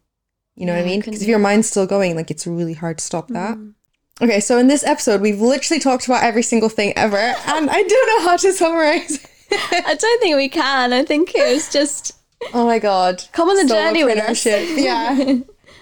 You 0.55 0.65
know 0.65 0.73
what 0.73 0.83
I 0.83 0.85
mean? 0.85 1.01
Because 1.01 1.21
if 1.21 1.27
your 1.27 1.39
mind's 1.39 1.69
still 1.69 1.85
going, 1.85 2.15
like 2.15 2.31
it's 2.31 2.47
really 2.47 2.73
hard 2.73 2.97
to 2.99 3.03
stop 3.03 3.27
that. 3.29 3.57
Mm. 3.57 3.73
Okay, 4.21 4.39
so 4.39 4.57
in 4.57 4.67
this 4.67 4.85
episode, 4.85 5.19
we've 5.19 5.41
literally 5.41 5.81
talked 5.81 6.05
about 6.05 6.23
every 6.23 6.41
single 6.41 6.69
thing 6.69 6.93
ever, 6.95 7.17
and 7.17 7.69
I 7.69 7.83
don't 7.83 8.07
know 8.07 8.29
how 8.29 8.37
to 8.37 8.53
summarize. 8.53 9.27
i 9.51 9.95
don't 9.99 10.21
think 10.21 10.35
we 10.35 10.49
can 10.49 10.91
i 10.91 11.03
think 11.03 11.33
it 11.35 11.53
was 11.53 11.71
just 11.71 12.13
oh 12.53 12.65
my 12.65 12.79
god! 12.79 13.23
come 13.31 13.49
on 13.49 13.55
the 13.57 13.73
journey 13.73 14.03
with 14.03 14.17
us 14.17 14.45
Yeah, 14.45 15.33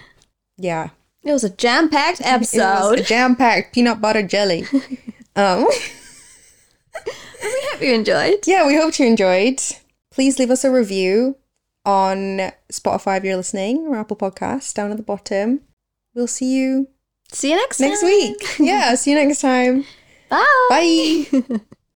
yeah. 0.58 0.90
It 1.24 1.32
was 1.32 1.44
a 1.44 1.50
jam-packed 1.50 2.20
episode. 2.22 2.58
It 2.84 2.90
was 2.90 3.00
episode 3.00 3.04
jam 3.04 3.36
packed 3.36 3.74
peanut 3.74 4.00
butter 4.00 4.22
jelly. 4.22 4.64
um. 5.36 5.66
we 7.42 7.60
hope 7.70 7.82
you 7.82 7.92
enjoyed 7.92 8.46
yeah, 8.46 8.66
we 8.66 8.76
hope 8.76 8.98
you 8.98 9.06
enjoyed. 9.06 9.60
Please 10.12 10.38
leave 10.38 10.50
us 10.50 10.64
a 10.64 10.70
review 10.70 11.36
on 11.84 12.52
Spotify 12.72 13.18
if 13.18 13.24
you're 13.24 13.36
listening 13.36 13.86
or 13.86 13.96
Apple 13.96 14.16
Podcasts 14.16 14.72
down 14.72 14.90
at 14.90 14.96
the 14.96 15.02
bottom. 15.02 15.60
We'll 16.14 16.26
see 16.28 16.54
you 16.54 16.88
see 17.32 17.50
you 17.50 17.56
next 17.56 17.80
next 17.80 18.00
time. 18.00 18.08
week. 18.10 18.56
Yeah, 18.58 18.94
see 18.94 19.10
you 19.10 19.16
next 19.16 19.40
time. 19.40 19.84
bye 20.30 20.46
Bye. 20.68 21.60